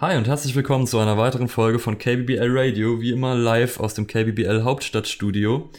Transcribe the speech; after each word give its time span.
Hi 0.00 0.16
und 0.16 0.28
herzlich 0.28 0.54
willkommen 0.54 0.86
zu 0.86 1.00
einer 1.00 1.18
weiteren 1.18 1.48
Folge 1.48 1.80
von 1.80 1.98
KBBL 1.98 2.56
Radio, 2.56 3.00
wie 3.00 3.10
immer 3.10 3.34
live 3.34 3.80
aus 3.80 3.94
dem 3.94 4.06
KBBL 4.06 4.62
Hauptstadtstudio. 4.62 5.70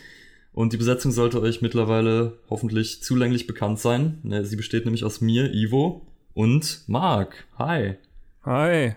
Und 0.51 0.73
die 0.73 0.77
Besetzung 0.77 1.13
sollte 1.13 1.41
euch 1.41 1.61
mittlerweile 1.61 2.37
hoffentlich 2.49 3.01
zulänglich 3.01 3.47
bekannt 3.47 3.79
sein. 3.79 4.19
Ne, 4.23 4.43
sie 4.43 4.57
besteht 4.57 4.83
nämlich 4.83 5.05
aus 5.05 5.21
mir, 5.21 5.53
Ivo, 5.53 6.05
und 6.33 6.83
Marc. 6.87 7.45
Hi. 7.57 7.95
Hi. 8.43 8.95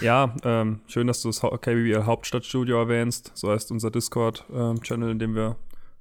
Ja, 0.00 0.34
ähm, 0.42 0.80
schön, 0.88 1.06
dass 1.06 1.22
du 1.22 1.28
das 1.28 1.42
KBBL 1.42 2.02
Hauptstadtstudio 2.04 2.76
erwähnst. 2.76 3.30
So 3.34 3.52
heißt 3.52 3.70
unser 3.70 3.92
Discord-Channel, 3.92 5.10
in 5.12 5.20
dem 5.20 5.36
wir 5.36 5.54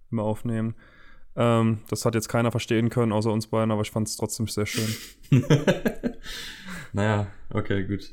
immer 0.10 0.24
aufnehmen. 0.24 0.74
Ähm, 1.36 1.82
das 1.88 2.04
hat 2.04 2.16
jetzt 2.16 2.30
keiner 2.30 2.50
verstehen 2.50 2.90
können, 2.90 3.12
außer 3.12 3.32
uns 3.32 3.46
beiden, 3.46 3.70
aber 3.70 3.84
ich 3.84 3.92
fand 3.92 4.08
es 4.08 4.18
trotzdem 4.18 4.48
sehr 4.48 4.66
schön. 4.66 4.96
naja, 6.94 7.28
okay, 7.54 7.84
gut. 7.84 8.10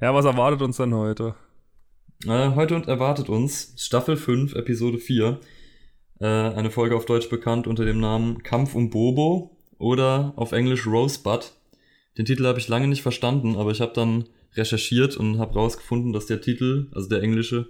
Ja, 0.00 0.12
was 0.12 0.24
erwartet 0.24 0.60
uns 0.60 0.76
denn 0.76 0.92
heute? 0.92 1.36
Äh, 2.26 2.50
heute 2.56 2.82
erwartet 2.86 3.28
uns 3.28 3.74
Staffel 3.76 4.16
5, 4.16 4.56
Episode 4.56 4.98
4. 4.98 5.38
Äh, 6.18 6.26
eine 6.26 6.72
Folge 6.72 6.96
auf 6.96 7.06
Deutsch 7.06 7.28
bekannt 7.28 7.68
unter 7.68 7.84
dem 7.84 8.00
Namen 8.00 8.42
Kampf 8.42 8.74
um 8.74 8.90
Bobo 8.90 9.56
oder 9.78 10.32
auf 10.34 10.50
Englisch 10.50 10.88
Rosebud. 10.88 11.52
Den 12.18 12.24
Titel 12.24 12.44
habe 12.46 12.58
ich 12.58 12.66
lange 12.66 12.88
nicht 12.88 13.02
verstanden, 13.02 13.54
aber 13.54 13.70
ich 13.70 13.80
habe 13.80 13.92
dann 13.94 14.24
recherchiert 14.54 15.16
und 15.16 15.38
habe 15.38 15.54
rausgefunden, 15.54 16.12
dass 16.12 16.26
der 16.26 16.40
Titel, 16.40 16.88
also 16.92 17.08
der 17.08 17.22
englische, 17.22 17.68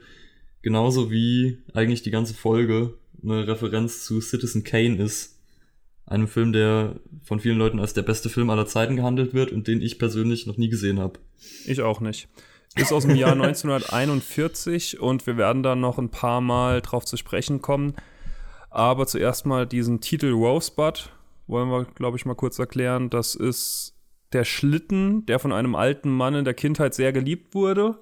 genauso 0.62 1.10
wie 1.10 1.58
eigentlich 1.74 2.02
die 2.02 2.10
ganze 2.10 2.32
Folge 2.32 2.94
eine 3.22 3.46
Referenz 3.46 4.02
zu 4.02 4.22
Citizen 4.22 4.64
Kane 4.64 4.96
ist. 4.96 5.33
Einem 6.06 6.28
Film, 6.28 6.52
der 6.52 6.96
von 7.22 7.40
vielen 7.40 7.58
Leuten 7.58 7.80
als 7.80 7.94
der 7.94 8.02
beste 8.02 8.28
Film 8.28 8.50
aller 8.50 8.66
Zeiten 8.66 8.96
gehandelt 8.96 9.32
wird 9.32 9.52
und 9.52 9.66
den 9.66 9.80
ich 9.80 9.98
persönlich 9.98 10.46
noch 10.46 10.58
nie 10.58 10.68
gesehen 10.68 11.00
habe. 11.00 11.18
Ich 11.64 11.80
auch 11.80 12.00
nicht. 12.00 12.28
Ist 12.76 12.92
aus 12.92 13.06
dem 13.06 13.16
Jahr 13.16 13.32
1941 13.42 15.00
und 15.00 15.26
wir 15.26 15.36
werden 15.36 15.62
da 15.62 15.74
noch 15.74 15.98
ein 15.98 16.10
paar 16.10 16.40
Mal 16.40 16.82
drauf 16.82 17.04
zu 17.04 17.16
sprechen 17.16 17.62
kommen. 17.62 17.94
Aber 18.70 19.06
zuerst 19.06 19.46
mal 19.46 19.66
diesen 19.66 20.00
Titel 20.00 20.32
Rosebud 20.32 21.10
wollen 21.46 21.70
wir, 21.70 21.84
glaube 21.84 22.16
ich, 22.16 22.26
mal 22.26 22.34
kurz 22.34 22.58
erklären. 22.58 23.08
Das 23.08 23.34
ist 23.34 23.94
der 24.32 24.44
Schlitten, 24.44 25.24
der 25.26 25.38
von 25.38 25.52
einem 25.52 25.74
alten 25.74 26.10
Mann 26.10 26.34
in 26.34 26.44
der 26.44 26.54
Kindheit 26.54 26.94
sehr 26.94 27.12
geliebt 27.12 27.54
wurde, 27.54 28.00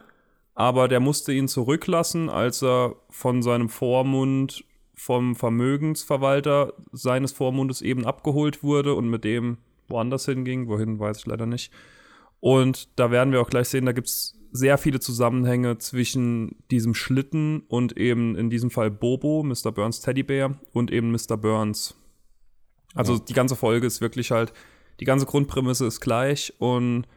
aber 0.54 0.88
der 0.88 1.00
musste 1.00 1.32
ihn 1.32 1.48
zurücklassen, 1.48 2.30
als 2.30 2.62
er 2.62 2.96
von 3.10 3.42
seinem 3.42 3.68
Vormund 3.68 4.64
vom 5.02 5.34
Vermögensverwalter 5.34 6.74
seines 6.92 7.32
Vormundes 7.32 7.82
eben 7.82 8.06
abgeholt 8.06 8.62
wurde 8.62 8.94
und 8.94 9.10
mit 9.10 9.24
dem 9.24 9.58
woanders 9.88 10.26
hinging. 10.26 10.68
Wohin, 10.68 11.00
weiß 11.00 11.18
ich 11.18 11.26
leider 11.26 11.44
nicht. 11.44 11.72
Und 12.38 12.88
da 12.96 13.10
werden 13.10 13.32
wir 13.32 13.40
auch 13.40 13.50
gleich 13.50 13.68
sehen, 13.68 13.84
da 13.84 13.90
gibt 13.90 14.06
es 14.06 14.38
sehr 14.52 14.78
viele 14.78 15.00
Zusammenhänge 15.00 15.78
zwischen 15.78 16.54
diesem 16.70 16.94
Schlitten 16.94 17.64
und 17.66 17.96
eben 17.96 18.36
in 18.36 18.48
diesem 18.48 18.70
Fall 18.70 18.92
Bobo, 18.92 19.42
Mr. 19.42 19.72
Burns 19.72 20.02
Teddybär 20.02 20.54
und 20.72 20.92
eben 20.92 21.10
Mr. 21.10 21.36
Burns. 21.36 21.96
Also 22.94 23.14
ja. 23.14 23.20
die 23.20 23.32
ganze 23.32 23.56
Folge 23.56 23.88
ist 23.88 24.00
wirklich 24.00 24.30
halt, 24.30 24.52
die 25.00 25.04
ganze 25.04 25.26
Grundprämisse 25.26 25.84
ist 25.84 26.00
gleich 26.00 26.52
und 26.58 27.08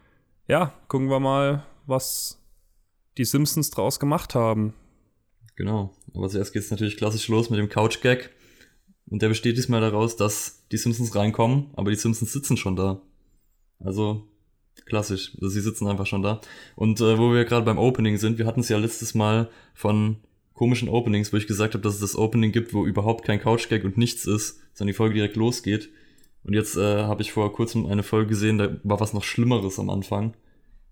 ja, 0.48 0.74
gucken 0.88 1.10
wir 1.10 1.20
mal, 1.20 1.66
was 1.86 2.42
die 3.20 3.26
Simpsons 3.26 3.70
draus 3.70 4.00
gemacht 4.00 4.34
haben. 4.34 4.74
Genau. 5.56 5.94
Aber 6.16 6.30
zuerst 6.30 6.54
geht 6.54 6.64
es 6.64 6.72
natürlich 6.72 6.98
klassisch 6.98 7.28
los 7.28 7.50
mit 7.50 7.60
dem 7.60 7.70
Couch-Gag. 7.70 8.32
Und 9.08 9.22
der 9.22 9.30
besteht 9.30 9.58
diesmal 9.58 9.82
daraus, 9.82 10.16
dass 10.16 10.66
die 10.72 10.78
Simpsons 10.78 11.16
reinkommen, 11.16 11.68
aber 11.74 11.92
die 11.92 11.98
Simpsons 11.98 12.34
sitzen 12.34 12.58
schon 12.58 12.76
da. 12.76 13.02
Also 13.80 14.28
klassisch. 14.86 15.34
Also 15.36 15.50
sie 15.50 15.62
sitzen 15.62 15.88
einfach 15.88 16.08
schon 16.08 16.24
da. 16.24 16.42
Und 16.76 17.00
äh, 17.02 17.18
wo 17.18 17.34
wir 17.34 17.46
gerade 17.46 17.66
beim 17.66 17.78
Opening 17.78 18.18
sind, 18.18 18.38
wir 18.38 18.46
hatten 18.46 18.62
es 18.62 18.70
ja 18.70 18.78
letztes 18.78 19.14
Mal 19.14 19.50
von 19.74 20.18
komischen 20.54 20.90
Openings, 20.90 21.34
wo 21.34 21.38
ich 21.38 21.48
gesagt 21.48 21.74
habe, 21.74 21.84
dass 21.84 21.96
es 21.96 22.00
das 22.00 22.16
Opening 22.16 22.52
gibt, 22.52 22.74
wo 22.74 22.86
überhaupt 22.86 23.26
kein 23.26 23.40
Couch-Gag 23.40 23.84
und 23.84 23.98
nichts 23.98 24.26
ist, 24.26 24.60
sondern 24.74 24.94
die 24.94 24.98
Folge 24.98 25.16
direkt 25.16 25.36
losgeht. 25.36 25.90
Und 26.44 26.54
jetzt 26.54 26.78
äh, 26.78 27.04
habe 27.04 27.22
ich 27.22 27.32
vor 27.32 27.52
kurzem 27.54 27.86
eine 27.86 28.04
Folge 28.04 28.30
gesehen, 28.30 28.58
da 28.58 28.78
war 28.84 29.00
was 29.00 29.14
noch 29.14 29.24
Schlimmeres 29.24 29.80
am 29.80 29.90
Anfang. 29.90 30.36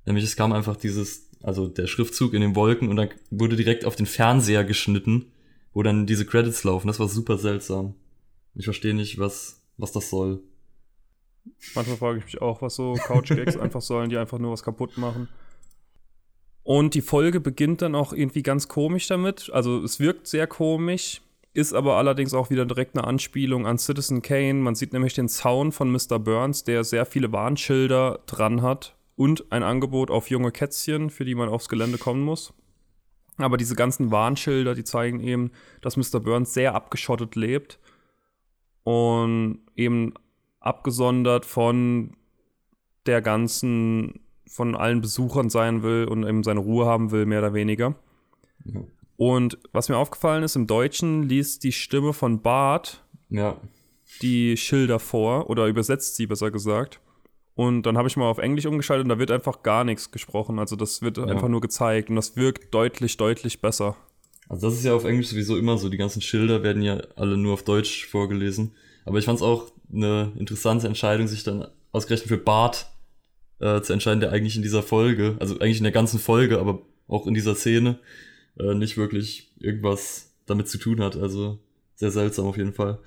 Nämlich 0.05 0.25
es 0.25 0.35
kam 0.35 0.51
einfach 0.51 0.75
dieses 0.75 1.29
also 1.43 1.67
der 1.67 1.87
Schriftzug 1.87 2.33
in 2.33 2.41
den 2.41 2.55
Wolken 2.55 2.89
und 2.89 2.95
dann 2.95 3.09
wurde 3.29 3.55
direkt 3.57 3.85
auf 3.85 3.95
den 3.95 4.05
Fernseher 4.05 4.63
geschnitten, 4.63 5.25
wo 5.73 5.83
dann 5.83 6.07
diese 6.07 6.25
Credits 6.25 6.63
laufen. 6.63 6.87
Das 6.87 6.99
war 6.99 7.09
super 7.09 7.37
seltsam. 7.37 7.95
Ich 8.55 8.65
verstehe 8.65 8.93
nicht, 8.93 9.19
was, 9.19 9.61
was 9.77 9.91
das 9.91 10.09
soll. 10.09 10.41
Manchmal 11.75 11.97
frage 11.97 12.19
ich 12.19 12.25
mich 12.25 12.41
auch, 12.41 12.61
was 12.61 12.75
so 12.75 12.93
Couch-Gags 12.93 13.57
einfach 13.59 13.81
sollen, 13.81 14.09
die 14.09 14.17
einfach 14.17 14.39
nur 14.39 14.51
was 14.51 14.63
kaputt 14.63 14.97
machen. 14.97 15.27
Und 16.63 16.93
die 16.93 17.01
Folge 17.01 17.41
beginnt 17.41 17.81
dann 17.81 17.93
auch 17.93 18.13
irgendwie 18.13 18.41
ganz 18.41 18.69
komisch 18.69 19.07
damit. 19.07 19.49
Also 19.51 19.83
es 19.83 19.99
wirkt 19.99 20.27
sehr 20.27 20.47
komisch, 20.47 21.21
ist 21.53 21.73
aber 21.73 21.97
allerdings 21.97 22.33
auch 22.33 22.51
wieder 22.51 22.65
direkt 22.65 22.95
eine 22.95 23.05
Anspielung 23.05 23.67
an 23.67 23.77
Citizen 23.77 24.21
Kane. 24.21 24.53
Man 24.53 24.75
sieht 24.75 24.93
nämlich 24.93 25.13
den 25.13 25.27
Zaun 25.27 25.73
von 25.73 25.91
Mr. 25.91 26.19
Burns, 26.19 26.63
der 26.63 26.85
sehr 26.85 27.05
viele 27.05 27.33
Warnschilder 27.33 28.21
dran 28.27 28.61
hat 28.61 28.95
und 29.15 29.51
ein 29.51 29.63
Angebot 29.63 30.11
auf 30.11 30.29
junge 30.29 30.51
Kätzchen, 30.51 31.09
für 31.09 31.25
die 31.25 31.35
man 31.35 31.49
aufs 31.49 31.69
Gelände 31.69 31.97
kommen 31.97 32.23
muss. 32.23 32.53
Aber 33.37 33.57
diese 33.57 33.75
ganzen 33.75 34.11
Warnschilder, 34.11 34.75
die 34.75 34.83
zeigen 34.83 35.19
eben, 35.19 35.51
dass 35.81 35.97
Mr. 35.97 36.19
Burns 36.19 36.53
sehr 36.53 36.75
abgeschottet 36.75 37.35
lebt 37.35 37.79
und 38.83 39.59
eben 39.75 40.13
abgesondert 40.59 41.45
von 41.45 42.15
der 43.05 43.21
ganzen, 43.21 44.21
von 44.47 44.75
allen 44.75 45.01
Besuchern 45.01 45.49
sein 45.49 45.83
will 45.83 46.05
und 46.05 46.25
eben 46.25 46.43
seine 46.43 46.59
Ruhe 46.59 46.85
haben 46.85 47.11
will, 47.11 47.25
mehr 47.25 47.39
oder 47.39 47.53
weniger. 47.53 47.95
Ja. 48.65 48.81
Und 49.17 49.57
was 49.71 49.89
mir 49.89 49.97
aufgefallen 49.97 50.43
ist, 50.43 50.55
im 50.55 50.67
Deutschen 50.67 51.23
liest 51.23 51.63
die 51.63 51.71
Stimme 51.71 52.13
von 52.13 52.41
Bart 52.41 53.03
ja. 53.29 53.59
die 54.21 54.57
Schilder 54.57 54.99
vor 54.99 55.49
oder 55.49 55.67
übersetzt 55.67 56.15
sie 56.15 56.27
besser 56.27 56.51
gesagt. 56.51 56.99
Und 57.55 57.83
dann 57.83 57.97
habe 57.97 58.07
ich 58.07 58.17
mal 58.17 58.25
auf 58.25 58.39
Englisch 58.39 58.65
umgeschaltet 58.65 59.05
und 59.05 59.09
da 59.09 59.19
wird 59.19 59.29
einfach 59.29 59.61
gar 59.61 59.83
nichts 59.83 60.11
gesprochen. 60.11 60.57
Also 60.57 60.75
das 60.75 61.01
wird 61.01 61.17
ja. 61.17 61.25
einfach 61.25 61.49
nur 61.49 61.61
gezeigt 61.61 62.09
und 62.09 62.15
das 62.15 62.35
wirkt 62.35 62.73
deutlich, 62.73 63.17
deutlich 63.17 63.61
besser. 63.61 63.95
Also 64.49 64.67
das 64.67 64.77
ist 64.77 64.85
ja 64.85 64.93
auf 64.93 65.05
Englisch 65.05 65.27
sowieso 65.27 65.57
immer 65.57 65.77
so. 65.77 65.89
Die 65.89 65.97
ganzen 65.97 66.21
Schilder 66.21 66.63
werden 66.63 66.81
ja 66.81 67.01
alle 67.15 67.37
nur 67.37 67.53
auf 67.53 67.63
Deutsch 67.63 68.07
vorgelesen. 68.07 68.73
Aber 69.05 69.19
ich 69.19 69.25
fand 69.25 69.37
es 69.37 69.43
auch 69.43 69.71
eine 69.91 70.31
interessante 70.37 70.87
Entscheidung, 70.87 71.27
sich 71.27 71.43
dann 71.43 71.67
ausgerechnet 71.91 72.29
für 72.29 72.37
Bart 72.37 72.87
äh, 73.59 73.81
zu 73.81 73.93
entscheiden, 73.93 74.19
der 74.19 74.31
eigentlich 74.31 74.55
in 74.55 74.63
dieser 74.63 74.81
Folge, 74.81 75.35
also 75.39 75.59
eigentlich 75.59 75.77
in 75.77 75.83
der 75.83 75.91
ganzen 75.91 76.19
Folge, 76.19 76.59
aber 76.59 76.81
auch 77.07 77.27
in 77.27 77.33
dieser 77.33 77.55
Szene 77.55 77.99
äh, 78.59 78.73
nicht 78.73 78.97
wirklich 78.97 79.53
irgendwas 79.59 80.33
damit 80.45 80.67
zu 80.67 80.77
tun 80.77 81.01
hat. 81.01 81.15
Also 81.15 81.59
sehr 81.95 82.11
seltsam 82.11 82.45
auf 82.45 82.57
jeden 82.57 82.73
Fall. 82.73 82.99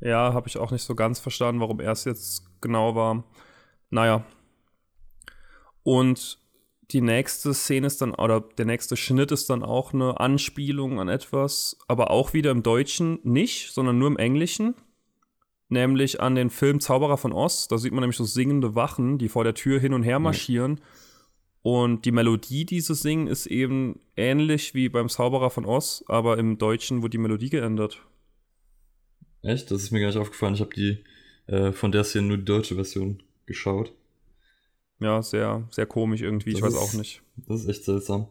Ja, 0.00 0.32
habe 0.32 0.48
ich 0.48 0.58
auch 0.58 0.70
nicht 0.70 0.82
so 0.82 0.94
ganz 0.94 1.18
verstanden, 1.18 1.60
warum 1.60 1.80
er 1.80 1.92
es 1.92 2.04
jetzt 2.04 2.53
genau 2.64 2.96
war. 2.96 3.22
Naja. 3.90 4.24
Und 5.84 6.38
die 6.90 7.00
nächste 7.00 7.54
Szene 7.54 7.86
ist 7.86 8.00
dann, 8.02 8.14
oder 8.14 8.40
der 8.40 8.66
nächste 8.66 8.96
Schnitt 8.96 9.30
ist 9.30 9.48
dann 9.50 9.62
auch 9.62 9.94
eine 9.94 10.18
Anspielung 10.18 10.98
an 10.98 11.08
etwas, 11.08 11.78
aber 11.86 12.10
auch 12.10 12.32
wieder 12.32 12.50
im 12.50 12.62
Deutschen 12.62 13.20
nicht, 13.22 13.72
sondern 13.72 13.98
nur 13.98 14.08
im 14.08 14.16
Englischen. 14.16 14.74
Nämlich 15.68 16.20
an 16.20 16.34
den 16.34 16.50
Film 16.50 16.80
Zauberer 16.80 17.16
von 17.16 17.32
Oz. 17.32 17.68
Da 17.68 17.78
sieht 17.78 17.92
man 17.92 18.00
nämlich 18.00 18.16
so 18.16 18.24
singende 18.24 18.74
Wachen, 18.74 19.18
die 19.18 19.28
vor 19.28 19.44
der 19.44 19.54
Tür 19.54 19.80
hin 19.80 19.94
und 19.94 20.02
her 20.02 20.18
marschieren. 20.18 20.80
Und 21.62 22.04
die 22.04 22.12
Melodie, 22.12 22.66
die 22.66 22.80
sie 22.80 22.94
singen, 22.94 23.26
ist 23.26 23.46
eben 23.46 24.00
ähnlich 24.16 24.74
wie 24.74 24.90
beim 24.90 25.08
Zauberer 25.08 25.48
von 25.48 25.64
Oz, 25.64 26.04
aber 26.08 26.36
im 26.36 26.58
Deutschen 26.58 27.00
wurde 27.00 27.12
die 27.12 27.18
Melodie 27.18 27.48
geändert. 27.48 28.02
Echt? 29.40 29.70
Das 29.70 29.82
ist 29.82 29.90
mir 29.90 30.00
gar 30.00 30.08
nicht 30.08 30.18
aufgefallen. 30.18 30.54
Ich 30.54 30.60
habe 30.60 30.74
die 30.74 31.04
äh, 31.46 31.72
von 31.72 31.92
der 31.92 32.04
Szene 32.04 32.28
nur 32.28 32.36
die 32.38 32.44
deutsche 32.44 32.74
Version 32.74 33.22
geschaut. 33.46 33.92
Ja, 35.00 35.22
sehr, 35.22 35.66
sehr 35.70 35.86
komisch 35.86 36.22
irgendwie. 36.22 36.52
Das 36.52 36.58
ich 36.58 36.64
weiß 36.64 36.74
ist, 36.74 36.78
auch 36.78 36.92
nicht. 36.94 37.22
Das 37.36 37.62
ist 37.62 37.68
echt 37.68 37.84
seltsam. 37.84 38.28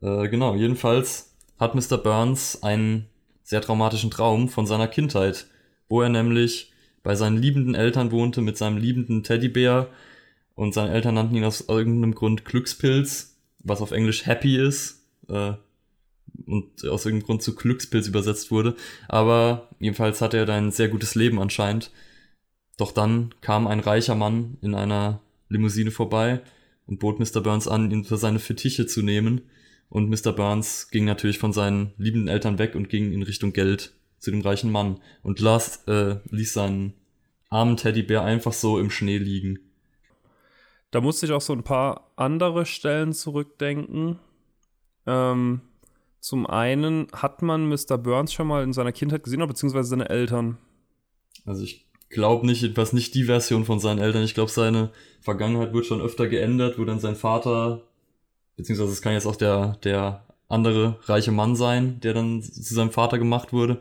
Äh, 0.00 0.28
genau, 0.28 0.54
jedenfalls 0.54 1.34
hat 1.58 1.74
Mr. 1.74 1.98
Burns 1.98 2.62
einen 2.62 3.06
sehr 3.42 3.60
traumatischen 3.60 4.10
Traum 4.10 4.48
von 4.48 4.66
seiner 4.66 4.88
Kindheit, 4.88 5.46
wo 5.88 6.02
er 6.02 6.08
nämlich 6.08 6.72
bei 7.02 7.14
seinen 7.14 7.36
liebenden 7.36 7.74
Eltern 7.74 8.12
wohnte 8.12 8.40
mit 8.40 8.56
seinem 8.56 8.78
liebenden 8.78 9.22
Teddybär 9.22 9.88
und 10.54 10.72
seine 10.72 10.92
Eltern 10.92 11.14
nannten 11.14 11.34
ihn 11.34 11.44
aus 11.44 11.62
irgendeinem 11.68 12.14
Grund 12.14 12.44
Glückspilz, 12.44 13.36
was 13.58 13.82
auf 13.82 13.90
Englisch 13.92 14.26
Happy 14.26 14.56
ist. 14.56 15.04
Äh, 15.28 15.54
und 16.46 16.84
aus 16.86 17.04
irgendeinem 17.04 17.26
Grund 17.26 17.42
zu 17.42 17.54
Glückspilz 17.54 18.08
übersetzt 18.08 18.50
wurde. 18.50 18.74
Aber 19.08 19.68
jedenfalls 19.78 20.20
hatte 20.20 20.36
er 20.36 20.46
da 20.46 20.54
ein 20.54 20.72
sehr 20.72 20.88
gutes 20.88 21.14
Leben 21.14 21.40
anscheinend. 21.40 21.90
Doch 22.76 22.92
dann 22.92 23.34
kam 23.40 23.66
ein 23.66 23.80
reicher 23.80 24.14
Mann 24.14 24.58
in 24.60 24.74
einer 24.74 25.20
Limousine 25.48 25.90
vorbei 25.90 26.42
und 26.86 26.98
bot 26.98 27.20
Mr. 27.20 27.40
Burns 27.40 27.68
an, 27.68 27.90
ihn 27.90 28.04
für 28.04 28.16
seine 28.16 28.40
Fetiche 28.40 28.86
zu 28.86 29.02
nehmen. 29.02 29.42
Und 29.88 30.08
Mr. 30.08 30.32
Burns 30.32 30.90
ging 30.90 31.04
natürlich 31.04 31.38
von 31.38 31.52
seinen 31.52 31.92
liebenden 31.98 32.28
Eltern 32.28 32.58
weg 32.58 32.74
und 32.74 32.88
ging 32.88 33.12
in 33.12 33.22
Richtung 33.22 33.52
Geld 33.52 33.94
zu 34.18 34.30
dem 34.30 34.40
reichen 34.40 34.72
Mann 34.72 35.00
und 35.22 35.38
las, 35.40 35.84
äh, 35.86 36.16
ließ 36.30 36.54
seinen 36.54 36.94
armen 37.50 37.76
Teddybär 37.76 38.24
einfach 38.24 38.52
so 38.52 38.78
im 38.78 38.90
Schnee 38.90 39.18
liegen. 39.18 39.58
Da 40.90 41.00
musste 41.00 41.26
ich 41.26 41.32
auch 41.32 41.40
so 41.40 41.52
ein 41.52 41.62
paar 41.62 42.10
andere 42.16 42.66
Stellen 42.66 43.12
zurückdenken. 43.12 44.18
Ähm, 45.06 45.60
zum 46.20 46.46
einen 46.46 47.08
hat 47.12 47.42
man 47.42 47.68
Mr. 47.68 47.98
Burns 47.98 48.32
schon 48.32 48.46
mal 48.46 48.64
in 48.64 48.72
seiner 48.72 48.92
Kindheit 48.92 49.22
gesehen, 49.22 49.42
oder 49.42 49.48
beziehungsweise 49.48 49.88
seine 49.88 50.08
Eltern. 50.08 50.56
Also 51.44 51.64
ich 51.64 51.86
glaube 52.14 52.46
nicht, 52.46 52.76
was 52.76 52.92
nicht 52.92 53.14
die 53.14 53.24
Version 53.24 53.66
von 53.66 53.78
seinen 53.78 53.98
Eltern. 53.98 54.22
Ich 54.22 54.34
glaube, 54.34 54.50
seine 54.50 54.90
Vergangenheit 55.20 55.74
wird 55.74 55.86
schon 55.86 56.00
öfter 56.00 56.28
geändert, 56.28 56.78
wo 56.78 56.84
dann 56.84 57.00
sein 57.00 57.16
Vater, 57.16 57.82
beziehungsweise 58.56 58.92
es 58.92 59.02
kann 59.02 59.12
jetzt 59.12 59.26
auch 59.26 59.36
der, 59.36 59.76
der 59.84 60.24
andere 60.48 60.98
reiche 61.04 61.32
Mann 61.32 61.56
sein, 61.56 62.00
der 62.00 62.14
dann 62.14 62.42
zu 62.42 62.74
seinem 62.74 62.90
Vater 62.90 63.18
gemacht 63.18 63.52
wurde. 63.52 63.80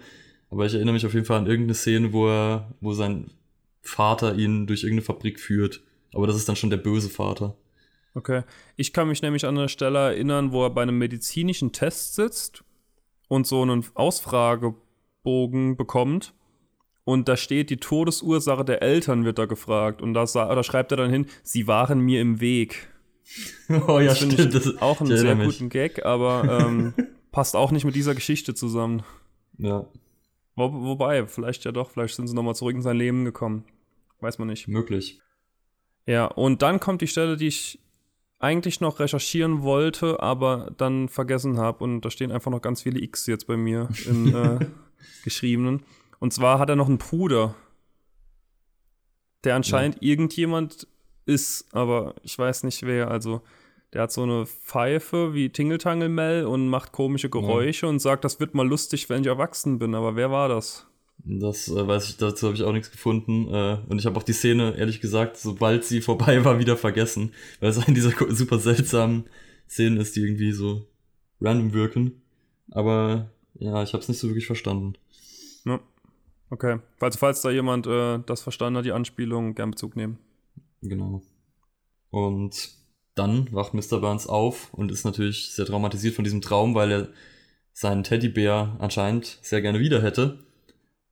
Aber 0.50 0.66
ich 0.66 0.74
erinnere 0.74 0.94
mich 0.94 1.06
auf 1.06 1.14
jeden 1.14 1.26
Fall 1.26 1.40
an 1.40 1.48
irgendeine 1.48 1.76
Szene, 1.76 2.14
wo 2.14 2.28
er, 2.28 2.70
wo 2.82 2.94
sein 2.94 3.32
Vater 3.82 4.36
ihn 4.36 4.68
durch 4.68 4.84
irgendeine 4.84 5.06
Fabrik 5.06 5.40
führt. 5.40 5.82
Aber 6.14 6.28
das 6.28 6.36
ist 6.36 6.48
dann 6.48 6.56
schon 6.56 6.70
der 6.70 6.78
böse 6.78 7.10
Vater. 7.10 7.56
Okay. 8.16 8.44
Ich 8.76 8.94
kann 8.94 9.08
mich 9.08 9.22
nämlich 9.22 9.46
an 9.46 9.58
eine 9.58 9.70
Stelle 9.70 10.00
erinnern, 10.00 10.52
wo 10.52 10.64
er 10.64 10.70
bei 10.70 10.84
einem 10.84 10.98
medizinischen 10.98 11.72
Test 11.72 12.16
sitzt 12.16 12.64
und 13.28 13.48
so 13.48 13.62
einen 13.62 13.86
Ausfragebogen 13.96 15.76
bekommt. 15.76 16.34
Und 17.06 17.28
da 17.28 17.36
steht, 17.36 17.70
die 17.70 17.78
Todesursache 17.78 18.64
der 18.64 18.82
Eltern 18.82 19.26
wird 19.26 19.38
da 19.38 19.46
gefragt. 19.46 20.02
Und 20.02 20.14
da, 20.14 20.26
da 20.26 20.64
schreibt 20.64 20.92
er 20.92 20.98
dann 20.98 21.10
hin, 21.10 21.26
sie 21.44 21.68
waren 21.68 22.00
mir 22.00 22.22
im 22.22 22.40
Weg. 22.40 22.90
Oh 23.88 24.00
ja, 24.00 24.08
das 24.08 24.18
stimmt. 24.18 24.38
Ich 24.38 24.50
das 24.50 24.82
auch 24.82 25.00
einen 25.00 25.18
sehr 25.18 25.36
guten 25.36 25.70
Gag, 25.70 26.06
aber 26.06 26.62
ähm, 26.68 26.94
passt 27.32 27.56
auch 27.56 27.72
nicht 27.72 27.86
mit 27.86 27.96
dieser 27.96 28.14
Geschichte 28.14 28.54
zusammen. 28.54 29.04
Ja. 29.58 29.88
Wo, 30.56 30.72
wobei, 30.72 31.26
vielleicht 31.26 31.64
ja 31.64 31.72
doch, 31.72 31.90
vielleicht 31.90 32.16
sind 32.16 32.28
sie 32.28 32.36
nochmal 32.36 32.54
zurück 32.54 32.76
in 32.76 32.82
sein 32.82 32.98
Leben 32.98 33.24
gekommen. 33.26 33.64
Weiß 34.20 34.40
man 34.40 34.50
nicht. 34.50 34.68
Möglich. 34.68 35.22
Ja, 36.06 36.26
und 36.26 36.62
dann 36.62 36.80
kommt 36.80 37.02
die 37.02 37.08
Stelle, 37.08 37.38
die 37.38 37.48
ich 37.48 37.80
eigentlich 38.40 38.82
noch 38.82 39.00
recherchieren 39.00 39.64
wollte, 39.64 40.22
aber 40.22 40.74
dann 40.78 41.08
vergessen 41.08 41.58
habe. 41.58 41.84
Und 41.84 42.02
da 42.02 42.12
stehen 42.12 42.32
einfach 42.32 42.52
noch 42.52 42.62
ganz 42.62 42.82
viele 42.82 43.02
X 43.02 43.26
jetzt 43.26 43.48
bei 43.48 43.56
mir 43.56 43.88
im 44.06 44.36
äh, 44.36 44.60
geschriebenen. 45.24 45.84
Und 46.24 46.32
zwar 46.32 46.58
hat 46.58 46.70
er 46.70 46.78
noch 46.78 46.88
einen 46.88 47.00
Bruder, 47.00 47.54
der 49.44 49.58
anscheinend 49.58 49.98
ja. 50.00 50.12
irgendjemand 50.12 50.88
ist, 51.26 51.66
aber 51.74 52.16
ich 52.24 52.40
weiß 52.40 52.64
nicht 52.64 52.84
wer. 52.84 53.12
Also 53.12 53.42
der 53.92 54.04
hat 54.04 54.14
so 54.14 54.24
eine 54.24 54.46
Pfeife 54.46 55.34
wie 55.34 55.50
Tingeltangel 55.50 56.08
Mel 56.08 56.46
und 56.46 56.70
macht 56.70 56.94
komische 56.94 57.30
Geräusche 57.30 57.88
ja. 57.88 57.90
und 57.90 58.00
sagt, 58.00 58.24
das 58.24 58.40
wird 58.40 58.54
mal 58.54 58.66
lustig, 58.66 59.10
wenn 59.10 59.20
ich 59.20 59.28
erwachsen 59.28 59.80
bin. 59.80 59.96
Aber 59.96 60.16
wer 60.16 60.32
war 60.32 60.48
das? 60.48 60.88
Das 61.18 61.68
äh, 61.68 61.86
weiß 61.86 62.08
ich, 62.08 62.16
dazu 62.16 62.48
habe 62.48 62.56
ich 62.56 62.64
auch 62.64 62.72
nichts 62.72 62.90
gefunden. 62.90 63.54
Äh, 63.54 63.80
und 63.90 64.00
ich 64.00 64.06
habe 64.06 64.18
auch 64.18 64.24
die 64.24 64.32
Szene, 64.32 64.78
ehrlich 64.78 65.02
gesagt, 65.02 65.36
sobald 65.36 65.84
sie 65.84 66.00
vorbei 66.00 66.46
war, 66.46 66.58
wieder 66.58 66.78
vergessen. 66.78 67.34
Weil 67.60 67.72
es 67.72 67.86
eine 67.86 67.96
dieser 67.96 68.14
super 68.34 68.60
seltsamen 68.60 69.26
Szenen 69.68 69.98
ist, 69.98 70.16
die 70.16 70.22
irgendwie 70.22 70.54
so 70.54 70.88
random 71.42 71.74
wirken. 71.74 72.22
Aber 72.72 73.30
ja, 73.56 73.84
ich 73.84 73.92
habe 73.92 74.02
es 74.02 74.08
nicht 74.08 74.20
so 74.20 74.30
wirklich 74.30 74.48
verstanden. 74.48 74.94
Okay. 76.50 76.80
Falls, 76.98 77.16
falls 77.18 77.42
da 77.42 77.50
jemand 77.50 77.88
äh, 77.88 78.20
das 78.26 78.42
verstanden 78.42 78.78
hat, 78.78 78.86
die 78.86 78.92
Anspielung, 78.92 79.56
gern 79.56 79.72
Bezug 79.72 79.96
nehmen. 79.96 80.20
Genau. 80.82 81.22
Und 82.10 82.72
dann 83.16 83.52
wacht 83.52 83.74
Mr. 83.74 84.00
Burns 84.00 84.28
auf 84.28 84.74
und 84.74 84.92
ist 84.92 85.06
natürlich 85.06 85.52
sehr 85.52 85.66
traumatisiert 85.66 86.16
von 86.16 86.24
diesem 86.24 86.42
Traum, 86.42 86.76
weil 86.76 86.92
er 86.92 87.10
seinen 87.72 88.04
Teddybär 88.04 88.76
anscheinend 88.80 89.40
sehr 89.42 89.62
gerne 89.62 89.80
wieder 89.80 90.02
hätte. 90.02 90.46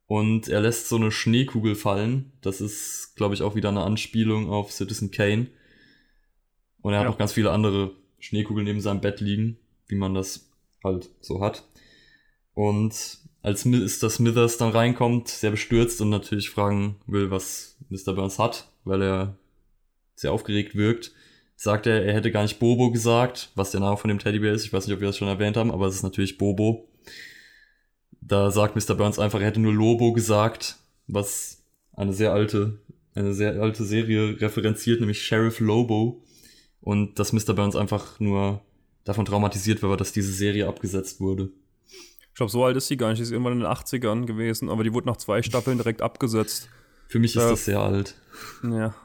Und 0.06 0.48
er 0.50 0.62
lässt 0.62 0.90
so 0.90 0.98
eine 0.98 1.12
Schneekugel 1.12 1.76
fallen. 1.76 2.34
Das 2.42 2.60
ist, 2.60 3.16
glaube 3.16 3.34
ich, 3.34 3.42
auch 3.42 3.56
wieder 3.56 3.70
eine 3.70 3.84
Anspielung 3.84 4.50
auf 4.50 4.72
Citizen 4.72 5.10
Kane. 5.12 5.48
Und 6.82 6.94
er 6.94 6.98
ja. 6.98 7.00
hat 7.00 7.08
noch 7.08 7.18
ganz 7.18 7.34
viele 7.34 7.52
andere 7.52 7.96
Schneekugeln 8.20 8.66
neben 8.66 8.82
seinem 8.82 9.02
Bett 9.02 9.22
liegen, 9.22 9.58
wie 9.88 9.96
man 9.96 10.14
das 10.14 10.52
halt 10.84 11.10
so 11.22 11.42
hat. 11.42 11.66
Und 12.54 13.20
als 13.42 13.66
Mr. 13.66 14.10
Smithers 14.10 14.58
dann 14.58 14.72
reinkommt, 14.72 15.28
sehr 15.28 15.52
bestürzt 15.52 16.02
und 16.02 16.10
natürlich 16.10 16.50
fragen 16.50 16.98
will, 17.08 17.32
was 17.32 17.78
Mr. 17.90 18.14
Burns 18.14 18.38
hat, 18.40 18.68
weil 18.84 19.02
er 19.02 19.38
sehr 20.16 20.32
aufgeregt 20.32 20.76
wirkt, 20.76 21.12
sagt 21.56 21.88
er, 21.88 22.04
er 22.06 22.14
hätte 22.14 22.32
gar 22.32 22.44
nicht 22.44 22.60
Bobo 22.60 22.92
gesagt, 22.92 23.52
was 23.56 23.72
der 23.72 23.82
Name 23.82 23.98
von 23.98 24.10
dem 24.10 24.20
Teddybär 24.20 24.54
ist. 24.54 24.66
Ich 24.66 24.74
weiß 24.74 24.86
nicht, 24.86 24.96
ob 24.96 25.02
wir 25.02 25.08
das 25.08 25.18
schon 25.18 25.28
erwähnt 25.28 25.58
haben, 25.58 25.72
aber 25.72 25.88
es 25.88 25.96
ist 25.96 26.04
natürlich 26.04 26.38
Bobo. 26.38 26.88
Da 28.22 28.52
sagt 28.52 28.76
Mr. 28.76 28.96
Burns 28.96 29.20
einfach, 29.20 29.40
er 29.40 29.48
hätte 29.48 29.60
nur 29.60 29.74
Lobo 29.74 30.14
gesagt, 30.14 30.78
was 31.08 31.64
eine 31.94 32.14
sehr 32.14 32.34
alte, 32.34 32.80
eine 33.16 33.34
sehr 33.34 33.60
alte 33.62 33.84
Serie 33.84 34.40
referenziert, 34.40 35.00
nämlich 35.00 35.24
Sheriff 35.24 35.60
Lobo. 35.60 36.24
Und 36.80 37.20
dass 37.20 37.34
Mr. 37.34 37.54
Burns 37.54 37.76
einfach 37.76 38.20
nur 38.20 38.62
davon 39.04 39.26
traumatisiert 39.26 39.84
war, 39.84 39.98
dass 39.98 40.14
diese 40.14 40.32
Serie 40.32 40.68
abgesetzt 40.68 41.20
wurde. 41.20 41.50
Ich 42.32 42.36
glaube, 42.36 42.52
so 42.52 42.64
alt 42.64 42.78
ist 42.78 42.88
sie 42.88 42.98
gar 42.98 43.10
nicht. 43.10 43.18
Sie 43.18 43.24
ist 43.24 43.32
irgendwann 43.32 43.54
in 43.54 43.60
den 43.60 43.68
80ern 43.68 44.26
gewesen, 44.26 44.70
aber 44.70 44.84
die 44.84 44.94
wurde 44.94 45.08
nach 45.08 45.18
zwei 45.18 45.44
Staffeln 45.44 45.78
direkt 45.78 46.02
abgesetzt. 46.02 46.70
Für 47.08 47.20
mich 47.20 47.36
ist 47.36 47.44
äh, 47.44 47.50
das 47.50 47.66
sehr 47.66 47.80
alt. 47.82 48.16
Ja, 48.64 48.96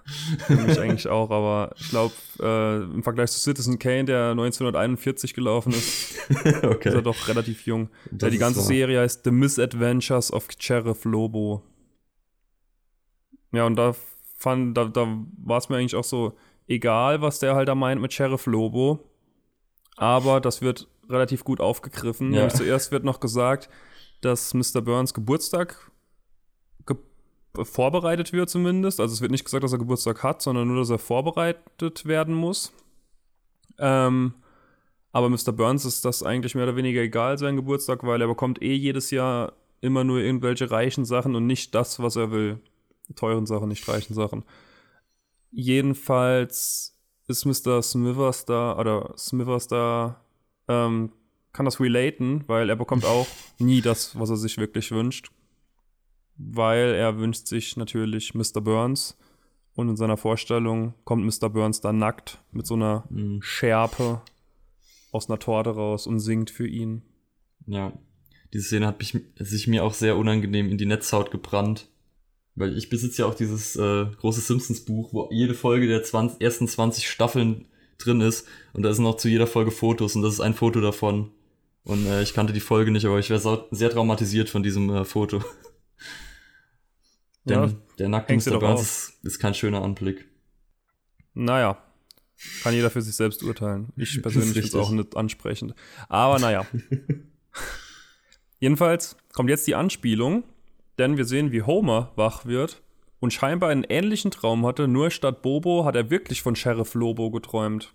für 0.47 0.55
mich 0.55 0.79
eigentlich 0.79 1.09
auch, 1.09 1.31
aber 1.31 1.75
ich 1.77 1.89
glaube, 1.89 2.15
äh, 2.41 2.85
im 2.85 3.03
Vergleich 3.03 3.33
zu 3.33 3.41
Citizen 3.41 3.81
Kane, 3.81 4.05
der 4.05 4.31
1941 4.31 5.35
gelaufen 5.35 5.73
ist, 5.73 6.15
okay. 6.63 6.89
ist 6.89 6.95
er 6.95 7.03
doch 7.03 7.27
relativ 7.27 7.67
jung. 7.67 7.89
Ja, 8.19 8.31
die 8.31 8.39
ganze 8.39 8.61
Serie 8.61 9.01
heißt 9.01 9.25
The 9.25 9.33
Misadventures 9.33 10.33
of 10.33 10.47
Sheriff 10.57 11.05
Lobo. 11.05 11.65
Ja, 13.51 13.67
und 13.67 13.75
da 13.75 13.97
fand, 14.37 14.77
da, 14.77 14.85
da 14.85 15.07
war 15.45 15.59
es 15.59 15.69
mir 15.69 15.79
eigentlich 15.79 15.97
auch 15.97 16.05
so 16.05 16.37
egal, 16.69 17.23
was 17.23 17.41
der 17.41 17.57
halt 17.57 17.69
da 17.69 17.75
meint 17.75 18.01
mit 18.01 18.13
Sheriff 18.13 18.47
Lobo. 18.47 19.01
Aber 19.97 20.41
das 20.41 20.63
wird 20.63 20.87
relativ 21.09 21.45
gut 21.45 21.61
aufgegriffen. 21.61 22.33
Ja. 22.33 22.49
Zuerst 22.49 22.93
wird 22.93 23.05
noch 23.05 23.21
gesagt, 23.21 23.69
dass 24.21 24.55
Mr. 24.55 24.81
Burns 24.81 25.15
Geburtstag 25.15 25.91
vorbereitet 27.65 28.33
wird 28.33 28.51
zumindest. 28.51 29.01
Also 29.01 29.15
es 29.15 29.21
wird 29.21 29.31
nicht 29.31 29.45
gesagt, 29.45 29.65
dass 29.65 29.73
er 29.73 29.79
Geburtstag 29.79 30.23
hat, 30.23 30.43
sondern 30.43 30.69
nur, 30.69 30.79
dass 30.79 30.91
er 30.91 30.99
vorbereitet 30.99 32.05
werden 32.05 32.35
muss. 32.35 32.73
Ähm, 33.79 34.35
aber 35.13 35.29
Mr. 35.31 35.53
Burns 35.53 35.85
ist 35.85 36.05
das 36.05 36.23
eigentlich 36.23 36.55
mehr 36.55 36.65
oder 36.65 36.77
weniger 36.77 37.01
egal, 37.01 37.39
sein 37.39 37.57
Geburtstag, 37.57 38.05
weil 38.05 38.21
er 38.21 38.29
bekommt 38.29 38.61
eh 38.63 38.75
jedes 38.75 39.11
Jahr 39.11 39.55
immer 39.81 40.05
nur 40.05 40.19
irgendwelche 40.19 40.71
reichen 40.71 41.05
Sachen 41.05 41.35
und 41.35 41.47
nicht 41.47 41.75
das, 41.75 42.01
was 42.01 42.17
er 42.17 42.31
will. 42.31 42.61
Teuren 43.15 43.47
Sachen, 43.47 43.69
nicht 43.69 43.87
reichen 43.89 44.15
Sachen. 44.15 44.45
Jedenfalls 45.53 46.99
ist 47.29 47.45
Mr. 47.45 47.83
Smithers 47.83 48.45
da, 48.45 48.77
oder 48.79 49.15
Smithers 49.17 49.69
da, 49.69 50.21
ähm, 50.69 51.13
kann 51.53 51.65
das 51.65 51.81
relaten, 51.81 52.45
weil 52.47 52.69
er 52.69 52.77
bekommt 52.77 53.05
auch 53.05 53.27
nie 53.59 53.81
das, 53.81 54.19
was 54.19 54.31
er 54.31 54.37
sich 54.37 54.59
wirklich 54.59 54.91
wünscht 54.91 55.31
weil 56.39 56.95
er 56.95 57.19
wünscht 57.19 57.47
sich 57.47 57.77
natürlich 57.77 58.35
Mr. 58.35 58.61
Burns. 58.61 59.17
Und 59.75 59.91
in 59.91 59.97
seiner 59.97 60.17
Vorstellung 60.17 60.95
kommt 61.05 61.25
Mr. 61.25 61.51
Burns 61.51 61.83
dann 61.83 61.99
nackt 61.99 62.39
mit 62.51 62.67
so 62.67 62.75
einer 62.75 63.05
mhm. 63.11 63.43
Schärpe 63.43 64.23
aus 65.13 65.29
einer 65.29 65.39
Torte 65.39 65.71
raus 65.71 66.07
und 66.07 66.19
singt 66.21 66.51
für 66.51 66.67
ihn. 66.67 67.03
Ja, 67.67 67.93
diese 68.55 68.65
Szene 68.65 68.87
hat 68.87 68.99
mich, 68.99 69.19
sich 69.39 69.67
mir 69.67 69.85
auch 69.85 69.93
sehr 69.93 70.17
unangenehm 70.17 70.71
in 70.71 70.79
die 70.79 70.87
Netzhaut 70.87 71.31
gebrannt. 71.31 71.89
Weil 72.55 72.77
ich 72.79 72.89
besitze 72.89 73.23
ja 73.23 73.29
auch 73.29 73.35
dieses 73.35 73.77
äh, 73.77 74.07
große 74.19 74.41
Simpsons-Buch, 74.41 75.13
wo 75.13 75.29
jede 75.31 75.53
Folge 75.53 75.89
der 75.89 76.03
20, 76.03 76.41
ersten 76.41 76.67
20 76.67 77.11
Staffeln 77.11 77.67
drin 77.99 78.21
ist. 78.21 78.47
Und 78.73 78.83
da 78.83 78.93
sind 78.93 79.07
auch 79.07 79.17
zu 79.17 79.29
jeder 79.29 79.47
Folge 79.47 79.71
Fotos 79.71 80.17
und 80.17 80.23
das 80.23 80.35
ist 80.35 80.41
ein 80.41 80.55
Foto 80.55 80.81
davon. 80.81 81.31
Und 81.85 82.07
äh, 82.07 82.23
ich 82.23 82.35
kannte 82.35 82.53
die 82.53 82.61
Folge 82.61 82.91
nicht, 82.91 83.07
aber 83.07 83.19
ich 83.19 83.31
wäre 83.31 83.67
sehr 83.71 83.91
traumatisiert 83.91 84.51
von 84.51 84.63
diesem 84.63 84.91
äh, 84.91 85.05
Foto. 85.05 85.43
Denn 87.45 87.63
ja, 87.63 87.73
der 87.99 88.09
nackte 88.09 88.35
Mr. 88.35 88.59
Burns 88.59 88.81
ist, 88.81 89.25
ist 89.25 89.39
kein 89.39 89.55
schöner 89.55 89.83
Anblick. 89.83 90.27
Naja, 91.35 91.79
kann 92.63 92.75
jeder 92.75 92.91
für 92.91 93.03
sich 93.03 93.15
selbst 93.15 93.43
urteilen. 93.43 93.93
Ich 93.97 94.21
persönlich 94.23 94.53
finde 94.53 94.69
es 94.69 94.75
auch 94.75 94.91
nicht 94.91 95.17
ansprechend. 95.17 95.75
Aber 96.09 96.39
naja. 96.39 96.67
Jedenfalls 98.59 99.17
kommt 99.33 99.51
jetzt 99.51 99.67
die 99.67 99.75
Anspielung, 99.75 100.43
denn 100.99 101.17
wir 101.17 101.25
sehen, 101.25 101.53
wie 101.53 101.63
Homer 101.63 102.13
wach 102.17 102.47
wird 102.47 102.83
und 103.27 103.33
scheinbar 103.33 103.71
einen 103.71 103.83
ähnlichen 103.83 104.31
Traum 104.31 104.65
hatte, 104.65 104.87
nur 104.87 105.11
statt 105.11 105.43
Bobo 105.43 105.85
hat 105.85 105.97
er 105.97 106.11
wirklich 106.11 106.43
von 106.43 106.55
Sheriff 106.55 106.95
Lobo 106.95 107.33
geträumt. 107.33 107.93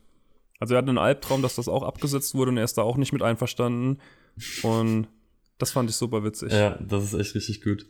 Also 0.60 0.74
er 0.74 0.80
hat 0.80 0.90
einen 0.90 0.98
Albtraum, 0.98 1.42
dass 1.42 1.56
das 1.56 1.70
auch 1.70 1.84
abgesetzt 1.84 2.36
wurde 2.36 2.52
und 2.52 2.58
er 2.58 2.66
ist 2.66 2.78
da 2.78 2.82
auch 2.82 2.98
nicht 2.98 3.14
mit 3.14 3.22
einverstanden. 3.22 4.00
Und 4.62 5.08
das 5.58 5.72
fand 5.72 5.90
ich 5.90 5.96
super 5.96 6.26
witzig. 6.26 6.52
Ja, 6.52 6.72
das 6.82 7.06
ist 7.06 7.14
echt 7.14 7.34
richtig 7.34 7.64
gut. 7.64 7.86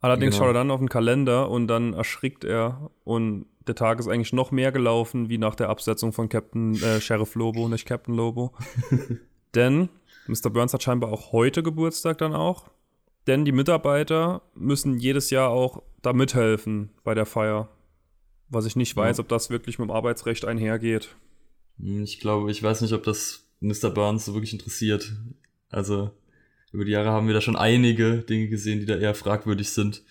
Allerdings 0.00 0.34
genau. 0.34 0.46
schaut 0.46 0.56
er 0.56 0.58
dann 0.58 0.72
auf 0.72 0.80
den 0.80 0.88
Kalender 0.88 1.48
und 1.48 1.68
dann 1.68 1.94
erschrickt 1.94 2.42
er 2.42 2.90
und 3.04 3.46
der 3.68 3.76
Tag 3.76 4.00
ist 4.00 4.08
eigentlich 4.08 4.32
noch 4.32 4.50
mehr 4.50 4.72
gelaufen 4.72 5.28
wie 5.28 5.38
nach 5.38 5.54
der 5.54 5.68
Absetzung 5.68 6.12
von 6.12 6.28
Captain 6.28 6.74
äh, 6.82 7.00
Sheriff 7.00 7.36
Lobo, 7.36 7.68
nicht 7.68 7.86
Captain 7.86 8.16
Lobo. 8.16 8.52
Denn 9.54 9.90
Mr. 10.26 10.50
Burns 10.50 10.74
hat 10.74 10.82
scheinbar 10.82 11.12
auch 11.12 11.30
heute 11.30 11.62
Geburtstag 11.62 12.18
dann 12.18 12.34
auch. 12.34 12.68
Denn 13.26 13.44
die 13.44 13.52
Mitarbeiter 13.52 14.42
müssen 14.54 14.98
jedes 14.98 15.30
Jahr 15.30 15.50
auch 15.50 15.82
da 16.02 16.12
mithelfen 16.12 16.90
bei 17.04 17.14
der 17.14 17.26
Feier. 17.26 17.68
Was 18.48 18.66
ich 18.66 18.76
nicht 18.76 18.96
weiß, 18.96 19.18
ja. 19.18 19.22
ob 19.22 19.28
das 19.28 19.50
wirklich 19.50 19.78
mit 19.78 19.88
dem 19.88 19.92
Arbeitsrecht 19.92 20.44
einhergeht. 20.44 21.14
Hm, 21.78 22.02
ich 22.02 22.20
glaube, 22.20 22.50
ich 22.50 22.62
weiß 22.62 22.80
nicht, 22.80 22.92
ob 22.92 23.04
das 23.04 23.48
Mr. 23.60 23.90
Burns 23.90 24.24
so 24.24 24.34
wirklich 24.34 24.52
interessiert. 24.52 25.12
Also 25.70 26.10
über 26.72 26.84
die 26.84 26.90
Jahre 26.92 27.10
haben 27.10 27.26
wir 27.26 27.34
da 27.34 27.40
schon 27.40 27.56
einige 27.56 28.18
Dinge 28.18 28.48
gesehen, 28.48 28.80
die 28.80 28.86
da 28.86 28.96
eher 28.96 29.14
fragwürdig 29.14 29.70
sind. 29.70 30.02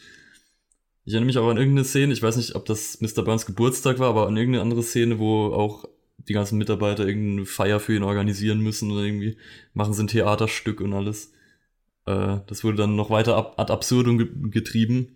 Ich 1.04 1.14
erinnere 1.14 1.28
mich 1.28 1.38
auch 1.38 1.50
an 1.50 1.58
irgendeine 1.58 1.86
Szene, 1.86 2.14
ich 2.14 2.22
weiß 2.22 2.38
nicht, 2.38 2.56
ob 2.56 2.66
das 2.66 3.02
Mr. 3.02 3.24
Burns 3.24 3.48
Geburtstag 3.48 4.00
war, 4.00 4.10
aber 4.10 4.28
an 4.28 4.38
irgendeine 4.38 4.62
andere 4.62 4.84
Szene, 4.84 5.18
wo 5.18 5.48
auch 5.48 5.86
die 6.18 6.34
ganzen 6.34 6.60
Mitarbeiter 6.60 7.08
irgendeine 7.08 7.48
Feier 7.48 7.80
für 7.80 7.96
ihn 7.96 8.04
organisieren 8.04 8.60
müssen 8.60 8.92
oder 8.92 9.02
irgendwie 9.02 9.38
machen 9.74 9.94
sie 9.94 10.04
ein 10.04 10.08
Theaterstück 10.08 10.80
und 10.80 10.94
alles. 10.94 11.34
Äh, 12.06 12.40
das 12.48 12.64
wurde 12.64 12.78
dann 12.78 12.96
noch 12.96 13.10
weiter 13.10 13.36
ab, 13.36 13.56
ad 13.58 13.72
absurdum 13.72 14.52
getrieben. 14.52 15.16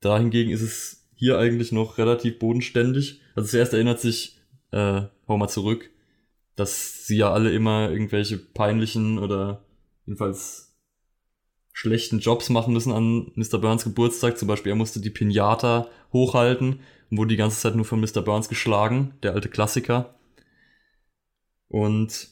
Dahingegen 0.00 0.52
ist 0.52 0.62
es 0.62 1.08
hier 1.14 1.38
eigentlich 1.38 1.72
noch 1.72 1.98
relativ 1.98 2.38
bodenständig. 2.38 3.20
Also 3.34 3.48
zuerst 3.50 3.72
erinnert 3.72 4.00
sich 4.00 4.38
äh, 4.70 5.02
Homer 5.28 5.48
zurück, 5.48 5.90
dass 6.54 7.06
sie 7.06 7.18
ja 7.18 7.32
alle 7.32 7.52
immer 7.52 7.90
irgendwelche 7.90 8.38
peinlichen 8.38 9.18
oder 9.18 9.64
jedenfalls 10.04 10.74
schlechten 11.72 12.20
Jobs 12.20 12.48
machen 12.48 12.72
müssen 12.72 12.92
an 12.92 13.32
Mr. 13.34 13.58
Burns 13.58 13.84
Geburtstag. 13.84 14.38
Zum 14.38 14.48
Beispiel, 14.48 14.72
er 14.72 14.76
musste 14.76 15.00
die 15.00 15.10
Pinata 15.10 15.88
hochhalten 16.12 16.80
und 17.10 17.18
wurde 17.18 17.28
die 17.28 17.36
ganze 17.36 17.60
Zeit 17.60 17.76
nur 17.76 17.84
von 17.84 18.00
Mr. 18.00 18.22
Burns 18.22 18.48
geschlagen, 18.48 19.14
der 19.22 19.34
alte 19.34 19.48
Klassiker. 19.48 20.14
Und 21.68 22.28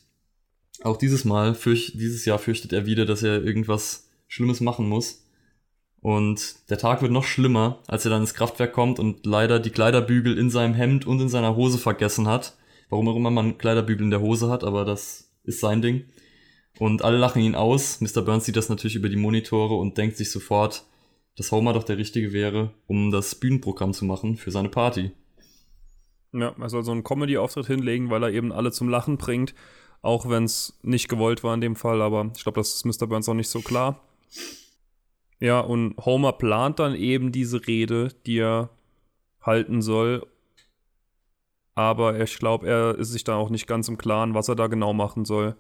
auch 0.83 0.97
dieses 0.97 1.25
Mal, 1.25 1.55
fürcht, 1.55 1.95
dieses 1.95 2.25
Jahr 2.25 2.39
fürchtet 2.39 2.73
er 2.73 2.87
wieder, 2.87 3.07
dass 3.07 3.23
er 3.23 3.43
irgendwas 3.45 4.09
Schlimmes 4.27 4.61
machen 4.61 4.89
muss. 4.89 5.25
Und 6.01 6.57
der 6.69 6.79
Tag 6.79 7.01
wird 7.01 7.13
noch 7.13 7.25
schlimmer, 7.25 7.81
als 7.87 8.05
er 8.05 8.11
dann 8.11 8.23
ins 8.23 8.35
Kraftwerk 8.35 8.73
kommt 8.73 8.99
und 8.99 9.25
leider 9.25 9.59
die 9.59 9.71
Kleiderbügel 9.71 10.37
in 10.37 10.51
seinem 10.51 10.75
Hemd 10.75 11.07
und 11.07 11.21
in 11.21 11.31
seiner 11.31 11.57
Hose 11.57 11.79
vergessen 11.79 12.29
hat. 12.29 12.57
Warum 12.91 13.09
auch 13.09 13.17
immer 13.17 13.31
man 13.31 13.57
Kleiderbügel 13.57 14.05
in 14.05 14.11
der 14.11 14.21
Hose 14.21 14.51
hat, 14.51 14.65
aber 14.65 14.85
das 14.85 15.33
ist 15.45 15.61
sein 15.61 15.81
Ding. 15.81 16.05
Und 16.79 17.03
alle 17.03 17.17
lachen 17.17 17.41
ihn 17.41 17.55
aus. 17.55 18.01
Mr. 18.01 18.23
Burns 18.23 18.45
sieht 18.45 18.57
das 18.57 18.69
natürlich 18.69 18.97
über 18.97 19.09
die 19.09 19.17
Monitore 19.17 19.75
und 19.77 19.97
denkt 19.97 20.17
sich 20.17 20.31
sofort, 20.31 20.85
dass 21.37 21.53
Homer 21.53 21.73
doch 21.73 21.85
der 21.85 21.99
Richtige 21.99 22.33
wäre, 22.33 22.75
um 22.87 23.11
das 23.11 23.35
Bühnenprogramm 23.35 23.93
zu 23.93 24.05
machen 24.05 24.37
für 24.37 24.51
seine 24.51 24.69
Party. 24.69 25.13
Ja, 26.33 26.55
er 26.61 26.69
soll 26.69 26.83
so 26.83 26.93
einen 26.93 27.05
Comedy-Auftritt 27.05 27.67
hinlegen, 27.67 28.11
weil 28.11 28.25
er 28.25 28.31
eben 28.31 28.53
alle 28.53 28.73
zum 28.73 28.89
Lachen 28.89 29.19
bringt. 29.19 29.55
Auch 30.05 30.29
wenn 30.29 30.45
es 30.45 30.79
nicht 30.83 31.09
gewollt 31.09 31.43
war 31.43 31.55
in 31.55 31.61
dem 31.61 31.77
Fall, 31.77 32.03
aber 32.03 32.31
ich 32.37 32.43
glaube, 32.43 32.61
das 32.61 32.75
ist 32.75 32.85
Mr. 32.85 33.07
Burns 33.07 33.29
auch 33.29 33.35
nicht 33.35 33.49
so 33.49 33.61
klar. 33.61 34.01
Ja, 35.41 35.61
und 35.61 35.97
Homer 36.05 36.33
plant 36.33 36.79
dann 36.79 36.95
eben 36.95 37.33
diese 37.33 37.67
Rede, 37.67 38.09
die 38.27 38.39
er 38.39 38.71
halten 39.41 39.83
soll. 39.83 40.27
Aber 41.75 42.21
ich 42.21 42.39
glaube, 42.39 42.69
er 42.69 42.97
ist 42.97 43.13
sich 43.13 43.25
da 43.25 43.35
auch 43.35 43.51
nicht 43.51 43.67
ganz 43.67 43.89
im 43.89 43.99
Klaren, 43.99 44.35
was 44.35 44.49
er 44.49 44.55
da 44.55 44.69
genau 44.69 44.93
machen 44.93 45.25
soll 45.25 45.57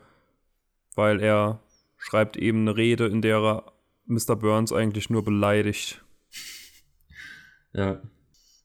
weil 0.94 1.20
er 1.20 1.60
schreibt 1.96 2.36
eben 2.36 2.60
eine 2.60 2.76
Rede, 2.76 3.06
in 3.06 3.22
der 3.22 3.38
er 3.38 3.72
Mr. 4.06 4.36
Burns 4.36 4.72
eigentlich 4.72 5.10
nur 5.10 5.24
beleidigt. 5.24 6.04
Ja. 7.72 7.94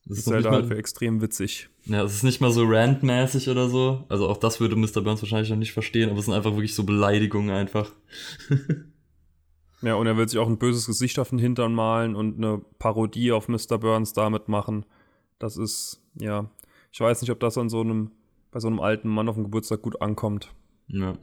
Das, 0.04 0.18
das 0.18 0.18
ist 0.18 0.32
halt, 0.32 0.46
halt 0.46 0.66
für 0.66 0.76
extrem 0.76 1.20
witzig. 1.22 1.69
Ja, 1.84 2.02
es 2.04 2.14
ist 2.14 2.22
nicht 2.22 2.40
mal 2.40 2.50
so 2.50 2.64
randmäßig 2.64 3.48
oder 3.48 3.68
so. 3.68 4.04
Also 4.08 4.28
auch 4.28 4.36
das 4.36 4.60
würde 4.60 4.76
Mr. 4.76 5.00
Burns 5.00 5.22
wahrscheinlich 5.22 5.50
noch 5.50 5.56
nicht 5.56 5.72
verstehen, 5.72 6.10
aber 6.10 6.18
es 6.18 6.26
sind 6.26 6.34
einfach 6.34 6.52
wirklich 6.52 6.74
so 6.74 6.84
Beleidigungen 6.84 7.50
einfach. 7.50 7.90
ja, 9.82 9.94
und 9.94 10.06
er 10.06 10.16
will 10.16 10.28
sich 10.28 10.38
auch 10.38 10.48
ein 10.48 10.58
böses 10.58 10.86
Gesicht 10.86 11.18
auf 11.18 11.30
den 11.30 11.38
Hintern 11.38 11.74
malen 11.74 12.14
und 12.16 12.36
eine 12.36 12.60
Parodie 12.78 13.32
auf 13.32 13.48
Mr. 13.48 13.78
Burns 13.78 14.12
damit 14.12 14.48
machen. 14.48 14.84
Das 15.38 15.56
ist, 15.56 16.02
ja, 16.14 16.50
ich 16.92 17.00
weiß 17.00 17.22
nicht, 17.22 17.30
ob 17.30 17.40
das 17.40 17.56
an 17.56 17.70
so 17.70 17.80
einem, 17.80 18.10
bei 18.50 18.60
so 18.60 18.68
einem 18.68 18.80
alten 18.80 19.08
Mann 19.08 19.28
auf 19.28 19.36
dem 19.36 19.44
Geburtstag 19.44 19.82
gut 19.82 20.02
ankommt. 20.02 20.52
Ja. 20.88 21.14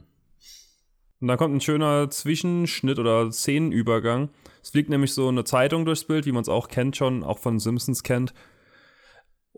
Und 1.20 1.26
dann 1.26 1.38
kommt 1.38 1.54
ein 1.54 1.60
schöner 1.60 2.10
Zwischenschnitt 2.10 2.98
oder 2.98 3.30
Szenenübergang. 3.32 4.30
Es 4.62 4.70
fliegt 4.70 4.88
nämlich 4.88 5.12
so 5.12 5.28
eine 5.28 5.44
Zeitung 5.44 5.84
durchs 5.84 6.04
Bild, 6.04 6.26
wie 6.26 6.32
man 6.32 6.42
es 6.42 6.48
auch 6.48 6.68
kennt 6.68 6.96
schon, 6.96 7.24
auch 7.24 7.38
von 7.38 7.58
Simpsons 7.58 8.02
kennt. 8.02 8.34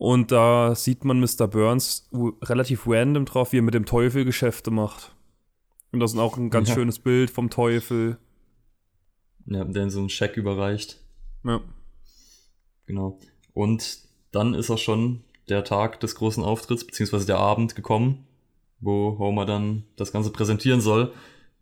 Und 0.01 0.33
da 0.33 0.75
sieht 0.75 1.05
man 1.05 1.21
Mr. 1.21 1.47
Burns 1.47 2.09
relativ 2.43 2.87
random 2.87 3.27
drauf, 3.27 3.53
wie 3.53 3.59
er 3.59 3.63
mit 3.63 3.75
dem 3.75 3.85
Teufel 3.85 4.25
Geschäfte 4.25 4.71
macht. 4.71 5.15
Und 5.93 6.01
das 6.01 6.15
ist 6.15 6.19
auch 6.19 6.39
ein 6.39 6.49
ganz 6.49 6.71
ja. 6.71 6.75
schönes 6.75 6.99
Bild 6.99 7.31
vom 7.31 7.51
Teufel. 7.51 8.17
Ja, 9.45 9.63
der 9.63 9.91
so 9.91 9.99
einen 9.99 10.09
Scheck 10.09 10.39
überreicht. 10.39 11.01
Ja. 11.45 11.61
Genau. 12.87 13.19
Und 13.53 13.99
dann 14.33 14.55
ist 14.55 14.71
auch 14.71 14.79
schon 14.79 15.23
der 15.51 15.65
Tag 15.65 16.01
des 16.01 16.15
großen 16.15 16.43
Auftritts, 16.43 16.87
beziehungsweise 16.87 17.27
der 17.27 17.39
Abend 17.39 17.77
gekommen, 17.77 18.27
wo 18.81 19.19
Homer 19.19 19.45
dann 19.45 19.85
das 19.97 20.13
Ganze 20.13 20.33
präsentieren 20.33 20.81
soll. 20.81 21.13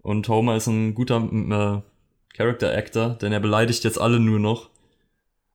Und 0.00 0.28
Homer 0.28 0.54
ist 0.54 0.68
ein 0.68 0.94
guter 0.94 1.16
äh, 1.16 2.36
Character 2.36 2.72
Actor, 2.72 3.08
denn 3.14 3.32
er 3.32 3.40
beleidigt 3.40 3.82
jetzt 3.82 4.00
alle 4.00 4.20
nur 4.20 4.38
noch. 4.38 4.70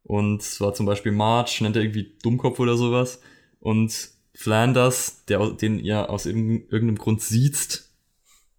Und 0.03 0.41
zwar 0.41 0.74
zum 0.74 0.86
Beispiel 0.86 1.12
Marge, 1.12 1.60
nennt 1.62 1.75
er 1.75 1.81
irgendwie 1.81 2.15
Dummkopf 2.22 2.60
oder 2.60 2.75
sowas. 2.75 3.22
Und 3.60 4.10
Flanders, 4.36 5.25
der, 5.25 5.51
den 5.51 5.79
ihr 5.79 6.10
aus 6.10 6.25
irgendeinem 6.25 6.98
Grund 6.98 7.22
sieht 7.22 7.86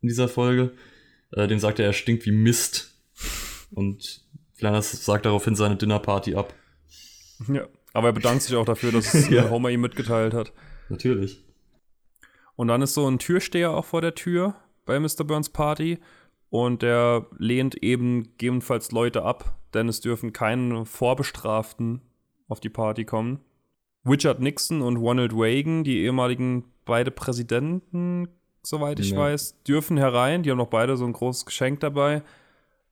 in 0.01 0.09
dieser 0.09 0.29
Folge, 0.29 0.73
äh, 1.33 1.47
dem 1.47 1.59
sagt 1.59 1.79
er, 1.79 1.87
er 1.87 1.93
stinkt 1.93 2.25
wie 2.27 2.33
Mist. 2.33 2.95
Und 3.71 4.25
Flanders 4.55 5.05
sagt 5.05 5.27
daraufhin 5.27 5.57
seine 5.57 5.77
Dinnerparty 5.77 6.35
ab. 6.35 6.55
Ja, 7.49 7.67
aber 7.93 8.09
er 8.09 8.13
bedankt 8.13 8.43
sich 8.43 8.57
auch 8.57 8.65
dafür, 8.65 8.93
dass 8.93 9.29
ja. 9.31 9.51
Homer 9.51 9.71
ihm 9.71 9.81
mitgeteilt 9.81 10.33
hat. 10.33 10.53
Natürlich. 10.89 11.45
Und 12.57 12.69
dann 12.69 12.83
ist 12.83 12.95
so 12.95 13.09
ein 13.09 13.19
Türsteher 13.19 13.73
auch 13.73 13.85
vor 13.85 14.01
der 14.01 14.15
Tür 14.15 14.55
bei 14.87 14.99
Mr. 15.01 15.25
Burns 15.25 15.49
Party 15.49 15.99
und 16.55 16.83
der 16.83 17.27
lehnt 17.37 17.83
eben 17.83 18.23
gegebenenfalls 18.23 18.93
Leute 18.93 19.25
ab, 19.25 19.59
denn 19.75 19.89
es 19.89 20.01
dürfen 20.01 20.33
keine 20.33 20.85
Vorbestraften 20.87 22.01
auf 22.47 22.61
die 22.61 22.69
Party 22.69 23.05
kommen. 23.05 23.41
Richard 24.09 24.39
Nixon 24.39 24.81
und 24.81 24.97
Ronald 24.99 25.33
Reagan, 25.33 25.83
die 25.83 25.99
ehemaligen 26.05 26.63
beide 26.85 27.11
Präsidenten, 27.11 28.29
soweit 28.63 29.01
ich 29.01 29.11
ja. 29.11 29.19
weiß, 29.19 29.65
dürfen 29.65 29.97
herein. 29.97 30.45
Die 30.45 30.51
haben 30.53 30.59
noch 30.59 30.69
beide 30.69 30.97
so 30.97 31.05
ein 31.05 31.13
großes 31.13 31.45
Geschenk 31.45 31.81
dabei. 31.81 32.23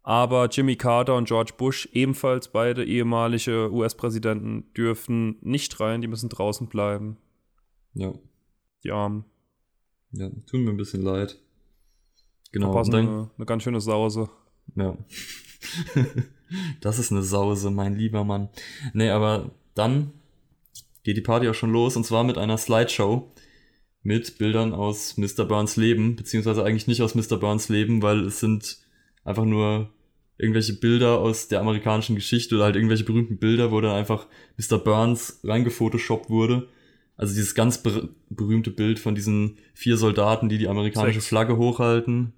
Aber 0.02 0.48
Jimmy 0.48 0.74
Carter 0.74 1.14
und 1.14 1.28
George 1.28 1.52
Bush, 1.56 1.88
ebenfalls 1.92 2.48
beide 2.48 2.84
ehemalige 2.84 3.72
US-Präsidenten, 3.72 4.64
dürfen 4.76 5.36
nicht 5.40 5.78
rein, 5.78 6.00
die 6.00 6.08
müssen 6.08 6.30
draußen 6.30 6.66
bleiben. 6.66 7.16
Ja. 7.94 8.12
Die 8.82 8.90
Armen. 8.90 9.24
Ja, 10.10 10.30
tun 10.50 10.64
mir 10.64 10.70
ein 10.70 10.76
bisschen 10.76 11.02
leid. 11.02 11.38
Genau. 12.52 12.72
Verpassen 12.72 12.92
dann, 12.92 13.08
eine, 13.08 13.30
eine 13.36 13.46
ganz 13.46 13.62
schöne 13.62 13.80
Sause. 13.80 14.28
Ja. 14.76 14.96
das 16.80 16.98
ist 16.98 17.10
eine 17.10 17.22
Sause, 17.22 17.70
mein 17.70 17.96
lieber 17.96 18.24
Mann. 18.24 18.48
Nee, 18.92 19.10
aber 19.10 19.50
dann 19.74 20.12
geht 21.02 21.16
die 21.16 21.22
Party 21.22 21.48
auch 21.48 21.54
schon 21.54 21.72
los 21.72 21.96
und 21.96 22.04
zwar 22.04 22.24
mit 22.24 22.38
einer 22.38 22.58
Slideshow 22.58 23.32
mit 24.02 24.38
Bildern 24.38 24.74
aus 24.74 25.16
Mr. 25.16 25.44
Burns 25.44 25.76
Leben, 25.76 26.16
beziehungsweise 26.16 26.64
eigentlich 26.64 26.86
nicht 26.86 27.02
aus 27.02 27.14
Mr. 27.14 27.36
Burns 27.38 27.68
Leben, 27.68 28.02
weil 28.02 28.20
es 28.26 28.40
sind 28.40 28.78
einfach 29.24 29.44
nur 29.44 29.90
irgendwelche 30.38 30.72
Bilder 30.72 31.18
aus 31.18 31.48
der 31.48 31.60
amerikanischen 31.60 32.16
Geschichte 32.16 32.56
oder 32.56 32.64
halt 32.64 32.76
irgendwelche 32.76 33.04
berühmten 33.04 33.38
Bilder, 33.38 33.70
wo 33.70 33.80
dann 33.80 33.92
einfach 33.94 34.26
Mr. 34.58 34.78
Burns 34.78 35.40
reingefotoshoppt 35.44 36.30
wurde. 36.30 36.68
Also 37.16 37.34
dieses 37.34 37.54
ganz 37.54 37.82
ber 37.82 38.08
berühmte 38.28 38.72
Bild 38.72 38.98
von 38.98 39.14
diesen 39.14 39.58
vier 39.74 39.96
Soldaten, 39.96 40.48
die 40.48 40.58
die 40.58 40.68
amerikanische. 40.68 41.20
Flagge 41.20 41.56
hochhalten 41.56 42.32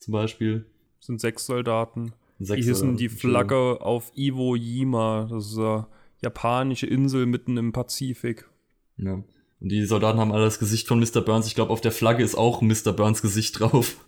zum 0.00 0.12
Beispiel. 0.12 0.66
Das 0.98 1.06
sind 1.06 1.20
sechs 1.20 1.46
Soldaten. 1.46 2.12
Sechs 2.40 2.62
die 2.62 2.68
hissen 2.68 2.96
die 2.96 3.08
Flagge 3.08 3.80
auf 3.80 4.12
Iwo 4.16 4.56
Jima. 4.56 5.28
Das 5.30 5.46
ist 5.46 5.58
eine 5.58 5.86
japanische 6.22 6.86
Insel 6.86 7.26
mitten 7.26 7.56
im 7.56 7.72
Pazifik. 7.72 8.48
Ja. 8.96 9.22
Und 9.60 9.68
die 9.68 9.84
Soldaten 9.84 10.18
haben 10.18 10.32
alle 10.32 10.44
das 10.44 10.58
Gesicht 10.58 10.88
von 10.88 10.98
Mr. 10.98 11.20
Burns. 11.20 11.46
Ich 11.46 11.54
glaube, 11.54 11.70
auf 11.70 11.82
der 11.82 11.92
Flagge 11.92 12.24
ist 12.24 12.34
auch 12.34 12.62
Mr. 12.62 12.92
Burns 12.92 13.22
Gesicht 13.22 13.58
drauf. 13.60 14.04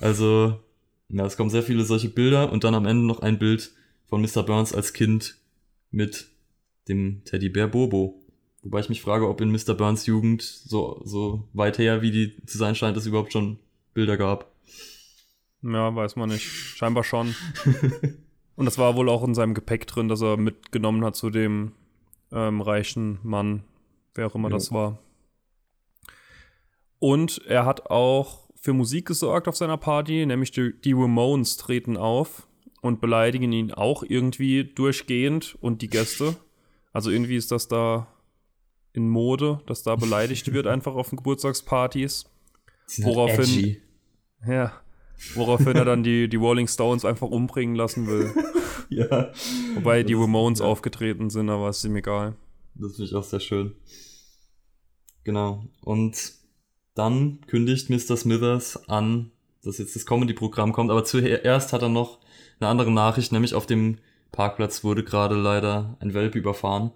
Also, 0.00 0.58
ja, 1.08 1.24
es 1.24 1.36
kommen 1.36 1.50
sehr 1.50 1.62
viele 1.62 1.84
solche 1.84 2.08
Bilder 2.08 2.52
und 2.52 2.64
dann 2.64 2.74
am 2.74 2.84
Ende 2.84 3.06
noch 3.06 3.20
ein 3.20 3.38
Bild 3.38 3.72
von 4.06 4.20
Mr. 4.20 4.42
Burns 4.42 4.74
als 4.74 4.92
Kind 4.92 5.36
mit 5.90 6.28
dem 6.88 7.22
Teddybär 7.24 7.68
Bobo. 7.68 8.20
Wobei 8.62 8.80
ich 8.80 8.88
mich 8.88 9.02
frage, 9.02 9.28
ob 9.28 9.40
in 9.40 9.52
Mr. 9.52 9.74
Burns 9.74 10.06
Jugend 10.06 10.42
so, 10.42 11.00
so 11.04 11.48
weit 11.52 11.78
her, 11.78 12.02
wie 12.02 12.10
die 12.10 12.44
zu 12.44 12.58
sein 12.58 12.74
scheint, 12.74 12.96
es 12.96 13.06
überhaupt 13.06 13.32
schon 13.32 13.58
Bilder 13.94 14.16
gab. 14.16 14.52
Ja, 15.62 15.94
weiß 15.94 16.16
man 16.16 16.28
nicht. 16.28 16.46
Scheinbar 16.76 17.04
schon. 17.04 17.34
Und 18.56 18.64
das 18.64 18.78
war 18.78 18.96
wohl 18.96 19.08
auch 19.08 19.24
in 19.24 19.34
seinem 19.34 19.54
Gepäck 19.54 19.86
drin, 19.86 20.08
dass 20.08 20.20
er 20.20 20.36
mitgenommen 20.36 21.04
hat 21.04 21.16
zu 21.16 21.30
dem 21.30 21.72
ähm, 22.32 22.60
reichen 22.60 23.18
Mann, 23.22 23.64
wer 24.14 24.26
auch 24.26 24.34
immer 24.34 24.48
ja. 24.48 24.54
das 24.54 24.72
war. 24.72 24.98
Und 26.98 27.40
er 27.46 27.64
hat 27.64 27.90
auch 27.90 28.48
für 28.60 28.72
Musik 28.72 29.06
gesorgt 29.06 29.48
auf 29.48 29.56
seiner 29.56 29.76
Party, 29.76 30.26
nämlich 30.26 30.50
die, 30.50 30.72
die 30.80 30.92
Ramones 30.92 31.56
treten 31.56 31.96
auf 31.96 32.48
und 32.82 33.00
beleidigen 33.00 33.52
ihn 33.52 33.72
auch 33.72 34.02
irgendwie 34.02 34.64
durchgehend 34.64 35.56
und 35.60 35.82
die 35.82 35.88
Gäste. 35.88 36.36
Also 36.92 37.10
irgendwie 37.10 37.36
ist 37.36 37.52
das 37.52 37.68
da 37.68 38.08
in 38.92 39.08
Mode, 39.08 39.60
dass 39.66 39.82
da 39.82 39.94
beleidigt 39.96 40.52
wird 40.52 40.66
einfach 40.66 40.94
auf 40.94 41.10
den 41.10 41.16
Geburtstagspartys. 41.16 42.24
Halt 42.96 43.06
Woraufhin- 43.06 43.40
edgy. 43.44 43.82
Ja. 44.46 44.80
Woraufhin 45.34 45.76
er 45.76 45.84
dann 45.84 46.02
die, 46.02 46.28
die 46.28 46.36
Rolling 46.36 46.68
Stones 46.68 47.04
einfach 47.04 47.28
umbringen 47.28 47.74
lassen 47.74 48.06
will. 48.06 48.32
Ja. 48.90 49.32
Wobei 49.74 50.02
die 50.02 50.14
Ramones 50.14 50.60
ja. 50.60 50.64
aufgetreten 50.64 51.28
sind, 51.28 51.50
aber 51.50 51.68
ist 51.68 51.84
ihm 51.84 51.96
egal. 51.96 52.36
Das 52.74 52.92
finde 52.92 53.04
ich 53.04 53.14
auch 53.14 53.22
sehr 53.22 53.40
schön. 53.40 53.74
Genau. 55.24 55.66
Und 55.82 56.32
dann 56.94 57.40
kündigt 57.48 57.90
Mr. 57.90 58.16
Smithers 58.16 58.88
an, 58.88 59.30
dass 59.62 59.76
jetzt 59.76 59.94
das 59.94 60.06
Comedy-Programm 60.06 60.72
kommt, 60.72 60.90
aber 60.90 61.04
zuerst 61.04 61.74
hat 61.74 61.82
er 61.82 61.90
noch 61.90 62.18
eine 62.60 62.70
andere 62.70 62.90
Nachricht, 62.90 63.30
nämlich 63.30 63.52
auf 63.52 63.66
dem 63.66 63.98
Parkplatz 64.32 64.84
wurde 64.84 65.04
gerade 65.04 65.34
leider 65.34 65.96
ein 66.00 66.14
Welpe 66.14 66.38
überfahren. 66.38 66.90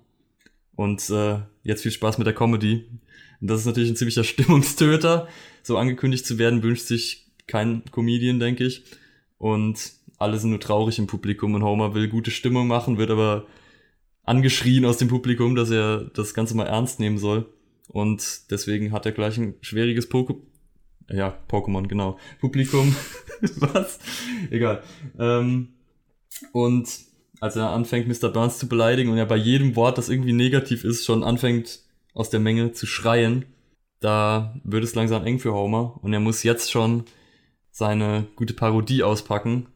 Und 0.75 1.09
äh, 1.11 1.41
jetzt 1.63 1.83
viel 1.83 1.93
Spaß 1.93 2.19
mit 2.19 2.27
der 2.27 2.35
Comedy. 2.35 2.89
Und 3.41 3.51
das 3.51 3.61
ist 3.61 3.67
natürlich 3.67 3.91
ein 3.91 3.97
ziemlicher 3.97 4.25
Stimmungstöter. 4.25 5.29
So 5.63 5.77
angekündigt 5.77 6.27
zu 6.27 6.39
werden, 6.39 6.63
wünscht 6.63 6.87
sich 6.87 7.31
kein 7.47 7.83
Comedian, 7.91 8.39
denke 8.39 8.65
ich. 8.65 8.85
Und 9.39 9.93
alle 10.19 10.39
sind 10.39 10.51
nur 10.51 10.61
traurig 10.61 10.99
im 10.99 11.07
Publikum 11.07 11.55
und 11.55 11.63
Homer 11.63 11.95
will 11.95 12.09
gute 12.09 12.31
Stimmung 12.31 12.69
machen, 12.69 12.99
wird 12.99 13.11
aber 13.11 13.47
angeschrien 14.25 14.85
aus 14.85 14.99
dem 14.99 15.09
Publikum, 15.09 15.57
dass 15.57 15.71
er 15.71 16.11
das 16.15 16.35
Ganze 16.35 16.57
mal 16.57 16.67
ernst 16.67 17.01
nehmen 17.01 17.19
soll. 17.19 17.47
Und 17.89 18.51
deswegen 18.51 18.93
hat 18.93 19.05
er 19.05 19.13
gleich 19.13 19.37
ein 19.39 19.55
schwieriges 19.61 20.09
Poke 20.09 20.37
ja, 21.11 21.37
Pokémon, 21.49 21.87
genau. 21.89 22.19
Publikum. 22.41 22.95
Was? 23.57 23.99
Egal. 24.51 24.83
Ähm, 25.19 25.69
und 26.53 26.89
als 27.41 27.57
er 27.57 27.71
anfängt, 27.71 28.09
Mr. 28.09 28.29
Burns 28.31 28.59
zu 28.59 28.69
beleidigen 28.69 29.11
und 29.11 29.19
er 29.19 29.27
bei 29.27 29.37
jedem 29.37 29.77
Wort, 29.77 29.99
das 29.99 30.09
irgendwie 30.09 30.33
negativ 30.33 30.85
ist, 30.85 31.05
schon 31.05 31.25
anfängt, 31.25 31.81
aus 32.15 32.31
der 32.31 32.41
Menge 32.41 32.73
zu 32.73 32.87
schreien, 32.87 33.47
da 34.01 34.55
wird 34.65 34.85
es 34.85 34.95
langsam 34.95 35.25
eng 35.25 35.39
für 35.39 35.53
Homer 35.53 35.99
und 36.03 36.13
er 36.13 36.21
muss 36.21 36.43
jetzt 36.43 36.71
schon 36.71 37.05
seine 37.73 38.29
gute 38.37 38.55
Parodie 38.55 39.03
auspacken 39.03 39.67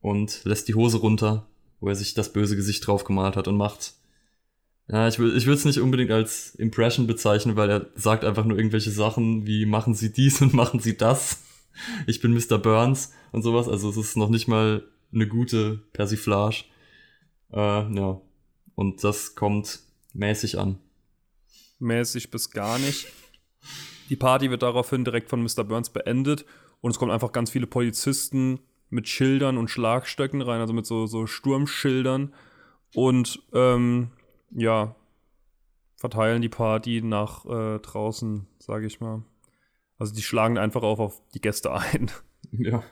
und 0.00 0.44
lässt 0.44 0.68
die 0.68 0.74
Hose 0.74 0.98
runter, 0.98 1.46
wo 1.80 1.88
er 1.88 1.94
sich 1.94 2.12
das 2.12 2.32
böse 2.32 2.56
Gesicht 2.56 2.86
drauf 2.86 3.04
gemalt 3.04 3.36
hat 3.36 3.48
und 3.48 3.56
macht. 3.56 3.94
Ja, 4.88 5.06
ich 5.06 5.18
ich 5.18 5.46
würde 5.46 5.58
es 5.58 5.64
nicht 5.64 5.80
unbedingt 5.80 6.10
als 6.10 6.54
Impression 6.56 7.06
bezeichnen, 7.06 7.56
weil 7.56 7.70
er 7.70 7.86
sagt 7.94 8.24
einfach 8.24 8.44
nur 8.44 8.58
irgendwelche 8.58 8.90
Sachen 8.90 9.46
wie 9.46 9.66
machen 9.66 9.94
Sie 9.94 10.12
dies 10.12 10.42
und 10.42 10.52
machen 10.52 10.80
Sie 10.80 10.96
das. 10.96 11.42
Ich 12.06 12.20
bin 12.20 12.34
Mr. 12.34 12.58
Burns 12.58 13.12
und 13.30 13.42
sowas. 13.42 13.68
Also 13.68 13.88
es 13.90 13.96
ist 13.96 14.16
noch 14.16 14.30
nicht 14.30 14.48
mal 14.48 14.82
eine 15.12 15.28
gute 15.28 15.76
Persiflage. 15.92 16.64
Äh, 17.52 17.56
ja. 17.94 18.20
Und 18.74 19.04
das 19.04 19.36
kommt 19.36 19.80
mäßig 20.12 20.58
an. 20.58 20.78
Mäßig 21.78 22.30
bis 22.30 22.50
gar 22.50 22.78
nicht. 22.78 23.06
Die 24.08 24.16
Party 24.16 24.50
wird 24.50 24.62
daraufhin 24.62 25.04
direkt 25.04 25.28
von 25.28 25.42
Mr. 25.42 25.64
Burns 25.64 25.90
beendet 25.90 26.44
und 26.80 26.90
es 26.90 26.98
kommen 26.98 27.10
einfach 27.10 27.32
ganz 27.32 27.50
viele 27.50 27.66
Polizisten 27.66 28.60
mit 28.90 29.08
Schildern 29.08 29.58
und 29.58 29.68
Schlagstöcken 29.68 30.42
rein, 30.42 30.60
also 30.60 30.72
mit 30.72 30.86
so, 30.86 31.06
so 31.06 31.26
Sturmschildern 31.26 32.34
und 32.94 33.42
ähm, 33.52 34.10
ja, 34.50 34.94
verteilen 35.96 36.42
die 36.42 36.48
Party 36.48 37.02
nach 37.02 37.44
äh, 37.44 37.78
draußen, 37.80 38.46
sage 38.58 38.86
ich 38.86 39.00
mal. 39.00 39.22
Also 39.98 40.14
die 40.14 40.22
schlagen 40.22 40.58
einfach 40.58 40.82
auf, 40.82 41.00
auf 41.00 41.22
die 41.34 41.40
Gäste 41.40 41.72
ein. 41.72 42.10
Ja. 42.50 42.82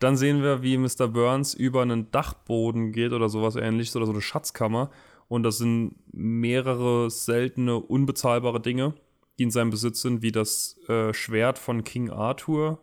Dann 0.00 0.16
sehen 0.16 0.42
wir, 0.42 0.60
wie 0.60 0.76
Mr. 0.76 1.06
Burns 1.06 1.54
über 1.54 1.82
einen 1.82 2.10
Dachboden 2.10 2.90
geht 2.90 3.12
oder 3.12 3.28
sowas 3.28 3.54
ähnliches 3.54 3.94
oder 3.94 4.06
so 4.06 4.12
eine 4.12 4.22
Schatzkammer. 4.22 4.90
Und 5.28 5.44
das 5.44 5.58
sind 5.58 5.94
mehrere 6.10 7.10
seltene, 7.10 7.76
unbezahlbare 7.76 8.60
Dinge, 8.60 8.94
die 9.40 9.44
in 9.44 9.50
seinem 9.50 9.70
Besitz 9.70 10.02
sind, 10.02 10.20
wie 10.20 10.32
das 10.32 10.78
äh, 10.86 11.14
Schwert 11.14 11.58
von 11.58 11.82
King 11.82 12.10
Arthur. 12.10 12.78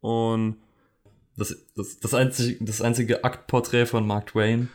Und 0.00 0.56
Das, 1.36 1.56
das, 1.74 1.98
das, 1.98 2.12
einzige, 2.14 2.62
das 2.64 2.82
einzige 2.82 3.24
Aktporträt 3.24 3.86
von 3.86 4.06
Mark 4.06 4.26
Twain. 4.28 4.68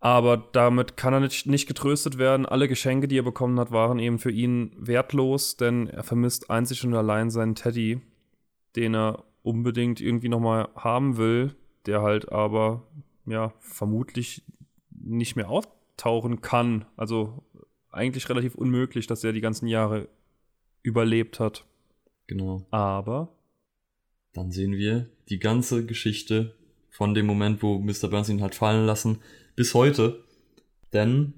aber 0.00 0.36
damit 0.52 0.96
kann 0.96 1.14
er 1.14 1.20
nicht, 1.20 1.46
nicht 1.46 1.66
getröstet 1.66 2.18
werden. 2.18 2.46
Alle 2.46 2.68
Geschenke, 2.68 3.06
die 3.08 3.18
er 3.18 3.22
bekommen 3.22 3.58
hat, 3.60 3.70
waren 3.70 3.98
eben 3.98 4.18
für 4.18 4.30
ihn 4.30 4.72
wertlos, 4.78 5.56
denn 5.56 5.88
er 5.88 6.02
vermisst 6.02 6.50
einzig 6.50 6.84
und 6.84 6.94
allein 6.94 7.30
seinen 7.30 7.54
Teddy, 7.54 8.00
den 8.76 8.94
er 8.94 9.24
unbedingt 9.42 10.00
irgendwie 10.00 10.28
nochmal 10.28 10.68
haben 10.74 11.16
will, 11.16 11.54
der 11.86 12.00
halt 12.02 12.32
aber 12.32 12.82
ja 13.26 13.52
vermutlich 13.60 14.42
nicht 14.90 15.36
mehr 15.36 15.48
auftauchen 15.50 16.40
kann. 16.40 16.84
Also 16.96 17.44
eigentlich 17.94 18.28
relativ 18.28 18.54
unmöglich, 18.54 19.06
dass 19.06 19.24
er 19.24 19.32
die 19.32 19.40
ganzen 19.40 19.66
Jahre 19.66 20.08
überlebt 20.82 21.40
hat. 21.40 21.64
Genau. 22.26 22.66
Aber 22.70 23.36
Dann 24.32 24.50
sehen 24.50 24.72
wir 24.72 25.08
die 25.28 25.38
ganze 25.38 25.86
Geschichte 25.86 26.54
von 26.90 27.14
dem 27.14 27.26
Moment, 27.26 27.62
wo 27.62 27.78
Mr. 27.78 28.08
Burns 28.08 28.28
ihn 28.28 28.42
hat 28.42 28.54
fallen 28.54 28.86
lassen, 28.86 29.18
bis 29.56 29.74
heute. 29.74 30.24
Denn 30.92 31.34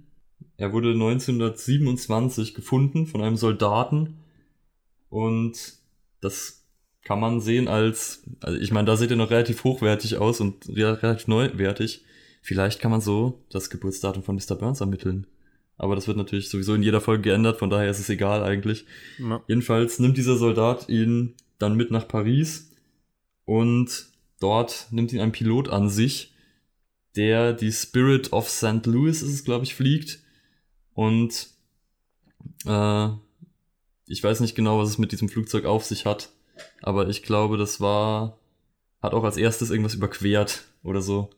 er 0.56 0.72
wurde 0.72 0.92
1927 0.92 2.54
gefunden 2.54 3.06
von 3.06 3.22
einem 3.22 3.36
Soldaten 3.36 4.18
und 5.08 5.74
das 6.20 6.64
kann 7.02 7.20
man 7.20 7.40
sehen 7.40 7.68
als, 7.68 8.24
also 8.40 8.58
ich 8.58 8.72
meine, 8.72 8.86
da 8.86 8.96
sieht 8.96 9.10
er 9.10 9.16
noch 9.16 9.30
relativ 9.30 9.62
hochwertig 9.64 10.16
aus 10.16 10.40
und 10.40 10.68
relativ 10.68 11.28
neuwertig. 11.28 12.04
Vielleicht 12.42 12.80
kann 12.80 12.90
man 12.90 13.00
so 13.00 13.44
das 13.50 13.70
Geburtsdatum 13.70 14.22
von 14.22 14.36
Mr. 14.36 14.56
Burns 14.56 14.80
ermitteln. 14.80 15.26
Aber 15.78 15.94
das 15.94 16.06
wird 16.06 16.16
natürlich 16.16 16.48
sowieso 16.48 16.74
in 16.74 16.82
jeder 16.82 17.00
Folge 17.00 17.24
geändert, 17.24 17.58
von 17.58 17.70
daher 17.70 17.90
ist 17.90 17.98
es 17.98 18.08
egal 18.08 18.42
eigentlich. 18.42 18.86
ja, 19.18 19.42
Jedenfalls 19.46 19.98
nimmt 19.98 20.16
dieser 20.16 20.36
Soldat 20.36 20.88
ihn 20.88 21.34
dann 21.58 21.76
mit 21.76 21.90
nach 21.90 22.08
Paris 22.08 22.70
und 23.44 24.06
dort 24.40 24.88
nimmt 24.90 25.12
ihn 25.12 25.20
ein 25.20 25.32
Pilot 25.32 25.68
an 25.68 25.88
sich, 25.88 26.34
der 27.14 27.52
die 27.52 27.72
Spirit 27.72 28.32
of 28.32 28.48
St. 28.48 28.86
Louis 28.86 29.22
ist 29.22 29.32
es, 29.32 29.44
glaube 29.44 29.64
ich, 29.64 29.74
fliegt. 29.74 30.20
Und 30.94 31.48
äh, 32.64 33.08
ich 34.06 34.22
weiß 34.22 34.40
nicht 34.40 34.54
genau, 34.54 34.78
was 34.78 34.90
es 34.90 34.98
mit 34.98 35.12
diesem 35.12 35.28
Flugzeug 35.28 35.66
auf 35.66 35.84
sich 35.84 36.06
hat, 36.06 36.30
aber 36.80 37.08
ich 37.08 37.22
glaube, 37.22 37.58
das 37.58 37.80
war, 37.80 38.38
hat 39.02 39.12
auch 39.12 39.24
als 39.24 39.36
erstes 39.36 39.70
irgendwas 39.70 39.94
überquert 39.94 40.64
oder 40.82 41.02
so. 41.02 41.30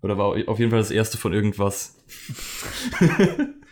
Oder 0.00 0.18
war 0.18 0.36
auf 0.48 0.58
jeden 0.58 0.70
Fall 0.70 0.80
das 0.80 0.90
erste 0.90 1.16
von 1.16 1.32
irgendwas. 1.32 1.96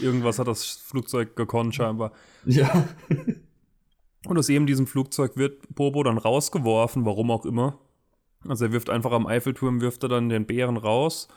irgendwas 0.00 0.38
hat 0.38 0.48
das 0.48 0.64
Flugzeug 0.64 1.36
gekonnt 1.36 1.74
scheinbar. 1.74 2.12
Ja. 2.44 2.88
Und 4.26 4.38
aus 4.38 4.48
eben 4.48 4.66
diesem 4.66 4.86
Flugzeug 4.86 5.36
wird 5.36 5.62
Bobo 5.74 6.02
dann 6.02 6.18
rausgeworfen, 6.18 7.04
warum 7.04 7.30
auch 7.30 7.44
immer. 7.44 7.78
Also 8.48 8.66
er 8.66 8.72
wirft 8.72 8.90
einfach 8.90 9.12
am 9.12 9.26
Eiffelturm, 9.26 9.80
wirft 9.80 10.02
er 10.02 10.08
dann 10.08 10.28
den 10.28 10.46
Bären 10.46 10.76
raus 10.76 11.28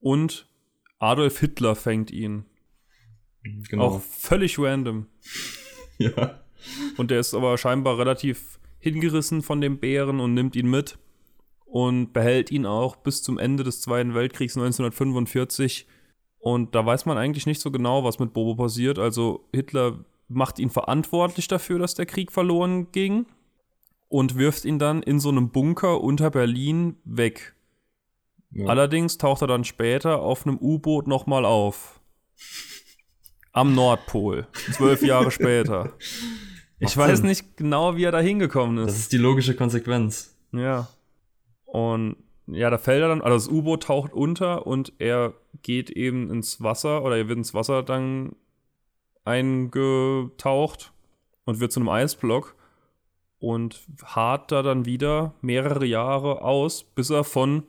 und 0.00 0.48
Adolf 0.98 1.40
Hitler 1.40 1.74
fängt 1.74 2.10
ihn. 2.10 2.44
Genau. 3.42 3.84
Auch 3.84 4.00
völlig 4.00 4.58
random. 4.58 5.06
ja. 5.98 6.40
Und 6.96 7.10
der 7.10 7.20
ist 7.20 7.34
aber 7.34 7.58
scheinbar 7.58 7.98
relativ 7.98 8.60
hingerissen 8.78 9.42
von 9.42 9.60
dem 9.60 9.78
Bären 9.78 10.20
und 10.20 10.34
nimmt 10.34 10.54
ihn 10.54 10.70
mit 10.70 10.98
und 11.64 12.12
behält 12.12 12.50
ihn 12.50 12.66
auch 12.66 12.96
bis 12.96 13.22
zum 13.22 13.38
Ende 13.38 13.64
des 13.64 13.80
Zweiten 13.80 14.14
Weltkriegs 14.14 14.56
1945. 14.56 15.86
Und 16.42 16.74
da 16.74 16.84
weiß 16.84 17.06
man 17.06 17.16
eigentlich 17.18 17.46
nicht 17.46 17.60
so 17.60 17.70
genau, 17.70 18.02
was 18.02 18.18
mit 18.18 18.32
Bobo 18.32 18.56
passiert. 18.56 18.98
Also 18.98 19.48
Hitler 19.54 20.04
macht 20.28 20.58
ihn 20.58 20.70
verantwortlich 20.70 21.46
dafür, 21.46 21.78
dass 21.78 21.94
der 21.94 22.04
Krieg 22.06 22.32
verloren 22.32 22.90
ging 22.90 23.26
und 24.08 24.36
wirft 24.36 24.64
ihn 24.64 24.78
dann 24.80 25.02
in 25.04 25.20
so 25.20 25.28
einem 25.28 25.50
Bunker 25.50 26.00
unter 26.00 26.30
Berlin 26.30 26.96
weg. 27.04 27.54
ja. 28.50 28.66
Allerdings 28.66 29.18
taucht 29.18 29.42
er 29.42 29.46
dann 29.46 29.62
später 29.64 30.20
auf 30.20 30.44
einem 30.44 30.58
U-Boot 30.58 31.06
nochmal 31.06 31.44
auf. 31.44 32.00
Am 33.52 33.74
Nordpol. 33.76 34.48
Zwölf 34.72 35.02
Jahre 35.02 35.30
später. 35.30 35.92
Ich 36.80 36.96
Macht 36.96 37.08
weiß 37.08 37.18
Sinn. 37.18 37.28
nicht 37.28 37.56
genau, 37.56 37.96
wie 37.96 38.02
er 38.04 38.10
da 38.12 38.18
hingekommen 38.20 38.76
Das 38.78 38.94
ist. 38.94 38.98
ist 39.02 39.12
die 39.12 39.18
logische 39.18 39.54
Konsequenz. 39.54 40.34
Ja. 40.52 40.88
Und 41.66 42.16
ja, 42.46 42.70
da 42.70 42.78
fällt 42.78 43.02
er 43.02 43.08
dann, 43.08 43.22
also 43.22 43.36
das 43.36 43.48
U-Boot 43.48 43.84
taucht 43.84 44.12
unter 44.12 44.66
und 44.66 44.92
er 44.98 45.34
geht 45.62 45.90
eben 45.90 46.30
ins 46.30 46.62
Wasser 46.62 47.02
oder 47.04 47.16
er 47.16 47.28
wird 47.28 47.38
ins 47.38 47.54
Wasser 47.54 47.82
dann 47.82 48.34
eingetaucht 49.24 50.92
und 51.44 51.60
wird 51.60 51.72
zu 51.72 51.80
einem 51.80 51.88
Eisblock 51.88 52.56
und 53.38 53.86
hart 54.04 54.52
da 54.52 54.62
dann 54.62 54.84
wieder 54.84 55.34
mehrere 55.40 55.84
Jahre 55.84 56.42
aus, 56.42 56.84
bis 56.84 57.10
er 57.10 57.24
von, 57.24 57.64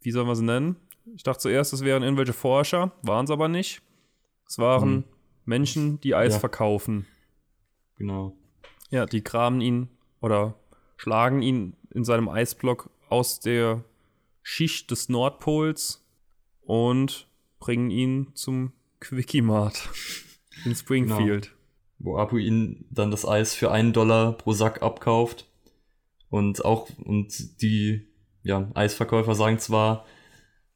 wie 0.00 0.10
soll 0.12 0.24
man 0.24 0.32
es 0.34 0.40
nennen? 0.40 0.76
Ich 1.14 1.22
dachte 1.22 1.40
zuerst, 1.40 1.72
es 1.72 1.84
wären 1.84 2.02
irgendwelche 2.02 2.32
Forscher, 2.32 2.92
waren 3.02 3.24
es 3.24 3.30
aber 3.30 3.48
nicht. 3.48 3.82
Es 4.46 4.58
waren 4.58 4.90
Hm. 4.90 5.04
Menschen, 5.44 6.00
die 6.00 6.14
Eis 6.14 6.34
Ja. 6.34 6.38
verkaufen. 6.40 7.06
Genau. 7.96 8.36
Ja, 8.90 9.06
die 9.06 9.24
graben 9.24 9.60
ihn 9.60 9.88
oder 10.20 10.54
schlagen 10.96 11.42
ihn 11.42 11.76
in 11.92 12.04
seinem 12.04 12.28
Eisblock 12.28 12.90
aus 13.08 13.40
der 13.40 13.82
Schicht 14.42 14.90
des 14.90 15.08
Nordpols 15.08 16.04
und 16.62 17.28
bringen 17.58 17.90
ihn 17.90 18.28
zum 18.34 18.72
Quickie-Mart. 19.00 19.88
In 20.64 20.74
Springfield. 20.74 21.46
Genau. 21.46 21.56
Wo 21.98 22.16
Apu 22.16 22.38
ihnen 22.38 22.86
dann 22.90 23.10
das 23.10 23.26
Eis 23.26 23.54
für 23.54 23.70
einen 23.70 23.92
Dollar 23.92 24.32
pro 24.32 24.52
Sack 24.52 24.82
abkauft. 24.82 25.46
Und 26.28 26.64
auch, 26.64 26.88
und 26.98 27.60
die 27.62 28.06
ja, 28.42 28.70
Eisverkäufer 28.74 29.34
sagen 29.34 29.58
zwar, 29.58 30.06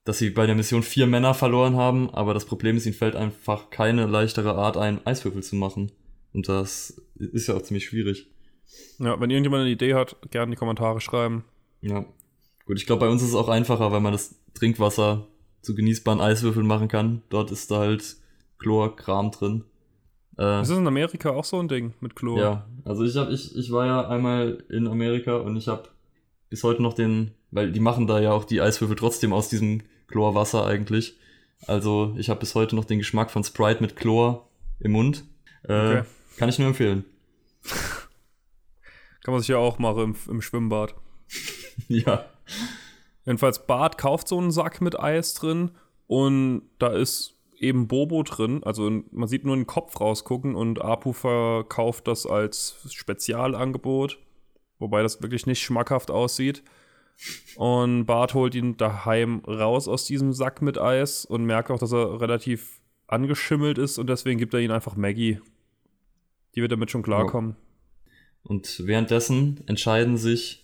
dass 0.05 0.19
sie 0.19 0.31
bei 0.31 0.47
der 0.47 0.55
Mission 0.55 0.83
vier 0.83 1.07
Männer 1.07 1.33
verloren 1.33 1.77
haben, 1.77 2.11
aber 2.11 2.35
das 2.35 2.45
Problem 2.45 2.77
ist, 2.77 2.85
ihnen 2.85 2.95
fällt 2.95 3.17
einfach 3.17 3.71
keine 3.71 4.07
leichtere 4.07 4.55
Art 4.55 4.77
ein, 4.77 5.05
Eiswürfel 5.07 5.43
zu 5.43 5.57
machen. 5.57 5.93
Und 6.33 6.49
das 6.49 7.01
ist 7.17 7.47
ja 7.47 7.55
auch 7.55 7.63
ziemlich 7.63 7.87
schwierig. 7.87 8.29
Ja, 8.99 9.19
wenn 9.21 9.31
irgendjemand 9.31 9.63
eine 9.63 9.71
Idee 9.71 9.95
hat, 9.95 10.17
gerne 10.31 10.47
in 10.47 10.51
die 10.53 10.57
Kommentare 10.57 11.01
schreiben. 11.01 11.45
Ja. 11.81 12.05
Gut, 12.67 12.79
ich 12.79 12.87
glaube, 12.87 13.07
bei 13.07 13.13
uns 13.13 13.23
ist 13.23 13.31
es 13.31 13.35
auch 13.35 13.49
einfacher, 13.49 13.93
weil 13.93 14.01
man 14.01 14.13
das 14.13 14.37
Trinkwasser 14.55 15.27
zu 15.61 15.75
genießbaren 15.75 16.21
Eiswürfeln 16.21 16.67
machen 16.67 16.89
kann. 16.89 17.23
Dort 17.29 17.51
ist 17.51 17.71
da 17.71 17.79
halt 17.79 18.17
Chlorkram 18.59 19.31
drin. 19.31 19.65
Äh, 20.39 20.63
ist 20.63 20.71
das 20.71 20.79
in 20.79 20.87
Amerika 20.87 21.31
auch 21.31 21.45
so 21.45 21.59
ein 21.61 21.69
Ding 21.69 21.95
mit 22.01 22.17
Chlor? 22.17 22.39
Ja, 22.39 22.67
also 22.85 23.05
ich 23.05 23.17
hab, 23.17 23.31
ich, 23.31 23.57
ich 23.57 23.71
war 23.71 23.87
ja 23.87 24.09
einmal 24.09 24.65
in 24.69 24.87
Amerika 24.87 25.37
und 25.37 25.57
ich 25.57 25.69
habe 25.69 25.89
bis 26.51 26.65
heute 26.65 26.83
noch 26.83 26.95
den, 26.95 27.33
weil 27.51 27.73
die 27.73 27.81
machen 27.81 28.07
da 28.07 28.21
ja 28.21 28.33
auch 28.33 28.45
die 28.45 28.61
Eiswürfel 28.61 28.97
trotzdem 28.97 29.33
aus 29.33 29.49
diesem 29.49 29.83
Chlorwasser 30.09 30.67
eigentlich. 30.67 31.17
Also 31.67 32.15
ich 32.19 32.31
habe 32.31 32.41
bis 32.41 32.55
heute 32.55 32.77
noch 32.77 32.85
den 32.85 32.99
Geschmack 32.99 33.31
von 33.31 33.45
Sprite 33.45 33.83
mit 33.83 33.97
Chlor 33.97 34.49
im 34.81 34.93
Mund. 34.93 35.25
Äh, 35.65 35.73
okay. 35.73 36.03
Kann 36.37 36.49
ich 36.49 36.59
nur 36.59 36.69
empfehlen. 36.69 37.05
kann 39.23 39.33
man 39.33 39.41
sich 39.41 39.49
ja 39.49 39.59
auch 39.59 39.79
machen 39.79 40.03
im, 40.03 40.17
im 40.29 40.43
Schwimmbad. 40.43 40.95
ja. 41.89 42.25
Jedenfalls 43.25 43.67
Bart 43.67 43.99
kauft 43.99 44.29
so 44.29 44.39
einen 44.39 44.51
Sack 44.51 44.81
mit 44.81 44.99
Eis 44.99 45.35
drin 45.35 45.71
und 46.07 46.63
da 46.79 46.89
ist 46.89 47.35
eben 47.59 47.89
Bobo 47.89 48.23
drin. 48.23 48.63
Also 48.65 48.91
man 49.11 49.29
sieht 49.29 49.45
nur 49.45 49.57
den 49.57 49.67
Kopf 49.67 50.01
rausgucken 50.01 50.55
und 50.55 50.83
Apu 50.83 51.13
verkauft 51.13 52.07
das 52.09 52.27
als 52.27 52.77
Spezialangebot. 52.91 54.19
Wobei 54.79 55.03
das 55.03 55.23
wirklich 55.23 55.47
nicht 55.47 55.63
schmackhaft 55.63 56.11
aussieht. 56.11 56.63
Und 57.57 58.07
Bart 58.07 58.35
holt 58.35 58.55
ihn 58.55 58.77
daheim 58.77 59.41
raus 59.47 59.89
aus 59.89 60.05
diesem 60.05 60.33
Sack 60.33 60.63
mit 60.63 60.79
Eis 60.79 61.25
und 61.25 61.45
merkt 61.45 61.71
auch, 61.71 61.79
dass 61.79 61.93
er 61.93 62.21
relativ 62.21 62.81
angeschimmelt 63.07 63.79
ist 63.79 63.99
und 63.99 64.09
deswegen 64.09 64.39
gibt 64.39 64.53
er 64.55 64.61
ihn 64.61 64.73
einfach 64.73 64.97
Maggie. 64.97 65.41
Die 66.55 66.61
wird 66.61 66.73
damit 66.73 66.91
schon 66.91 67.03
klarkommen. 67.03 67.57
Und 68.43 68.87
währenddessen 68.87 69.63
entscheiden 69.67 70.17
sich 70.17 70.64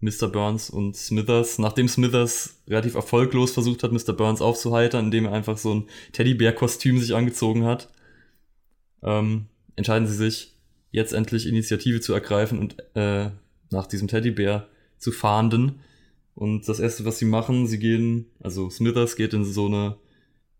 Mr. 0.00 0.28
Burns 0.28 0.70
und 0.70 0.96
Smithers, 0.96 1.58
nachdem 1.58 1.88
Smithers 1.88 2.60
relativ 2.68 2.94
erfolglos 2.94 3.52
versucht 3.52 3.82
hat, 3.82 3.92
Mr. 3.92 4.12
Burns 4.12 4.40
aufzuheitern, 4.40 5.06
indem 5.06 5.26
er 5.26 5.32
einfach 5.32 5.58
so 5.58 5.74
ein 5.74 5.88
Teddybär-Kostüm 6.12 7.00
sich 7.00 7.14
angezogen 7.14 7.64
hat, 7.64 7.88
ähm, 9.02 9.46
entscheiden 9.76 10.06
sie 10.06 10.14
sich, 10.14 10.54
jetzt 10.90 11.12
endlich 11.12 11.46
Initiative 11.46 12.00
zu 12.00 12.14
ergreifen 12.14 12.58
und 12.58 12.76
äh, 12.94 13.30
nach 13.70 13.86
diesem 13.86 14.08
Teddybär 14.08 14.68
zu 14.98 15.12
fahnden. 15.12 15.80
Und 16.34 16.66
das 16.68 16.80
erste, 16.80 17.04
was 17.04 17.18
sie 17.18 17.26
machen, 17.26 17.66
sie 17.66 17.78
gehen, 17.78 18.26
also 18.40 18.70
Smithers 18.70 19.16
geht 19.16 19.34
in 19.34 19.44
so 19.44 19.66
eine 19.66 19.96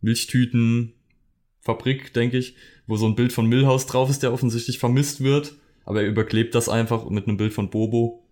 Milchtütenfabrik, 0.00 2.12
denke 2.12 2.38
ich, 2.38 2.56
wo 2.86 2.96
so 2.96 3.06
ein 3.06 3.14
Bild 3.14 3.32
von 3.32 3.46
Millhouse 3.46 3.86
drauf 3.86 4.10
ist, 4.10 4.22
der 4.22 4.32
offensichtlich 4.32 4.78
vermisst 4.78 5.22
wird. 5.22 5.54
Aber 5.84 6.02
er 6.02 6.08
überklebt 6.08 6.54
das 6.54 6.68
einfach 6.68 7.08
mit 7.08 7.26
einem 7.26 7.38
Bild 7.38 7.52
von 7.52 7.70
Bobo. 7.70 8.24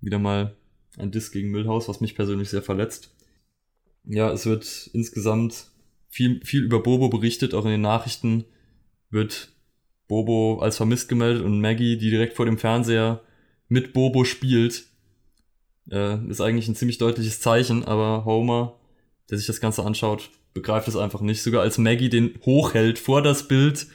Wieder 0.00 0.18
mal 0.18 0.56
ein 0.98 1.10
Diss 1.10 1.30
gegen 1.30 1.50
Millhouse, 1.50 1.88
was 1.88 2.00
mich 2.00 2.14
persönlich 2.14 2.48
sehr 2.50 2.62
verletzt. 2.62 3.14
Ja, 4.04 4.30
es 4.30 4.46
wird 4.46 4.90
insgesamt 4.92 5.70
viel, 6.08 6.44
viel 6.44 6.62
über 6.62 6.82
Bobo 6.82 7.08
berichtet, 7.08 7.54
auch 7.54 7.64
in 7.64 7.72
den 7.72 7.80
Nachrichten 7.80 8.44
wird 9.10 9.52
Bobo 10.08 10.60
als 10.60 10.76
vermisst 10.76 11.08
gemeldet 11.08 11.44
und 11.44 11.60
Maggie, 11.60 11.96
die 11.96 12.10
direkt 12.10 12.34
vor 12.34 12.46
dem 12.46 12.58
Fernseher 12.58 13.22
mit 13.68 13.92
Bobo 13.92 14.24
spielt, 14.24 14.86
äh, 15.90 16.24
ist 16.28 16.40
eigentlich 16.40 16.68
ein 16.68 16.76
ziemlich 16.76 16.98
deutliches 16.98 17.40
Zeichen, 17.40 17.84
aber 17.84 18.24
Homer, 18.24 18.78
der 19.30 19.38
sich 19.38 19.46
das 19.46 19.60
Ganze 19.60 19.84
anschaut, 19.84 20.30
begreift 20.54 20.88
es 20.88 20.96
einfach 20.96 21.20
nicht. 21.20 21.42
Sogar 21.42 21.62
als 21.62 21.78
Maggie 21.78 22.08
den 22.08 22.38
hochhält 22.44 22.98
vor 22.98 23.22
das 23.22 23.48
Bild, 23.48 23.86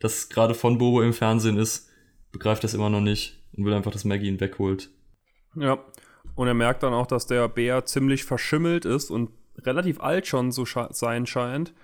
das 0.00 0.28
gerade 0.28 0.54
von 0.54 0.78
Bobo 0.78 1.02
im 1.02 1.12
Fernsehen 1.12 1.56
ist, 1.56 1.88
begreift 2.32 2.64
es 2.64 2.74
immer 2.74 2.90
noch 2.90 3.00
nicht 3.00 3.38
und 3.52 3.64
will 3.64 3.72
einfach, 3.72 3.92
dass 3.92 4.04
Maggie 4.04 4.28
ihn 4.28 4.40
wegholt. 4.40 4.90
Ja, 5.56 5.78
und 6.34 6.46
er 6.46 6.54
merkt 6.54 6.82
dann 6.82 6.92
auch, 6.92 7.06
dass 7.06 7.26
der 7.26 7.48
Bär 7.48 7.84
ziemlich 7.84 8.24
verschimmelt 8.24 8.84
ist 8.84 9.10
und 9.10 9.30
relativ 9.58 10.00
alt 10.00 10.26
schon 10.26 10.52
so 10.52 10.64
sein 10.64 11.26
scheint. 11.26 11.74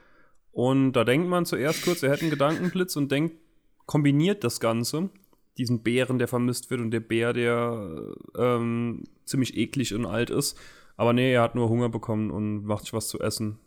Und 0.53 0.93
da 0.93 1.05
denkt 1.05 1.29
man 1.29 1.45
zuerst 1.45 1.85
kurz, 1.85 2.03
er 2.03 2.11
hätte 2.11 2.23
einen 2.23 2.31
Gedankenblitz 2.31 2.97
und 2.97 3.13
denkt, 3.13 3.37
kombiniert 3.85 4.45
das 4.45 4.61
Ganze 4.61 5.11
diesen 5.59 5.83
Bären, 5.83 6.19
der 6.19 6.29
vermisst 6.29 6.71
wird 6.71 6.81
und 6.81 6.91
der 6.91 7.01
Bär, 7.01 7.33
der 7.33 8.15
ähm, 8.37 9.05
ziemlich 9.25 9.57
eklig 9.57 9.95
und 9.95 10.07
alt 10.07 10.31
ist. 10.31 10.59
Aber 10.97 11.13
nee, 11.13 11.33
er 11.33 11.43
hat 11.43 11.55
nur 11.55 11.69
Hunger 11.69 11.89
bekommen 11.89 12.31
und 12.31 12.65
macht 12.65 12.85
sich 12.85 12.93
was 12.93 13.09
zu 13.09 13.21
essen. 13.21 13.59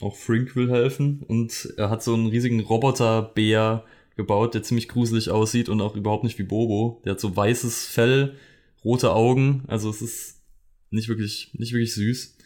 Auch 0.00 0.16
Frink 0.16 0.56
will 0.56 0.70
helfen 0.70 1.22
und 1.26 1.72
er 1.76 1.88
hat 1.88 2.02
so 2.02 2.14
einen 2.14 2.26
riesigen 2.26 2.60
Roboterbär 2.60 3.84
gebaut, 4.16 4.54
der 4.54 4.62
ziemlich 4.62 4.88
gruselig 4.88 5.30
aussieht 5.30 5.68
und 5.68 5.80
auch 5.80 5.94
überhaupt 5.94 6.24
nicht 6.24 6.38
wie 6.38 6.44
Bobo. 6.44 7.00
Der 7.04 7.12
hat 7.12 7.20
so 7.20 7.36
weißes 7.36 7.86
Fell, 7.86 8.34
rote 8.84 9.12
Augen, 9.12 9.64
also 9.66 9.90
es 9.90 10.02
ist 10.02 10.42
nicht 10.90 11.08
wirklich, 11.08 11.50
nicht 11.54 11.72
wirklich 11.72 11.94
süß. 11.94 12.36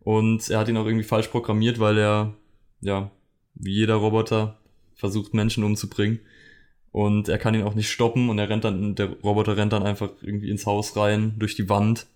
Und 0.00 0.48
er 0.48 0.58
hat 0.58 0.68
ihn 0.68 0.76
auch 0.76 0.86
irgendwie 0.86 1.04
falsch 1.04 1.28
programmiert, 1.28 1.78
weil 1.78 1.98
er, 1.98 2.34
ja, 2.80 3.10
wie 3.54 3.72
jeder 3.72 3.96
Roboter 3.96 4.58
versucht 4.94 5.34
Menschen 5.34 5.64
umzubringen. 5.64 6.20
Und 6.90 7.28
er 7.28 7.38
kann 7.38 7.54
ihn 7.54 7.62
auch 7.62 7.74
nicht 7.74 7.90
stoppen 7.90 8.30
und 8.30 8.38
er 8.38 8.48
rennt 8.48 8.64
dann, 8.64 8.94
der 8.94 9.10
Roboter 9.22 9.56
rennt 9.56 9.72
dann 9.72 9.82
einfach 9.82 10.10
irgendwie 10.22 10.50
ins 10.50 10.66
Haus 10.66 10.96
rein, 10.96 11.34
durch 11.38 11.54
die 11.54 11.68
Wand. 11.68 12.06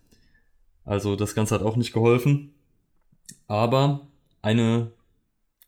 Also 0.84 1.16
das 1.16 1.34
Ganze 1.34 1.54
hat 1.54 1.62
auch 1.62 1.76
nicht 1.76 1.92
geholfen. 1.92 2.54
Aber 3.46 4.08
eine 4.40 4.92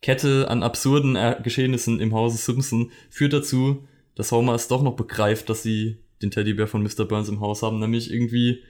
Kette 0.02 0.48
an 0.48 0.62
absurden 0.62 1.16
Geschehnissen 1.42 2.00
im 2.00 2.14
Hause 2.14 2.38
Simpson 2.38 2.90
führt 3.10 3.32
dazu, 3.32 3.86
dass 4.14 4.32
Homer 4.32 4.54
es 4.54 4.68
doch 4.68 4.82
noch 4.82 4.96
begreift, 4.96 5.48
dass 5.48 5.62
sie 5.62 5.98
den 6.24 6.30
Teddybär 6.30 6.66
von 6.66 6.82
Mr. 6.82 7.04
Burns 7.04 7.28
im 7.28 7.40
Haus 7.40 7.62
haben. 7.62 7.78
Nämlich 7.78 8.10
irgendwie, 8.10 8.62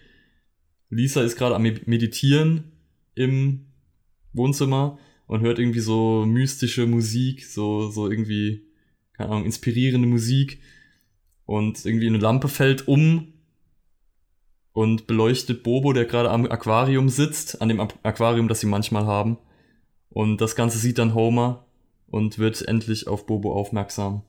Lisa 0.90 1.22
ist 1.22 1.36
gerade 1.36 1.54
am 1.54 1.62
Meditieren 1.62 2.72
im 3.14 3.66
Wohnzimmer 4.32 4.98
und 5.26 5.40
hört 5.40 5.58
irgendwie 5.58 5.80
so 5.80 6.26
mystische 6.26 6.86
Musik, 6.86 7.44
so, 7.44 7.90
so 7.90 8.10
irgendwie 8.10 8.64
keine 9.14 9.30
Ahnung, 9.30 9.44
inspirierende 9.44 10.08
Musik 10.08 10.60
und 11.46 11.84
irgendwie 11.84 12.08
eine 12.08 12.18
Lampe 12.18 12.48
fällt 12.48 12.86
um 12.86 13.32
und 14.72 15.06
beleuchtet 15.06 15.62
Bobo, 15.62 15.92
der 15.92 16.04
gerade 16.04 16.30
am 16.30 16.46
Aquarium 16.46 17.08
sitzt, 17.08 17.62
an 17.62 17.68
dem 17.68 17.80
Aquarium, 17.80 18.48
das 18.48 18.60
sie 18.60 18.66
manchmal 18.66 19.06
haben. 19.06 19.38
Und 20.10 20.40
das 20.40 20.56
Ganze 20.56 20.78
sieht 20.78 20.98
dann 20.98 21.14
Homer 21.14 21.66
und 22.08 22.38
wird 22.38 22.60
endlich 22.62 23.06
auf 23.06 23.26
Bobo 23.26 23.52
aufmerksam. 23.52 24.22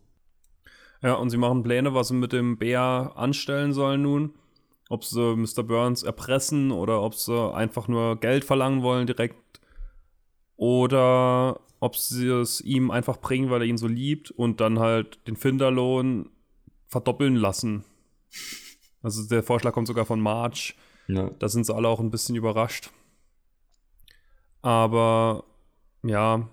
Ja, 1.02 1.14
und 1.14 1.30
sie 1.30 1.38
machen 1.38 1.64
Pläne, 1.64 1.94
was 1.94 2.10
sie 2.10 2.14
mit 2.16 2.34
dem 2.34 2.58
Bär 2.58 3.14
anstellen 3.16 3.74
sollen 3.74 4.02
nun. 4.02 4.34
Ob 4.90 5.04
sie 5.04 5.36
Mr. 5.36 5.64
Burns 5.64 6.04
erpressen 6.04 6.72
oder 6.72 7.02
ob 7.02 7.16
sie 7.16 7.54
einfach 7.54 7.88
nur 7.88 8.20
Geld 8.20 8.46
verlangen 8.46 8.84
wollen 8.84 9.08
direkt. 9.08 9.36
Oder 10.56 11.60
ob 11.80 11.96
sie 11.98 12.28
es 12.28 12.62
ihm 12.62 12.92
einfach 12.92 13.18
bringen, 13.18 13.50
weil 13.50 13.62
er 13.62 13.68
ihn 13.68 13.78
so 13.78 13.88
liebt 13.88 14.32
und 14.32 14.62
dann 14.62 14.80
halt 14.80 15.20
den 15.28 15.36
Finderlohn 15.36 16.30
verdoppeln 16.88 17.36
lassen. 17.36 17.84
Also 19.02 19.28
der 19.28 19.44
Vorschlag 19.44 19.74
kommt 19.74 19.88
sogar 19.88 20.06
von 20.06 20.20
March. 20.20 20.76
Ja. 21.08 21.30
Da 21.40 21.50
sind 21.50 21.66
sie 21.66 21.76
alle 21.76 21.88
auch 21.88 22.00
ein 22.00 22.12
bisschen 22.12 22.36
überrascht. 22.36 22.90
Aber 24.62 25.44
ja, 26.04 26.48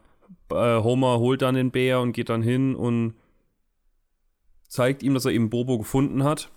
äh, 0.50 0.82
Homer 0.82 1.18
holt 1.18 1.42
dann 1.42 1.54
den 1.54 1.70
Bär 1.70 2.00
und 2.00 2.12
geht 2.12 2.28
dann 2.28 2.42
hin 2.42 2.74
und 2.74 3.14
zeigt 4.72 5.02
ihm, 5.02 5.12
dass 5.12 5.26
er 5.26 5.32
eben 5.32 5.50
Bobo 5.50 5.76
gefunden 5.76 6.24
hat. 6.24 6.50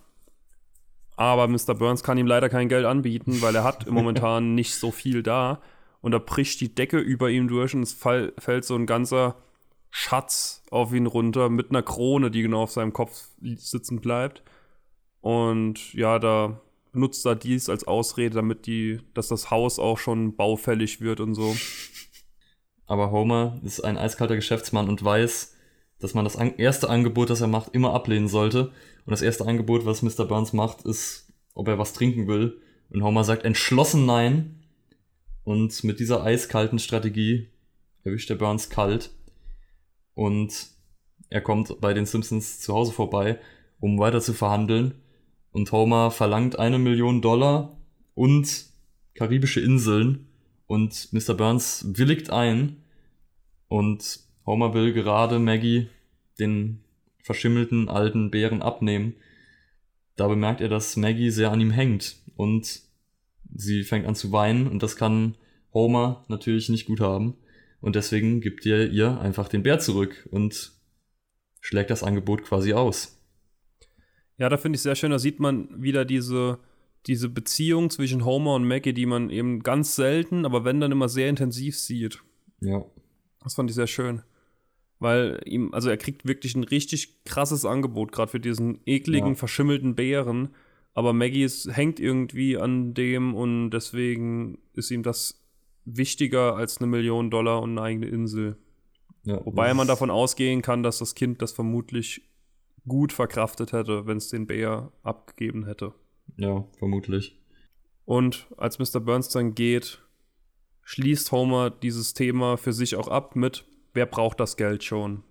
Aber 1.17 1.49
Mr. 1.49 1.73
Burns 1.75 2.01
kann 2.01 2.17
ihm 2.17 2.27
leider 2.27 2.47
kein 2.47 2.69
Geld 2.69 2.85
anbieten, 2.85 3.41
weil 3.41 3.53
er 3.55 3.65
hat 3.65 3.87
momentan 3.91 4.55
nicht 4.55 4.75
so 4.75 4.91
viel 4.91 5.21
da 5.21 5.61
und 5.99 6.13
da 6.13 6.19
bricht 6.19 6.61
die 6.61 6.73
Decke 6.73 6.97
über 6.97 7.29
ihm 7.29 7.49
durch 7.49 7.75
und 7.75 7.83
es 7.83 7.91
fall, 7.91 8.31
fällt 8.37 8.63
so 8.63 8.75
ein 8.75 8.85
ganzer 8.85 9.35
Schatz 9.89 10.63
auf 10.71 10.93
ihn 10.93 11.07
runter 11.07 11.49
mit 11.49 11.71
einer 11.71 11.83
Krone, 11.83 12.31
die 12.31 12.41
genau 12.41 12.63
auf 12.63 12.71
seinem 12.71 12.93
Kopf 12.93 13.27
sitzen 13.41 13.99
bleibt. 13.99 14.43
Und 15.19 15.93
ja, 15.93 16.17
da 16.17 16.61
benutzt 16.93 17.25
er 17.25 17.35
dies 17.35 17.67
als 17.67 17.85
Ausrede, 17.85 18.35
damit 18.35 18.65
die, 18.65 19.01
dass 19.13 19.27
das 19.27 19.51
Haus 19.51 19.77
auch 19.77 19.97
schon 19.97 20.37
baufällig 20.37 21.01
wird 21.01 21.19
und 21.19 21.35
so. 21.35 21.53
Aber 22.85 23.11
Homer 23.11 23.59
ist 23.63 23.81
ein 23.81 23.97
eiskalter 23.97 24.35
Geschäftsmann 24.35 24.87
und 24.87 25.03
weiß, 25.03 25.54
dass 26.05 26.13
man 26.13 26.23
das 26.23 26.35
erste 26.35 26.87
Angebot, 26.87 27.31
das 27.31 27.41
er 27.41 27.47
macht, 27.47 27.73
immer 27.73 27.95
ablehnen 27.95 28.27
sollte. 28.27 28.65
Und 29.05 29.11
das 29.11 29.23
erste 29.23 29.47
Angebot, 29.47 29.87
was 29.87 30.03
Mr. 30.03 30.25
Burns 30.25 30.53
macht, 30.53 30.83
ist, 30.83 31.33
ob 31.55 31.67
er 31.67 31.79
was 31.79 31.93
trinken 31.93 32.27
will. 32.27 32.61
Und 32.91 33.01
Homer 33.01 33.23
sagt 33.23 33.43
entschlossen 33.43 34.05
nein. 34.05 34.63
Und 35.43 35.83
mit 35.83 35.99
dieser 35.99 36.23
eiskalten 36.23 36.77
Strategie 36.77 37.49
erwischt 38.03 38.29
der 38.29 38.35
Burns 38.35 38.69
kalt. 38.69 39.15
Und 40.13 40.67
er 41.31 41.41
kommt 41.41 41.81
bei 41.81 41.95
den 41.95 42.05
Simpsons 42.05 42.59
zu 42.59 42.75
Hause 42.75 42.91
vorbei, 42.91 43.39
um 43.79 43.97
weiter 43.97 44.21
zu 44.21 44.33
verhandeln. 44.33 44.93
Und 45.49 45.71
Homer 45.71 46.11
verlangt 46.11 46.59
eine 46.59 46.77
Million 46.77 47.23
Dollar 47.23 47.79
und 48.13 48.67
karibische 49.15 49.59
Inseln. 49.59 50.27
Und 50.67 51.11
Mr. 51.13 51.33
Burns 51.33 51.83
willigt 51.97 52.29
ein. 52.29 52.83
Und 53.69 54.19
Homer 54.45 54.75
will 54.75 54.93
gerade 54.93 55.39
Maggie 55.39 55.89
den 56.39 56.83
verschimmelten 57.21 57.89
alten 57.89 58.31
Bären 58.31 58.61
abnehmen. 58.61 59.15
Da 60.15 60.27
bemerkt 60.27 60.61
er, 60.61 60.69
dass 60.69 60.95
Maggie 60.95 61.31
sehr 61.31 61.51
an 61.51 61.61
ihm 61.61 61.71
hängt 61.71 62.17
und 62.35 62.81
sie 63.53 63.83
fängt 63.83 64.05
an 64.05 64.15
zu 64.15 64.31
weinen 64.31 64.67
und 64.67 64.83
das 64.83 64.95
kann 64.95 65.35
Homer 65.73 66.25
natürlich 66.27 66.69
nicht 66.69 66.85
gut 66.85 67.01
haben. 67.01 67.35
Und 67.81 67.95
deswegen 67.95 68.41
gibt 68.41 68.65
er 68.65 68.89
ihr 68.89 69.19
einfach 69.19 69.47
den 69.47 69.63
Bär 69.63 69.79
zurück 69.79 70.27
und 70.31 70.71
schlägt 71.61 71.89
das 71.89 72.03
Angebot 72.03 72.43
quasi 72.43 72.73
aus. 72.73 73.21
Ja, 74.37 74.49
da 74.49 74.57
finde 74.57 74.75
ich 74.77 74.81
sehr 74.81 74.95
schön, 74.95 75.11
da 75.11 75.19
sieht 75.19 75.39
man 75.39 75.69
wieder 75.81 76.05
diese, 76.05 76.59
diese 77.07 77.29
Beziehung 77.29 77.89
zwischen 77.89 78.25
Homer 78.25 78.55
und 78.55 78.67
Maggie, 78.67 78.93
die 78.93 79.05
man 79.05 79.29
eben 79.29 79.63
ganz 79.63 79.95
selten, 79.95 80.45
aber 80.45 80.65
wenn 80.65 80.79
dann 80.79 80.91
immer 80.91 81.09
sehr 81.09 81.29
intensiv 81.29 81.77
sieht. 81.77 82.21
Ja. 82.59 82.85
Das 83.43 83.55
fand 83.55 83.69
ich 83.69 83.75
sehr 83.75 83.87
schön. 83.87 84.23
Weil 84.99 85.41
ihm, 85.45 85.73
also 85.73 85.89
er 85.89 85.97
kriegt 85.97 86.25
wirklich 86.25 86.55
ein 86.55 86.63
richtig 86.63 87.23
krasses 87.25 87.65
Angebot, 87.65 88.11
gerade 88.11 88.31
für 88.31 88.39
diesen 88.39 88.79
ekligen, 88.85 89.29
ja. 89.29 89.35
verschimmelten 89.35 89.95
Bären. 89.95 90.49
Aber 90.93 91.11
Maggie 91.11 91.43
ist, 91.43 91.75
hängt 91.75 91.99
irgendwie 91.99 92.57
an 92.57 92.93
dem 92.93 93.35
und 93.35 93.71
deswegen 93.71 94.59
ist 94.73 94.91
ihm 94.91 95.03
das 95.03 95.43
wichtiger 95.83 96.55
als 96.55 96.77
eine 96.77 96.87
Million 96.87 97.29
Dollar 97.29 97.61
und 97.61 97.71
eine 97.71 97.81
eigene 97.81 98.07
Insel. 98.07 98.57
Ja, 99.23 99.45
Wobei 99.45 99.73
man 99.73 99.87
davon 99.87 100.09
ausgehen 100.09 100.61
kann, 100.61 100.83
dass 100.83 100.99
das 100.99 101.15
Kind 101.15 101.41
das 101.41 101.51
vermutlich 101.51 102.21
gut 102.87 103.11
verkraftet 103.11 103.73
hätte, 103.73 104.05
wenn 104.05 104.17
es 104.17 104.29
den 104.29 104.47
Bär 104.47 104.91
abgegeben 105.03 105.65
hätte. 105.65 105.93
Ja, 106.37 106.65
vermutlich. 106.77 107.39
Und 108.05 108.47
als 108.57 108.77
Mr. 108.77 108.99
Burns 108.99 109.29
dann 109.29 109.55
geht, 109.55 110.01
schließt 110.83 111.31
Homer 111.31 111.71
dieses 111.71 112.13
Thema 112.13 112.57
für 112.57 112.73
sich 112.73 112.95
auch 112.95 113.07
ab 113.07 113.35
mit, 113.35 113.65
wer 113.95 114.05
braucht 114.05 114.39
das 114.39 114.57
Geld 114.57 114.83
schon? 114.83 115.23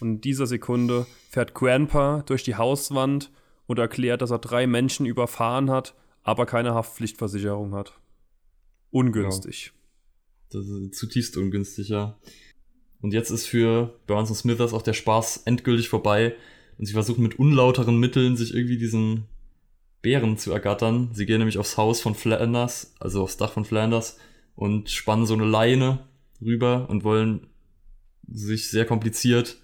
Und 0.00 0.08
in 0.08 0.20
dieser 0.20 0.46
Sekunde 0.46 1.06
fährt 1.30 1.54
Grandpa 1.54 2.22
durch 2.26 2.42
die 2.42 2.56
Hauswand 2.56 3.30
und 3.66 3.78
erklärt, 3.78 4.22
dass 4.22 4.30
er 4.30 4.38
drei 4.38 4.66
Menschen 4.66 5.06
überfahren 5.06 5.70
hat, 5.70 5.94
aber 6.22 6.46
keine 6.46 6.74
Haftpflichtversicherung 6.74 7.74
hat. 7.74 7.98
Ungünstig. 8.90 9.72
Ja, 10.52 10.60
das 10.60 10.68
ist 10.68 10.94
zutiefst 10.94 11.36
ungünstig, 11.36 11.88
ja. 11.88 12.18
Und 13.00 13.12
jetzt 13.12 13.30
ist 13.30 13.46
für 13.46 13.98
Burns 14.06 14.30
und 14.30 14.36
Smithers 14.36 14.72
auch 14.72 14.82
der 14.82 14.92
Spaß 14.92 15.42
endgültig 15.44 15.88
vorbei. 15.88 16.36
Und 16.78 16.86
sie 16.86 16.92
versuchen 16.92 17.22
mit 17.22 17.38
unlauteren 17.38 17.98
Mitteln 17.98 18.36
sich 18.36 18.54
irgendwie 18.54 18.78
diesen 18.78 19.24
Bären 20.02 20.36
zu 20.36 20.52
ergattern. 20.52 21.10
Sie 21.12 21.26
gehen 21.26 21.38
nämlich 21.38 21.58
aufs 21.58 21.76
Haus 21.76 22.00
von 22.00 22.14
Flanders, 22.14 22.94
also 23.00 23.22
aufs 23.22 23.36
Dach 23.36 23.52
von 23.52 23.64
Flanders, 23.64 24.18
und 24.54 24.90
spannen 24.90 25.26
so 25.26 25.34
eine 25.34 25.44
Leine 25.44 26.06
rüber 26.40 26.88
und 26.90 27.04
wollen 27.04 27.46
sich 28.32 28.70
sehr 28.70 28.84
kompliziert, 28.84 29.56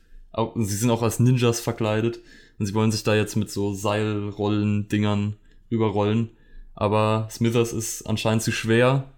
sie 0.56 0.76
sind 0.76 0.90
auch 0.90 1.02
als 1.02 1.20
Ninjas 1.20 1.60
verkleidet 1.60 2.20
und 2.58 2.66
sie 2.66 2.74
wollen 2.74 2.92
sich 2.92 3.02
da 3.02 3.14
jetzt 3.14 3.36
mit 3.36 3.50
so 3.50 3.72
Seilrollen-Dingern 3.74 5.36
rüberrollen. 5.70 6.30
Aber 6.74 7.28
Smithers 7.30 7.72
ist 7.72 8.02
anscheinend 8.02 8.42
zu 8.42 8.52
schwer 8.52 9.12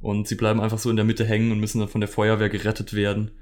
und 0.00 0.28
sie 0.28 0.36
bleiben 0.36 0.60
einfach 0.60 0.78
so 0.78 0.90
in 0.90 0.96
der 0.96 1.04
Mitte 1.04 1.24
hängen 1.24 1.50
und 1.50 1.58
müssen 1.58 1.80
dann 1.80 1.88
von 1.88 2.00
der 2.00 2.08
Feuerwehr 2.08 2.48
gerettet 2.48 2.94
werden. 2.94 3.32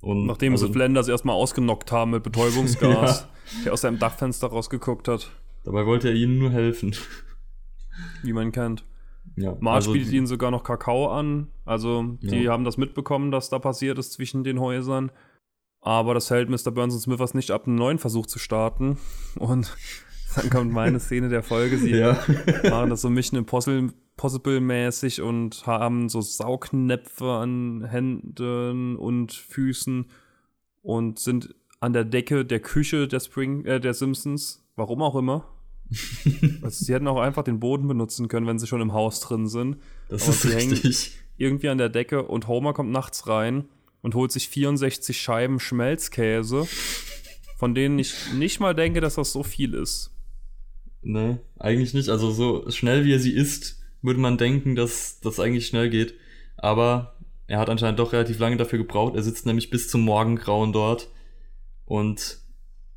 Und 0.00 0.26
Nachdem 0.26 0.52
also, 0.52 0.66
sie 0.66 0.72
Blenders 0.72 1.08
erstmal 1.08 1.36
ausgenockt 1.36 1.92
haben 1.92 2.12
mit 2.12 2.22
Betäubungsgas, 2.22 3.20
ja. 3.56 3.64
der 3.64 3.72
aus 3.72 3.80
seinem 3.80 3.98
Dachfenster 3.98 4.48
rausgeguckt 4.48 5.08
hat. 5.08 5.30
Dabei 5.64 5.86
wollte 5.86 6.08
er 6.08 6.14
ihnen 6.14 6.38
nur 6.38 6.50
helfen. 6.50 6.94
Wie 8.22 8.32
man 8.32 8.52
kennt. 8.52 8.84
Ja, 9.36 9.56
Marge 9.60 9.76
also, 9.76 9.92
bietet 9.92 10.12
ihnen 10.12 10.26
sogar 10.26 10.50
noch 10.50 10.64
Kakao 10.64 11.08
an. 11.08 11.48
Also, 11.64 12.16
die 12.22 12.44
ja. 12.44 12.52
haben 12.52 12.64
das 12.64 12.78
mitbekommen, 12.78 13.30
dass 13.30 13.50
da 13.50 13.58
passiert 13.58 13.98
ist 13.98 14.12
zwischen 14.12 14.44
den 14.44 14.60
Häusern. 14.60 15.10
Aber 15.80 16.14
das 16.14 16.30
hält 16.30 16.48
Mr. 16.48 16.72
Burns 16.72 16.94
und 16.94 17.00
Smithers 17.00 17.34
nicht 17.34 17.50
ab, 17.50 17.66
einen 17.66 17.76
neuen 17.76 17.98
Versuch 17.98 18.26
zu 18.26 18.38
starten. 18.38 18.98
Und 19.38 19.76
dann 20.36 20.50
kommt 20.50 20.72
meine 20.72 20.98
Szene 21.00 21.28
der 21.28 21.42
Folge. 21.42 21.78
Sie 21.78 21.90
ja. 21.96 22.18
machen 22.68 22.90
das 22.90 23.02
so 23.02 23.10
Mission 23.10 23.38
Impossible 23.38 23.92
Possible-mäßig 24.16 25.20
und 25.20 25.66
haben 25.66 26.08
so 26.08 26.22
Saugnäpfe 26.22 27.32
an 27.32 27.84
Händen 27.84 28.96
und 28.96 29.32
Füßen 29.32 30.06
und 30.80 31.18
sind 31.18 31.54
an 31.80 31.92
der 31.92 32.04
Decke 32.04 32.46
der 32.46 32.60
Küche 32.60 33.08
der 33.08 33.20
Spring, 33.20 33.66
äh, 33.66 33.78
der 33.78 33.92
Simpsons. 33.92 34.66
Warum 34.74 35.02
auch 35.02 35.16
immer. 35.16 35.44
also, 36.62 36.84
sie 36.84 36.92
hätten 36.92 37.08
auch 37.08 37.20
einfach 37.20 37.44
den 37.44 37.60
Boden 37.60 37.86
benutzen 37.86 38.28
können, 38.28 38.46
wenn 38.46 38.58
sie 38.58 38.66
schon 38.66 38.80
im 38.80 38.92
Haus 38.92 39.20
drin 39.20 39.48
sind. 39.48 39.76
Das 40.08 40.22
Aber 40.22 40.32
ist 40.32 40.42
sie 40.42 40.48
richtig. 40.48 41.12
irgendwie 41.36 41.68
an 41.68 41.78
der 41.78 41.88
Decke 41.88 42.22
und 42.22 42.48
Homer 42.48 42.72
kommt 42.72 42.90
nachts 42.90 43.28
rein 43.28 43.68
und 44.02 44.14
holt 44.14 44.32
sich 44.32 44.48
64 44.48 45.20
Scheiben 45.20 45.60
Schmelzkäse, 45.60 46.66
von 47.56 47.74
denen 47.74 47.98
ich 47.98 48.14
nicht 48.34 48.60
mal 48.60 48.74
denke, 48.74 49.00
dass 49.00 49.14
das 49.14 49.32
so 49.32 49.42
viel 49.42 49.74
ist. 49.74 50.12
Nee, 51.02 51.38
eigentlich 51.58 51.94
nicht. 51.94 52.08
Also 52.08 52.30
so 52.30 52.68
schnell 52.70 53.04
wie 53.04 53.14
er 53.14 53.20
sie 53.20 53.32
isst, 53.32 53.80
würde 54.02 54.20
man 54.20 54.38
denken, 54.38 54.74
dass 54.74 55.20
das 55.20 55.38
eigentlich 55.38 55.66
schnell 55.66 55.90
geht. 55.90 56.14
Aber 56.56 57.16
er 57.46 57.58
hat 57.58 57.70
anscheinend 57.70 57.98
doch 57.98 58.12
relativ 58.12 58.38
lange 58.38 58.56
dafür 58.56 58.78
gebraucht. 58.78 59.14
Er 59.14 59.22
sitzt 59.22 59.46
nämlich 59.46 59.70
bis 59.70 59.88
zum 59.88 60.00
Morgengrauen 60.02 60.72
dort. 60.72 61.08
Und 61.84 62.38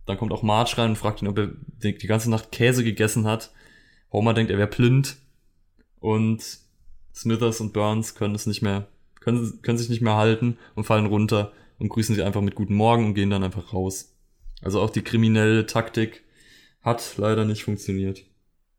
dann 0.10 0.18
kommt 0.18 0.32
auch 0.32 0.42
Marge 0.42 0.76
rein 0.80 0.90
und 0.90 0.96
fragt 0.96 1.22
ihn, 1.22 1.28
ob 1.28 1.38
er 1.38 1.52
die, 1.84 1.94
ganze 1.94 2.32
Nacht 2.32 2.52
Käse 2.52 2.84
gegessen 2.84 3.28
hat. 3.28 3.52
Homer 4.12 4.34
denkt, 4.34 4.50
er 4.52 4.58
wäre 4.58 4.68
blind. 4.68 5.18
Und 6.00 6.44
Smithers 7.14 7.62
und 7.62 7.74
Burns 7.74 8.16
können 8.16 8.34
es 8.34 8.48
nicht 8.48 8.64
mehr, 8.64 8.88
können, 9.20 9.62
können 9.62 9.78
sich 9.78 9.90
nicht 9.90 10.02
mehr 10.02 10.16
halten 10.16 10.58
und 10.74 10.86
fallen 10.86 11.06
runter 11.06 11.52
und 11.78 11.90
grüßen 11.90 12.16
sie 12.16 12.24
einfach 12.24 12.42
mit 12.42 12.56
Guten 12.56 12.74
Morgen 12.74 13.06
und 13.06 13.14
gehen 13.14 13.30
dann 13.30 13.44
einfach 13.44 13.72
raus. 13.72 14.16
Also 14.64 14.82
auch 14.82 14.90
die 14.90 15.04
kriminelle 15.04 15.68
Taktik 15.68 16.24
hat 16.82 17.14
leider 17.18 17.46
nicht 17.46 17.64
funktioniert. 17.64 18.26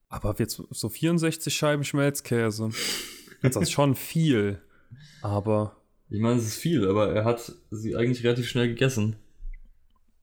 Aber 0.08 0.34
jetzt 0.36 0.60
so 0.70 0.88
64 0.88 1.54
Scheiben 1.54 1.84
Schmelzkäse. 1.84 2.70
Das 3.40 3.54
ist 3.54 3.70
schon 3.70 3.94
viel. 3.94 4.60
Aber. 5.22 5.76
Ich 6.08 6.20
meine, 6.20 6.40
es 6.40 6.46
ist 6.46 6.56
viel, 6.56 6.88
aber 6.88 7.14
er 7.14 7.24
hat 7.24 7.52
sie 7.70 7.94
eigentlich 7.94 8.24
relativ 8.24 8.48
schnell 8.48 8.66
gegessen. 8.66 9.14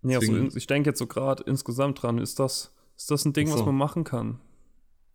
Ja, 0.03 0.19
also 0.19 0.55
ich 0.55 0.67
denke 0.67 0.89
jetzt 0.89 0.99
so 0.99 1.07
gerade 1.07 1.43
insgesamt 1.43 2.01
dran, 2.01 2.17
ist 2.17 2.39
das, 2.39 2.73
ist 2.95 3.11
das 3.11 3.25
ein 3.25 3.33
Ding, 3.33 3.47
so. 3.47 3.55
was 3.55 3.65
man 3.65 3.75
machen 3.75 4.03
kann? 4.03 4.39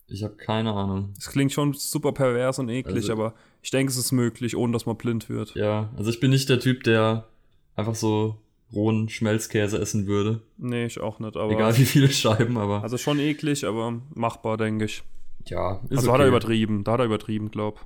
Ich 0.09 0.23
habe 0.25 0.35
keine 0.35 0.73
Ahnung. 0.73 1.15
Es 1.17 1.31
klingt 1.31 1.53
schon 1.53 1.73
super 1.73 2.13
pervers 2.13 2.59
und 2.59 2.69
eklig, 2.69 2.97
also, 2.97 3.13
aber 3.13 3.35
ich 3.63 3.71
denke, 3.71 3.91
es 3.91 3.97
ist 3.97 4.13
möglich, 4.13 4.57
ohne 4.57 4.73
dass 4.73 4.85
man 4.85 4.97
blind 4.97 5.29
wird. 5.29 5.55
Ja, 5.55 5.91
also 5.97 6.11
ich 6.11 6.21
bin 6.21 6.31
nicht 6.31 6.49
der 6.49 6.61
Typ, 6.61 6.83
der 6.85 7.29
einfach 7.75 7.95
so 7.95 8.37
rohen 8.73 9.09
Schmelzkäse 9.09 9.79
essen 9.79 10.07
würde. 10.07 10.43
Nee, 10.59 10.87
ich 10.87 11.01
auch 11.01 11.19
nicht, 11.19 11.37
aber. 11.37 11.53
Egal 11.53 11.77
wie 11.79 11.85
viele 11.85 12.11
Scheiben, 12.11 12.57
aber. 12.59 12.83
Also 12.83 12.99
schon 12.99 13.19
eklig, 13.19 13.65
aber 13.65 14.01
machbar, 14.15 14.57
denke 14.57 14.87
ich. 14.87 15.03
Ja, 15.47 15.81
ist 15.89 15.99
Also 15.99 16.09
okay. 16.11 16.15
hat 16.15 16.21
er 16.21 16.29
übertrieben, 16.29 16.85
da 16.85 16.93
hat 16.93 17.01
er 17.01 17.07
übertrieben, 17.07 17.51
glaub. 17.51 17.85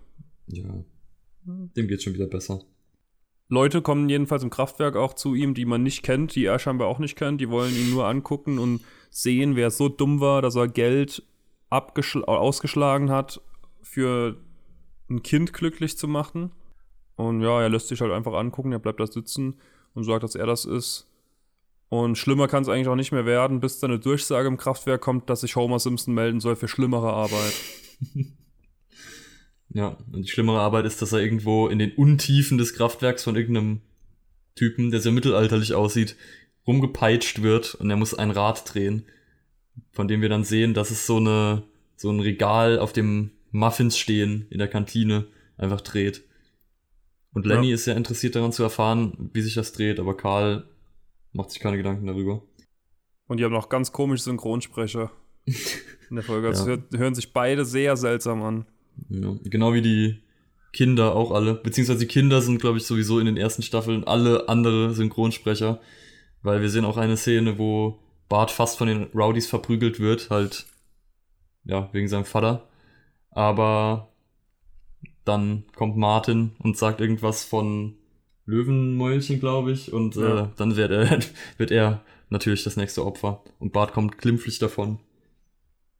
Ja. 0.48 0.64
Dem 1.44 1.88
geht's 1.88 2.02
schon 2.04 2.14
wieder 2.14 2.26
besser. 2.26 2.60
Leute 3.48 3.80
kommen 3.80 4.08
jedenfalls 4.08 4.42
im 4.42 4.50
Kraftwerk 4.50 4.96
auch 4.96 5.14
zu 5.14 5.34
ihm, 5.34 5.54
die 5.54 5.66
man 5.66 5.82
nicht 5.82 6.02
kennt, 6.02 6.34
die 6.34 6.44
er 6.44 6.58
scheinbar 6.58 6.88
auch 6.88 6.98
nicht 6.98 7.16
kennt. 7.16 7.40
Die 7.40 7.48
wollen 7.48 7.74
ihn 7.74 7.90
nur 7.90 8.06
angucken 8.06 8.58
und 8.58 8.80
sehen, 9.10 9.54
wer 9.54 9.70
so 9.70 9.88
dumm 9.88 10.20
war, 10.20 10.42
dass 10.42 10.56
er 10.56 10.68
Geld 10.68 11.22
ausgeschlagen 11.70 13.10
hat, 13.10 13.40
für 13.82 14.36
ein 15.08 15.22
Kind 15.22 15.52
glücklich 15.52 15.96
zu 15.96 16.08
machen. 16.08 16.52
Und 17.14 17.40
ja, 17.40 17.62
er 17.62 17.68
lässt 17.68 17.88
sich 17.88 18.00
halt 18.00 18.12
einfach 18.12 18.34
angucken, 18.34 18.72
er 18.72 18.78
bleibt 18.78 19.00
da 19.00 19.06
sitzen 19.06 19.56
und 19.94 20.04
sagt, 20.04 20.22
dass 20.22 20.34
er 20.34 20.46
das 20.46 20.64
ist. 20.64 21.08
Und 21.88 22.18
schlimmer 22.18 22.48
kann 22.48 22.62
es 22.62 22.68
eigentlich 22.68 22.88
auch 22.88 22.96
nicht 22.96 23.12
mehr 23.12 23.26
werden, 23.26 23.60
bis 23.60 23.78
dann 23.78 23.92
eine 23.92 24.00
Durchsage 24.00 24.48
im 24.48 24.56
Kraftwerk 24.56 25.00
kommt, 25.00 25.30
dass 25.30 25.42
sich 25.42 25.54
Homer 25.54 25.78
Simpson 25.78 26.14
melden 26.14 26.40
soll 26.40 26.56
für 26.56 26.68
schlimmere 26.68 27.12
Arbeit. 27.12 27.54
Ja, 29.76 29.98
und 30.10 30.22
die 30.22 30.28
schlimmere 30.28 30.60
Arbeit 30.60 30.86
ist, 30.86 31.02
dass 31.02 31.12
er 31.12 31.20
irgendwo 31.20 31.68
in 31.68 31.78
den 31.78 31.92
Untiefen 31.92 32.56
des 32.56 32.72
Kraftwerks 32.72 33.24
von 33.24 33.36
irgendeinem 33.36 33.82
Typen, 34.54 34.90
der 34.90 35.00
sehr 35.00 35.12
mittelalterlich 35.12 35.74
aussieht, 35.74 36.16
rumgepeitscht 36.66 37.42
wird 37.42 37.74
und 37.74 37.90
er 37.90 37.96
muss 37.96 38.14
ein 38.14 38.30
Rad 38.30 38.72
drehen, 38.72 39.04
von 39.92 40.08
dem 40.08 40.22
wir 40.22 40.30
dann 40.30 40.44
sehen, 40.44 40.72
dass 40.72 40.90
es 40.90 41.06
so 41.06 41.18
eine 41.18 41.62
so 41.94 42.10
ein 42.10 42.20
Regal, 42.20 42.78
auf 42.78 42.94
dem 42.94 43.32
Muffins 43.50 43.98
stehen 43.98 44.46
in 44.48 44.58
der 44.58 44.68
Kantine, 44.68 45.26
einfach 45.58 45.82
dreht. 45.82 46.24
Und 47.34 47.44
Lenny 47.44 47.68
ja. 47.68 47.74
ist 47.74 47.84
sehr 47.84 47.96
interessiert 47.96 48.34
daran 48.34 48.52
zu 48.52 48.62
erfahren, 48.62 49.30
wie 49.34 49.42
sich 49.42 49.54
das 49.54 49.72
dreht, 49.72 50.00
aber 50.00 50.16
Karl 50.16 50.66
macht 51.32 51.50
sich 51.50 51.60
keine 51.60 51.76
Gedanken 51.76 52.06
darüber. 52.06 52.42
Und 53.26 53.40
die 53.40 53.44
haben 53.44 53.52
noch 53.52 53.68
ganz 53.68 53.92
komische 53.92 54.24
Synchronsprecher 54.24 55.10
in 55.44 56.16
der 56.16 56.24
Folge. 56.24 56.48
Also 56.48 56.70
ja. 56.70 56.78
hören 56.96 57.14
sich 57.14 57.34
beide 57.34 57.66
sehr 57.66 57.98
seltsam 57.98 58.42
an. 58.42 58.66
Ja, 59.08 59.34
genau 59.44 59.72
wie 59.74 59.82
die 59.82 60.18
Kinder 60.72 61.14
auch 61.14 61.30
alle. 61.32 61.54
Beziehungsweise 61.54 62.00
die 62.00 62.06
Kinder 62.06 62.40
sind, 62.42 62.60
glaube 62.60 62.78
ich, 62.78 62.84
sowieso 62.84 63.18
in 63.18 63.26
den 63.26 63.36
ersten 63.36 63.62
Staffeln 63.62 64.04
alle 64.04 64.48
andere 64.48 64.94
Synchronsprecher. 64.94 65.80
weil 66.42 66.60
wir 66.60 66.68
sehen 66.70 66.84
auch 66.84 66.96
eine 66.96 67.16
Szene, 67.16 67.58
wo 67.58 67.98
Bart 68.28 68.50
fast 68.52 68.78
von 68.78 68.86
den 68.86 69.04
Rowdies 69.14 69.48
verprügelt 69.48 69.98
wird, 69.98 70.30
halt, 70.30 70.66
ja, 71.64 71.88
wegen 71.92 72.06
seinem 72.08 72.24
Vater. 72.24 72.68
Aber 73.30 74.12
dann 75.24 75.64
kommt 75.74 75.96
Martin 75.96 76.52
und 76.60 76.76
sagt 76.76 77.00
irgendwas 77.00 77.42
von 77.42 77.94
Löwenmäulchen, 78.44 79.40
glaube 79.40 79.72
ich, 79.72 79.92
und 79.92 80.14
Ja. 80.14 80.44
äh, 80.44 80.48
dann 80.56 80.76
wird 80.76 80.92
er, 80.92 81.18
wird 81.58 81.70
er 81.72 82.02
natürlich 82.30 82.62
das 82.62 82.76
nächste 82.76 83.04
Opfer. 83.04 83.42
Und 83.58 83.72
Bart 83.72 83.92
kommt 83.92 84.18
glimpflich 84.18 84.58
davon. 84.60 85.00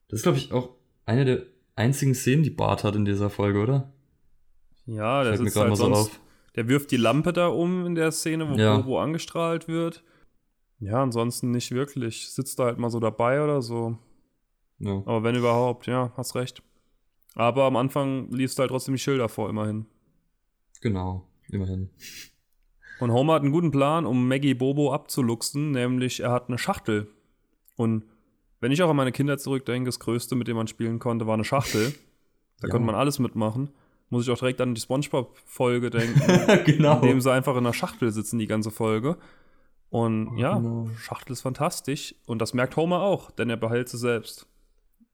Das 0.09 0.19
ist, 0.21 0.23
glaube 0.23 0.39
ich, 0.39 0.53
auch 0.53 0.71
eine 1.07 1.25
der 1.25 1.43
einzigen 1.77 2.15
Szenen, 2.15 2.43
die 2.43 2.51
Bart 2.51 2.83
hat 2.85 2.97
in 2.97 3.05
dieser 3.05 3.31
Folge, 3.31 3.61
oder? 3.61 3.93
Ja, 4.87 5.23
der 5.25 5.37
Fällt 5.37 5.55
mir 5.55 5.61
halt 5.61 5.69
mal 5.71 5.77
so 5.77 5.85
sonst, 5.85 5.99
auf. 5.99 6.21
der 6.57 6.69
wirft 6.69 6.91
die 6.91 6.97
Lampe 6.97 7.33
da 7.33 7.49
um 7.49 7.87
in 7.87 7.95
der 7.95 8.11
Szene, 8.13 8.49
wo 8.51 8.55
Ja. 8.57 8.77
Bobo 8.77 9.01
angestrahlt 9.01 9.69
wird. 9.69 10.03
Ja, 10.79 11.03
ansonsten 11.03 11.51
nicht 11.53 11.71
wirklich. 11.73 12.29
Sitzt 12.31 12.59
da 12.59 12.65
halt 12.65 12.79
mal 12.79 12.91
so 12.91 13.01
dabei 13.01 13.43
oder 13.43 13.63
so. 13.63 13.99
Ja. 14.79 15.03
Aber 15.07 15.23
wenn 15.23 15.35
überhaupt, 15.37 15.87
ja, 15.87 16.13
hast 16.17 16.35
recht. 16.35 16.63
Aber 17.35 17.65
am 17.65 17.77
Anfang 17.77 18.31
liest 18.31 18.59
du 18.59 18.61
halt 18.61 18.71
trotzdem 18.71 18.95
die 18.95 19.01
Schilder 19.01 19.29
vor, 19.29 19.49
immerhin. 19.49 19.87
Genau, 20.81 21.27
immerhin. 21.49 21.91
Und 23.01 23.11
Homer 23.13 23.35
hat 23.35 23.43
einen 23.43 23.53
guten 23.53 23.71
Plan, 23.71 24.07
um 24.07 24.27
Maggie 24.29 24.55
Bobo 24.55 24.93
abzuluxen, 24.93 25.71
nämlich 25.73 26.21
er 26.21 26.31
hat 26.33 26.49
eine 26.49 26.59
Schachtel. 26.59 27.09
Und 27.77 28.05
wenn 28.61 28.73
ich 28.73 28.83
auch 28.83 28.91
an 28.91 28.97
meine 28.97 29.13
Kindheit 29.13 29.41
zurückdenke, 29.41 29.89
das 29.89 29.99
Größte, 30.01 30.35
mit 30.35 30.49
dem 30.49 30.57
man 30.57 30.67
spielen 30.67 30.99
konnte, 30.99 31.27
war 31.27 31.35
eine 31.35 31.45
Schachtel. 31.45 31.95
Da 32.61 32.69
Ja. 32.69 32.73
konnte 32.73 32.87
man 32.87 32.95
alles 32.95 33.19
mitmachen. 33.19 33.71
Muss 34.09 34.25
ich 34.25 34.31
auch 34.33 34.39
direkt 34.39 34.61
an 34.61 34.75
die 34.75 34.81
Spongebob-Folge 34.81 35.91
denken, 35.91 36.21
genau. 36.65 37.01
in 37.01 37.09
dem 37.09 37.21
sie 37.21 37.33
einfach 37.33 37.53
in 37.53 37.59
einer 37.59 37.73
Schachtel 37.75 38.11
sitzen, 38.13 38.39
die 38.39 38.47
ganze 38.47 38.71
Folge. 38.71 39.17
Und 39.91 40.37
ja, 40.39 40.57
genau. 40.57 40.89
Schachtel 40.99 41.33
ist 41.33 41.43
fantastisch. 41.43 42.15
Und 42.27 42.41
das 42.41 42.55
merkt 42.55 42.77
Homer 42.77 43.01
auch, 43.03 43.31
denn 43.31 43.51
er 43.51 43.57
behält 43.57 43.89
sie 43.89 43.99
selbst. 43.99 44.47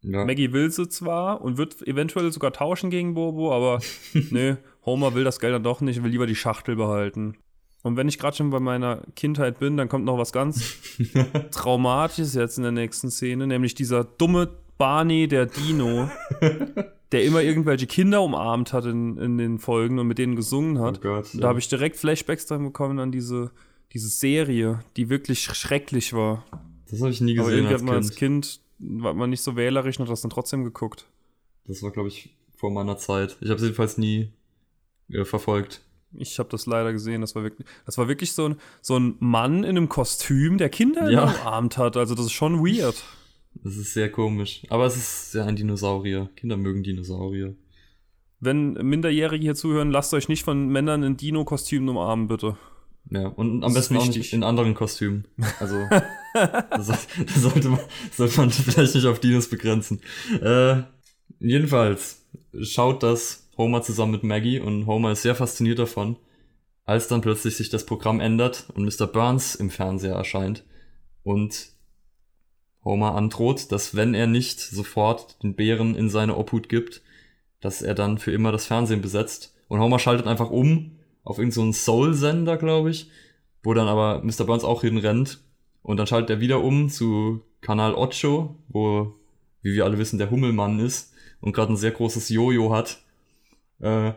ja. 0.03 0.25
Maggie 0.25 0.53
will 0.53 0.71
sie 0.71 0.89
zwar 0.89 1.41
und 1.41 1.57
wird 1.59 1.83
eventuell 1.87 2.31
sogar 2.33 2.53
tauschen 2.53 2.91
gegen 2.91 3.15
Bobo, 3.15 3.53
aber 3.53 3.81
nö, 4.31 4.57
Homer 4.85 5.15
will 5.15 5.25
das 5.25 5.41
Geld 5.41 5.55
dann 5.55 5.63
doch 5.65 5.81
nicht, 5.81 6.03
will 6.03 6.11
lieber 6.11 6.27
die 6.27 6.37
Schachtel 6.37 6.77
behalten. 6.77 7.37
Und 7.83 7.97
wenn 7.97 8.09
ich 8.09 8.19
gerade 8.19 8.37
schon 8.37 8.51
bei 8.51 8.61
meiner 8.61 9.03
Kindheit 9.17 9.59
bin, 9.59 9.77
dann 9.77 9.89
kommt 9.89 10.05
noch 10.05 10.17
was 10.17 10.33
ganz 10.33 10.77
Traumatisches 11.51 12.35
jetzt 12.35 12.57
in 12.57 12.63
der 12.63 12.73
nächsten 12.73 13.11
Szene, 13.11 13.47
nämlich 13.47 13.75
dieser 13.75 14.05
dumme 14.05 14.49
Barney, 14.79 15.29
der 15.29 15.47
Dino, 15.47 16.09
der 17.13 17.25
immer 17.25 17.43
irgendwelche 17.43 17.87
Kinder 17.87 18.23
umarmt 18.23 18.73
hat 18.73 18.85
in, 18.87 19.17
in 19.19 19.37
den 19.37 19.59
Folgen 19.59 19.99
und 19.99 20.07
mit 20.07 20.19
denen 20.19 20.37
gesungen 20.37 20.79
hat. 20.79 20.99
Oh 20.99 21.03
Gott, 21.03 21.35
ja. 21.35 21.41
Da 21.41 21.49
habe 21.49 21.59
ich 21.59 21.69
direkt 21.69 21.97
Flashbacks 21.97 22.47
dran 22.47 22.65
bekommen 22.65 22.99
an 22.99 23.13
diese, 23.13 23.51
diese 23.93 24.09
Serie, 24.09 24.85
die 24.97 25.11
wirklich 25.11 25.43
schrecklich 25.43 26.13
war. 26.13 26.45
Das 26.91 27.01
habe 27.01 27.11
ich 27.11 27.21
nie 27.21 27.39
Aber 27.39 27.49
gesehen 27.49 27.65
irgendwie 27.65 27.75
als 27.75 27.83
hat 27.83 27.87
man 27.87 27.97
als 27.97 28.11
kind. 28.15 28.61
Kind, 28.79 29.03
war 29.03 29.15
man 29.15 29.31
nicht 29.31 29.43
so 29.43 29.57
wählerisch 29.57 29.99
und 29.99 30.07
hat 30.07 30.13
das 30.13 30.23
dann 30.23 30.31
trotzdem 30.31 30.65
geguckt. 30.65 31.07
Das 31.67 31.83
war, 31.83 31.91
glaube 31.91 32.09
ich, 32.09 32.37
vor 32.57 32.71
meiner 32.71 32.97
Zeit. 32.97 33.37
Ich 33.41 33.49
habe 33.49 33.57
es 33.57 33.63
jedenfalls 33.63 33.99
nie 33.99 34.33
äh, 35.11 35.25
verfolgt. 35.25 35.83
Ich 36.15 36.39
habe 36.39 36.49
das 36.51 36.67
leider 36.67 36.93
gesehen. 36.93 37.21
Das 37.21 37.35
war 37.35 37.43
wirklich, 37.43 37.67
das 37.87 37.97
war 37.99 38.09
wirklich 38.09 38.33
so 38.33 38.51
ein, 38.51 38.57
so 38.81 38.99
ein 38.99 39.17
Mann 39.19 39.65
in 39.65 39.71
einem 39.77 39.89
Kostüm, 39.89 40.59
der 40.59 40.69
Kinder 40.69 41.11
Ja. 41.11 41.25
umarmt 41.25 41.79
hat. 41.79 41.97
Also 41.97 42.15
das 42.15 42.27
ist 42.27 42.33
schon 42.33 42.59
weird. 42.65 43.03
Das 43.63 43.77
ist 43.77 43.93
sehr 43.95 44.11
komisch. 44.11 44.63
Aber 44.71 44.87
es 44.87 44.97
ist 44.97 45.35
ja 45.35 45.45
ein 45.45 45.57
Dinosaurier. 45.57 46.29
Kinder 46.37 46.57
mögen 46.57 46.83
Dinosaurier. 46.83 47.55
Wenn 48.41 48.73
Minderjährige 48.73 49.43
hier 49.43 49.55
zuhören, 49.55 49.91
lasst 49.91 50.13
euch 50.15 50.29
nicht 50.29 50.43
von 50.43 50.69
Männern 50.69 51.03
in 51.03 51.17
Dino-Kostümen 51.17 51.89
umarmen, 51.89 52.29
bitte. 52.29 52.57
Ja, 53.11 53.29
und 53.29 53.61
Das 53.61 53.67
am 53.67 53.71
ist 53.77 53.89
besten 53.89 53.97
auch 53.99 54.07
nicht 54.17 54.33
in 54.33 54.43
anderen 54.43 54.75
Kostümen. 54.75 55.27
Also, 55.61 55.77
das, 56.35 56.87
das 56.87 57.07
sollte, 57.37 57.69
man, 57.69 57.81
sollte 58.11 58.37
man 58.41 58.51
vielleicht 58.51 58.95
nicht 58.95 59.07
auf 59.07 59.21
Dinos 59.21 59.49
begrenzen. 59.49 60.01
Äh, 60.41 60.83
jedenfalls 61.41 62.25
schaut 62.63 63.03
das 63.03 63.42
Homer 63.57 63.83
zusammen 63.83 64.13
mit 64.13 64.23
Maggie 64.25 64.61
und 64.61 64.87
Homer 64.87 65.13
ist 65.13 65.23
sehr 65.23 65.35
fasziniert 65.35 65.79
davon, 65.79 66.17
als 66.85 67.09
dann 67.09 67.21
plötzlich 67.21 67.57
sich 67.57 67.69
das 67.69 67.87
Programm 67.87 68.21
ändert 68.21 68.67
und 68.75 68.85
Mr. 68.85 69.07
Burns 69.07 69.55
im 69.55 69.71
Fernseher 69.71 70.15
erscheint 70.15 70.65
und 71.23 71.73
Homer 72.85 73.15
androht, 73.15 73.71
dass 73.71 73.95
wenn 73.95 74.15
er 74.15 74.27
nicht 74.27 74.61
sofort 74.61 75.43
den 75.43 75.55
Bären 75.55 75.95
in 75.95 76.09
seine 76.09 76.37
Obhut 76.37 76.69
gibt, 76.69 77.03
dass 77.61 77.83
er 77.83 77.95
dann 77.95 78.19
für 78.19 78.33
immer 78.33 78.51
das 78.53 78.67
Fernsehen 78.67 79.01
besetzt. 79.01 79.55
Und 79.69 79.81
Homer 79.81 79.99
schaltet 79.99 80.27
einfach 80.27 80.51
um 80.51 80.99
auf 81.23 81.39
irgendeinen 81.39 81.73
so 81.73 82.03
Soul-Sender, 82.03 82.57
glaube 82.57 82.91
ich, 82.91 83.09
wo 83.63 83.73
dann 83.75 83.87
aber 83.87 84.23
Mr. 84.25 84.45
Burns 84.45 84.65
auch 84.65 84.81
hinrennt. 84.81 85.41
Und 85.83 85.97
dann 85.97 86.07
schaltet 86.07 86.31
er 86.31 86.41
wieder 86.41 86.63
um 86.63 86.91
zu 86.91 87.43
Kanal 87.61 87.95
Ocho, 87.95 88.57
wo, 88.69 89.15
wie 89.63 89.75
wir 89.75 89.85
alle 89.85 89.99
wissen, 89.99 90.19
der 90.19 90.31
Hummelmann 90.31 90.81
ist 90.81 91.13
und 91.41 91.53
gerade 91.53 91.73
ein 91.73 91.77
sehr 91.77 91.93
großes 91.93 92.29
Jojo 92.29 92.75
hat. 92.75 93.01
Äh, 93.83 94.13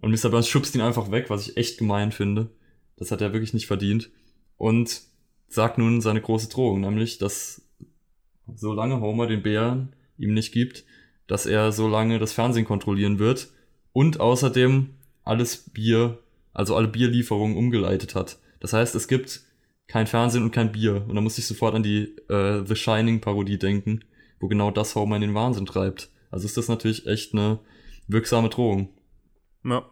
und 0.00 0.10
Mr. 0.10 0.30
Burns 0.30 0.48
schubst 0.48 0.74
ihn 0.74 0.80
einfach 0.80 1.10
weg, 1.10 1.28
was 1.28 1.46
ich 1.46 1.56
echt 1.56 1.78
gemein 1.78 2.12
finde. 2.12 2.50
Das 2.96 3.10
hat 3.10 3.20
er 3.20 3.32
wirklich 3.32 3.52
nicht 3.52 3.66
verdient. 3.66 4.10
Und 4.56 5.02
sagt 5.48 5.78
nun 5.78 6.00
seine 6.00 6.20
große 6.20 6.48
Drohung, 6.48 6.80
nämlich, 6.80 7.18
dass 7.18 7.62
solange 8.54 9.00
Homer 9.00 9.26
den 9.26 9.42
Bären 9.42 9.94
ihm 10.16 10.34
nicht 10.34 10.52
gibt, 10.52 10.84
dass 11.26 11.46
er 11.46 11.72
so 11.72 11.88
lange 11.88 12.18
das 12.18 12.32
Fernsehen 12.32 12.64
kontrollieren 12.64 13.18
wird 13.18 13.48
und 13.92 14.20
außerdem 14.20 14.90
alles 15.24 15.70
Bier, 15.70 16.18
also 16.54 16.74
alle 16.74 16.88
Bierlieferungen 16.88 17.56
umgeleitet 17.56 18.14
hat. 18.14 18.38
Das 18.60 18.72
heißt, 18.72 18.94
es 18.94 19.08
gibt 19.08 19.42
kein 19.86 20.06
Fernsehen 20.06 20.42
und 20.42 20.50
kein 20.50 20.72
Bier. 20.72 21.04
Und 21.08 21.14
da 21.14 21.20
musste 21.20 21.40
ich 21.40 21.46
sofort 21.46 21.74
an 21.74 21.82
die 21.82 22.16
äh, 22.28 22.64
The 22.64 22.76
Shining 22.76 23.20
Parodie 23.20 23.58
denken, 23.58 24.00
wo 24.40 24.48
genau 24.48 24.70
das 24.70 24.94
Homer 24.94 25.16
in 25.16 25.22
den 25.22 25.34
Wahnsinn 25.34 25.66
treibt. 25.66 26.10
Also 26.30 26.46
ist 26.46 26.56
das 26.56 26.68
natürlich 26.68 27.06
echt 27.06 27.32
eine 27.32 27.58
wirksame 28.06 28.48
Drohung. 28.48 28.88
Ja. 29.64 29.84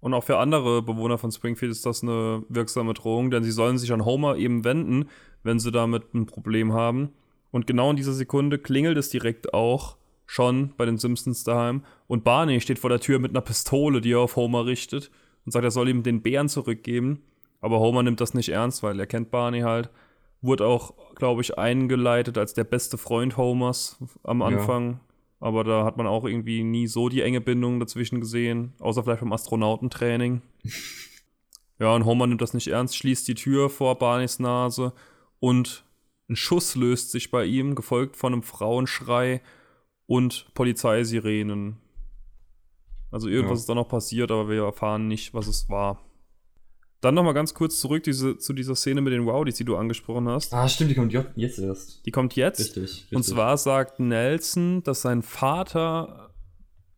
Und 0.00 0.14
auch 0.14 0.24
für 0.24 0.38
andere 0.38 0.82
Bewohner 0.82 1.18
von 1.18 1.32
Springfield 1.32 1.72
ist 1.72 1.86
das 1.86 2.02
eine 2.02 2.44
wirksame 2.48 2.94
Drohung, 2.94 3.30
denn 3.30 3.42
sie 3.42 3.50
sollen 3.50 3.78
sich 3.78 3.92
an 3.92 4.04
Homer 4.04 4.36
eben 4.36 4.62
wenden, 4.64 5.08
wenn 5.42 5.58
sie 5.58 5.72
damit 5.72 6.14
ein 6.14 6.26
Problem 6.26 6.72
haben. 6.72 7.10
Und 7.50 7.66
genau 7.66 7.90
in 7.90 7.96
dieser 7.96 8.12
Sekunde 8.12 8.58
klingelt 8.58 8.98
es 8.98 9.08
direkt 9.08 9.54
auch 9.54 9.96
schon 10.26 10.74
bei 10.76 10.84
den 10.84 10.98
Simpsons 10.98 11.44
daheim. 11.44 11.82
Und 12.06 12.24
Barney 12.24 12.60
steht 12.60 12.78
vor 12.78 12.90
der 12.90 13.00
Tür 13.00 13.18
mit 13.18 13.30
einer 13.30 13.40
Pistole, 13.40 14.00
die 14.00 14.12
er 14.12 14.20
auf 14.20 14.36
Homer 14.36 14.66
richtet 14.66 15.10
und 15.44 15.52
sagt, 15.52 15.64
er 15.64 15.70
soll 15.70 15.88
ihm 15.88 16.02
den 16.02 16.22
Bären 16.22 16.48
zurückgeben. 16.48 17.22
Aber 17.60 17.80
Homer 17.80 18.02
nimmt 18.02 18.20
das 18.20 18.34
nicht 18.34 18.50
ernst, 18.50 18.82
weil 18.82 19.00
er 19.00 19.06
kennt 19.06 19.30
Barney 19.30 19.60
halt. 19.60 19.90
Wurde 20.42 20.66
auch, 20.66 20.92
glaube 21.14 21.40
ich, 21.40 21.58
eingeleitet 21.58 22.36
als 22.38 22.54
der 22.54 22.64
beste 22.64 22.98
Freund 22.98 23.36
Homers 23.36 23.98
am 24.22 24.40
Ja. 24.40 24.46
Anfang. 24.48 25.00
Aber 25.38 25.64
da 25.64 25.84
hat 25.84 25.96
man 25.96 26.06
auch 26.06 26.24
irgendwie 26.24 26.64
nie 26.64 26.86
so 26.86 27.08
die 27.08 27.20
enge 27.22 27.40
Bindung 27.40 27.78
dazwischen 27.78 28.20
gesehen, 28.20 28.72
außer 28.78 29.04
vielleicht 29.04 29.20
beim 29.20 29.32
Astronautentraining. 29.32 30.40
ja, 31.78 31.94
und 31.94 32.04
Homer 32.06 32.26
nimmt 32.26 32.40
das 32.40 32.54
nicht 32.54 32.68
ernst, 32.68 32.96
schließt 32.96 33.28
die 33.28 33.34
Tür 33.34 33.68
vor 33.68 33.98
Barneys 33.98 34.38
Nase 34.38 34.92
und 35.38 35.84
ein 36.28 36.36
Schuss 36.36 36.74
löst 36.74 37.10
sich 37.12 37.30
bei 37.30 37.44
ihm, 37.44 37.74
gefolgt 37.74 38.16
von 38.16 38.32
einem 38.32 38.42
Frauenschrei 38.42 39.42
und 40.06 40.46
Polizeisirenen. 40.54 41.76
Also 43.10 43.28
irgendwas 43.28 43.58
Ja. 43.58 43.60
ist 43.60 43.68
da 43.68 43.74
noch 43.74 43.88
passiert, 43.88 44.30
aber 44.30 44.48
wir 44.48 44.64
erfahren 44.64 45.06
nicht, 45.06 45.34
was 45.34 45.46
es 45.46 45.68
war. 45.68 46.00
Dann 47.06 47.14
nochmal 47.14 47.34
ganz 47.34 47.54
kurz 47.54 47.78
zurück 47.78 48.02
diese, 48.02 48.36
zu 48.36 48.52
dieser 48.52 48.74
Szene 48.74 49.00
mit 49.00 49.12
den 49.12 49.28
Rowdies, 49.28 49.54
die 49.54 49.64
du 49.64 49.76
angesprochen 49.76 50.28
hast. 50.28 50.52
Ah, 50.52 50.68
stimmt, 50.68 50.90
die 50.90 50.96
kommt 50.96 51.12
jetzt 51.36 51.60
erst. 51.60 52.04
Die 52.04 52.10
kommt 52.10 52.34
jetzt. 52.34 52.58
Richtig, 52.58 52.82
richtig. 52.82 53.16
Und 53.16 53.22
zwar 53.22 53.56
sagt 53.58 54.00
Nelson, 54.00 54.82
dass 54.82 55.02
sein 55.02 55.22
Vater 55.22 56.30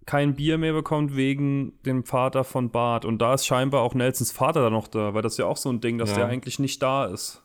kein 0.07 0.35
Bier 0.35 0.57
mehr 0.57 0.73
bekommt 0.73 1.15
wegen 1.15 1.75
dem 1.85 2.05
Vater 2.05 2.43
von 2.45 2.71
Bart. 2.71 3.05
Und 3.05 3.19
da 3.21 3.35
ist 3.35 3.45
scheinbar 3.45 3.83
auch 3.83 3.93
Nelsons 3.93 4.33
Vater 4.33 4.63
da 4.63 4.71
noch 4.71 4.89
da, 4.89 5.13
weil 5.13 5.21
das 5.21 5.33
ist 5.35 5.39
ja 5.41 5.45
auch 5.45 5.59
so 5.59 5.69
ein 5.69 5.83
Ding, 5.83 5.99
dass 5.99 6.09
Ja. 6.13 6.17
der 6.17 6.27
eigentlich 6.29 6.59
nicht 6.59 6.83
da 6.83 7.05
ist. 7.05 7.43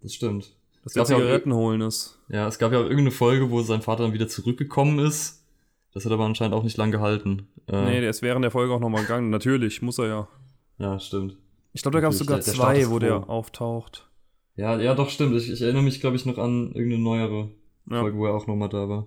Das 0.00 0.14
stimmt. 0.14 0.54
Dass 0.84 0.92
der 0.92 1.02
gab 1.02 1.10
ja 1.10 1.16
Zigaretten 1.16 1.52
holen 1.54 1.80
ist. 1.80 2.20
Ja, 2.28 2.46
es 2.46 2.60
gab 2.60 2.70
ja 2.70 2.78
auch 2.78 2.82
irgendeine 2.84 3.10
Folge, 3.10 3.50
wo 3.50 3.62
sein 3.62 3.82
Vater 3.82 4.04
dann 4.04 4.12
wieder 4.12 4.28
zurückgekommen 4.28 5.00
ist. 5.00 5.42
Das 5.92 6.04
hat 6.04 6.12
aber 6.12 6.24
anscheinend 6.24 6.54
auch 6.54 6.62
nicht 6.62 6.76
lang 6.76 6.92
gehalten. 6.92 7.48
Äh, 7.66 7.84
Nee, 7.86 8.00
der 8.00 8.10
ist 8.10 8.22
während 8.22 8.44
der 8.44 8.52
Folge 8.52 8.72
auch 8.72 8.78
nochmal 8.78 9.02
gegangen. 9.02 9.30
Natürlich, 9.30 9.82
muss 9.82 9.98
er 9.98 10.06
ja. 10.06 10.28
Ja, 10.78 11.00
stimmt. 11.00 11.36
Ich 11.76 11.82
glaube, 11.82 11.96
da 11.96 12.00
gab 12.00 12.12
es 12.12 12.18
sogar 12.18 12.38
der- 12.38 12.44
der 12.46 12.54
zwei, 12.54 12.90
wo 12.90 12.98
der 12.98 13.28
auftaucht. 13.28 14.08
Ja, 14.56 14.80
ja, 14.80 14.94
doch, 14.94 15.10
stimmt. 15.10 15.36
Ich, 15.36 15.50
ich 15.50 15.60
erinnere 15.60 15.82
mich, 15.82 16.00
glaube 16.00 16.16
ich, 16.16 16.24
noch 16.24 16.38
an 16.38 16.72
irgendeine 16.72 17.02
neuere 17.02 17.50
Ja. 17.90 18.00
Folge, 18.00 18.16
wo 18.16 18.26
er 18.26 18.34
auch 18.34 18.46
nochmal 18.46 18.70
da 18.70 18.88
war. 18.88 19.06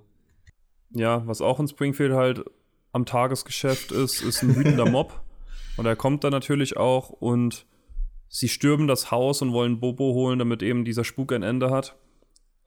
Ja, 0.92 1.26
was 1.26 1.42
auch 1.42 1.60
in 1.60 1.68
Springfield 1.68 2.14
halt 2.14 2.44
am 2.92 3.06
Tagesgeschäft 3.06 3.92
ist, 3.92 4.22
ist 4.22 4.44
ein 4.44 4.56
wütender 4.56 4.86
Mob. 4.92 5.20
Und 5.78 5.86
er 5.88 5.96
kommt 5.96 6.24
dann 6.24 6.32
natürlich 6.32 6.78
auch 6.78 7.10
und 7.10 7.66
sie 8.28 8.48
stürmen 8.50 8.88
das 8.88 9.10
Haus 9.10 9.42
und 9.42 9.52
wollen 9.54 9.80
Bobo 9.80 10.14
holen, 10.14 10.38
damit 10.38 10.62
eben 10.62 10.86
dieser 10.86 11.04
Spuk 11.04 11.32
ein 11.34 11.42
Ende 11.44 11.72
hat. 11.72 11.96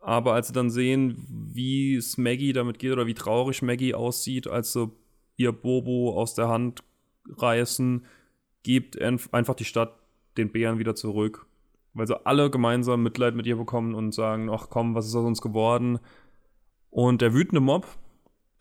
Aber 0.00 0.34
als 0.34 0.48
sie 0.48 0.52
dann 0.52 0.70
sehen, 0.70 1.24
wie 1.52 1.94
es 1.94 2.18
Maggie 2.18 2.52
damit 2.52 2.80
geht 2.80 2.90
oder 2.92 3.06
wie 3.06 3.14
traurig 3.14 3.62
Maggie 3.62 3.94
aussieht, 3.94 4.48
als 4.48 4.72
sie 4.72 4.90
ihr 5.36 5.52
Bobo 5.52 6.18
aus 6.18 6.34
der 6.34 6.48
Hand 6.48 6.82
reißen, 7.36 8.04
gibt 8.62 8.96
enf- 9.00 9.32
einfach 9.32 9.54
die 9.54 9.64
Stadt 9.64 9.94
den 10.36 10.50
Bären 10.52 10.78
wieder 10.78 10.94
zurück. 10.94 11.46
weil 11.94 12.06
sie 12.06 12.24
alle 12.24 12.50
gemeinsam 12.50 13.02
Mitleid 13.02 13.34
mit 13.34 13.46
ihr 13.46 13.56
bekommen 13.56 13.94
und 13.94 14.12
sagen, 14.14 14.48
ach 14.48 14.68
komm, 14.70 14.94
was 14.94 15.06
ist 15.06 15.14
aus 15.14 15.26
uns 15.26 15.42
geworden? 15.42 15.98
Und 16.88 17.20
der 17.20 17.34
wütende 17.34 17.60
Mob, 17.60 17.86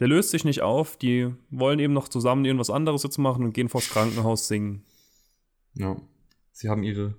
der 0.01 0.09
löst 0.09 0.31
sich 0.31 0.43
nicht 0.43 0.61
auf, 0.61 0.97
die 0.97 1.33
wollen 1.49 1.79
eben 1.79 1.93
noch 1.93 2.09
zusammen 2.09 2.43
irgendwas 2.43 2.69
anderes 2.69 3.03
jetzt 3.03 3.17
machen 3.17 3.45
und 3.45 3.53
gehen 3.53 3.69
vors 3.69 3.87
Krankenhaus 3.89 4.49
singen. 4.49 4.83
Ja. 5.75 5.95
Sie 6.51 6.67
haben 6.67 6.83
ihre 6.83 7.15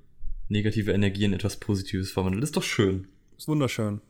negative 0.49 0.93
Energie 0.93 1.25
in 1.25 1.33
etwas 1.33 1.59
Positives 1.59 2.13
verwandelt. 2.13 2.45
Ist 2.45 2.59
doch 2.59 2.63
schön. 2.63 3.09
Ist 3.39 3.49
wunderschön. 3.49 4.03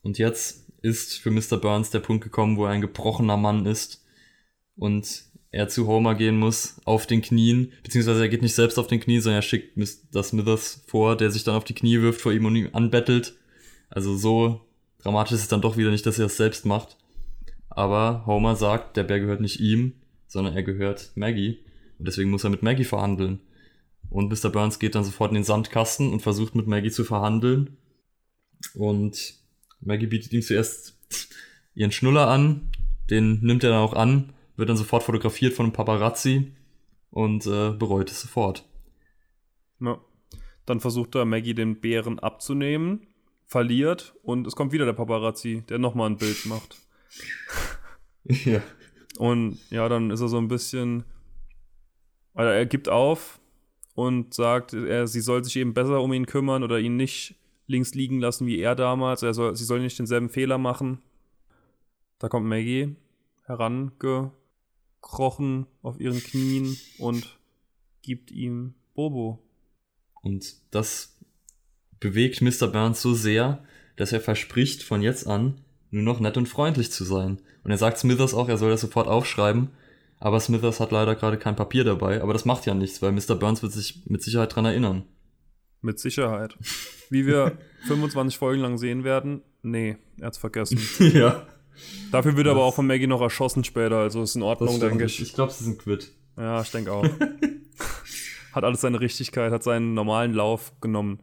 Und 0.00 0.16
jetzt 0.16 0.66
ist 0.80 1.18
für 1.18 1.30
Mr. 1.30 1.58
Burns 1.58 1.90
der 1.90 2.00
Punkt 2.00 2.24
gekommen, 2.24 2.56
wo 2.56 2.64
er 2.64 2.70
ein 2.70 2.80
gebrochener 2.80 3.36
Mann 3.36 3.66
ist 3.66 4.02
und 4.76 5.26
er 5.52 5.68
zu 5.68 5.86
Homer 5.86 6.14
gehen 6.14 6.38
muss 6.38 6.80
auf 6.84 7.06
den 7.06 7.22
Knien, 7.22 7.72
beziehungsweise 7.82 8.22
er 8.22 8.28
geht 8.28 8.42
nicht 8.42 8.54
selbst 8.54 8.78
auf 8.78 8.86
den 8.86 9.00
Knien, 9.00 9.20
sondern 9.20 9.38
er 9.38 9.42
schickt 9.42 9.76
Mr. 9.76 10.22
Smithers 10.22 10.82
vor, 10.86 11.16
der 11.16 11.30
sich 11.30 11.42
dann 11.42 11.56
auf 11.56 11.64
die 11.64 11.74
Knie 11.74 12.00
wirft 12.00 12.20
vor 12.20 12.32
ihm 12.32 12.44
und 12.44 12.56
ihn 12.56 12.72
anbettelt. 12.72 13.34
Also 13.88 14.16
so 14.16 14.60
dramatisch 14.98 15.32
ist 15.32 15.42
es 15.42 15.48
dann 15.48 15.62
doch 15.62 15.76
wieder 15.76 15.90
nicht, 15.90 16.06
dass 16.06 16.18
er 16.18 16.26
es 16.26 16.36
selbst 16.36 16.66
macht. 16.66 16.96
Aber 17.68 18.24
Homer 18.26 18.54
sagt, 18.54 18.96
der 18.96 19.04
Bär 19.04 19.20
gehört 19.20 19.40
nicht 19.40 19.60
ihm, 19.60 19.94
sondern 20.28 20.54
er 20.54 20.62
gehört 20.62 21.10
Maggie. 21.16 21.58
Und 21.98 22.06
deswegen 22.06 22.30
muss 22.30 22.44
er 22.44 22.50
mit 22.50 22.62
Maggie 22.62 22.84
verhandeln. 22.84 23.40
Und 24.08 24.28
Mr. 24.28 24.50
Burns 24.50 24.78
geht 24.78 24.94
dann 24.94 25.04
sofort 25.04 25.30
in 25.30 25.36
den 25.36 25.44
Sandkasten 25.44 26.12
und 26.12 26.20
versucht 26.20 26.54
mit 26.54 26.66
Maggie 26.66 26.90
zu 26.90 27.04
verhandeln. 27.04 27.76
Und 28.74 29.34
Maggie 29.80 30.06
bietet 30.06 30.32
ihm 30.32 30.42
zuerst 30.42 30.98
ihren 31.74 31.92
Schnuller 31.92 32.28
an, 32.28 32.70
den 33.08 33.40
nimmt 33.40 33.64
er 33.64 33.70
dann 33.70 33.80
auch 33.80 33.94
an, 33.94 34.32
wird 34.60 34.68
dann 34.68 34.76
sofort 34.76 35.02
fotografiert 35.02 35.54
von 35.54 35.66
einem 35.66 35.72
Paparazzi 35.72 36.52
und 37.10 37.46
äh, 37.46 37.70
bereut 37.70 38.10
es 38.10 38.20
sofort. 38.20 38.68
Ja. 39.80 39.98
Dann 40.66 40.80
versucht 40.80 41.14
er 41.16 41.24
Maggie 41.24 41.54
den 41.54 41.80
Bären 41.80 42.18
abzunehmen, 42.18 43.06
verliert 43.46 44.14
und 44.22 44.46
es 44.46 44.54
kommt 44.54 44.72
wieder 44.72 44.84
der 44.84 44.92
Paparazzi, 44.92 45.64
der 45.68 45.78
nochmal 45.78 46.10
ein 46.10 46.16
Bild 46.16 46.46
macht. 46.46 46.76
ja. 48.44 48.62
Und 49.18 49.58
ja, 49.70 49.88
dann 49.88 50.10
ist 50.10 50.20
er 50.20 50.28
so 50.28 50.38
ein 50.38 50.48
bisschen. 50.48 51.04
Also 52.34 52.50
er 52.50 52.66
gibt 52.66 52.88
auf 52.88 53.40
und 53.94 54.32
sagt, 54.34 54.72
er, 54.72 55.06
sie 55.08 55.20
soll 55.20 55.42
sich 55.42 55.56
eben 55.56 55.74
besser 55.74 56.00
um 56.00 56.12
ihn 56.12 56.26
kümmern 56.26 56.62
oder 56.62 56.78
ihn 56.78 56.96
nicht 56.96 57.34
links 57.66 57.94
liegen 57.94 58.20
lassen 58.20 58.46
wie 58.46 58.60
er 58.60 58.74
damals. 58.76 59.22
Er 59.22 59.34
soll, 59.34 59.56
sie 59.56 59.64
soll 59.64 59.80
nicht 59.80 59.98
denselben 59.98 60.28
Fehler 60.28 60.58
machen. 60.58 61.02
Da 62.18 62.28
kommt 62.28 62.46
Maggie 62.46 62.94
herangekrochen 65.00 65.66
auf 65.82 66.00
ihren 66.00 66.22
Knien 66.22 66.76
und 66.98 67.38
gibt 68.02 68.30
ihm 68.30 68.74
Bobo. 68.94 69.42
Und 70.22 70.54
das 70.70 71.16
bewegt 71.98 72.40
Mr. 72.40 72.68
Burns 72.68 73.02
so 73.02 73.14
sehr, 73.14 73.64
dass 73.96 74.12
er 74.12 74.20
verspricht, 74.20 74.82
von 74.82 75.02
jetzt 75.02 75.26
an 75.26 75.60
nur 75.90 76.02
noch 76.02 76.20
nett 76.20 76.36
und 76.36 76.48
freundlich 76.48 76.92
zu 76.92 77.04
sein. 77.04 77.40
Und 77.64 77.70
er 77.70 77.78
sagt 77.78 77.98
Smithers 77.98 78.32
auch, 78.32 78.48
er 78.48 78.58
soll 78.58 78.70
das 78.70 78.80
sofort 78.80 79.08
aufschreiben. 79.08 79.70
Aber 80.18 80.38
Smithers 80.38 80.80
hat 80.80 80.92
leider 80.92 81.16
gerade 81.16 81.38
kein 81.38 81.56
Papier 81.56 81.82
dabei. 81.82 82.22
Aber 82.22 82.32
das 82.32 82.44
macht 82.44 82.64
ja 82.66 82.74
nichts, 82.74 83.02
weil 83.02 83.12
Mr. 83.12 83.34
Burns 83.34 83.62
wird 83.62 83.72
sich 83.72 84.02
mit 84.06 84.22
Sicherheit 84.22 84.54
dran 84.54 84.66
erinnern. 84.66 85.04
Mit 85.80 85.98
Sicherheit. 85.98 86.56
Wie 87.08 87.26
wir 87.26 87.58
25 87.88 88.38
Folgen 88.38 88.60
lang 88.60 88.78
sehen 88.78 89.02
werden, 89.02 89.42
nee, 89.62 89.96
er 90.18 90.26
hat's 90.28 90.38
vergessen. 90.38 90.78
ja. 90.98 91.46
Dafür 92.10 92.36
wird 92.36 92.46
er 92.46 92.52
aber 92.52 92.64
auch 92.64 92.74
von 92.74 92.86
Maggie 92.86 93.06
noch 93.06 93.20
erschossen 93.20 93.64
später, 93.64 93.98
also 93.98 94.22
ist 94.22 94.34
in 94.34 94.42
Ordnung, 94.42 94.80
denke 94.80 95.04
ich. 95.04 95.20
Ich 95.20 95.32
glaube, 95.32 95.52
sie 95.52 95.64
sind 95.64 95.78
quitt. 95.78 96.12
Ja, 96.36 96.60
ich 96.60 96.70
denke 96.70 96.92
auch. 96.92 97.04
hat 98.52 98.64
alles 98.64 98.80
seine 98.80 99.00
Richtigkeit, 99.00 99.52
hat 99.52 99.62
seinen 99.62 99.94
normalen 99.94 100.34
Lauf 100.34 100.72
genommen. 100.80 101.20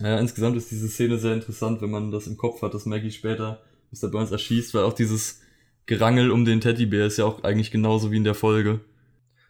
Ja, 0.00 0.18
insgesamt 0.18 0.56
ist 0.56 0.70
diese 0.70 0.88
Szene 0.88 1.18
sehr 1.18 1.34
interessant, 1.34 1.80
wenn 1.80 1.90
man 1.90 2.10
das 2.10 2.26
im 2.26 2.36
Kopf 2.36 2.62
hat, 2.62 2.74
dass 2.74 2.84
Maggie 2.84 3.10
später 3.10 3.62
Mr. 3.90 4.08
Burns 4.08 4.30
erschießt, 4.30 4.74
weil 4.74 4.84
auch 4.84 4.92
dieses 4.92 5.40
Gerangel 5.86 6.30
um 6.30 6.44
den 6.44 6.60
Teddybär 6.60 7.06
ist 7.06 7.16
ja 7.16 7.24
auch 7.24 7.44
eigentlich 7.44 7.70
genauso 7.70 8.10
wie 8.10 8.16
in 8.16 8.24
der 8.24 8.34
Folge. 8.34 8.80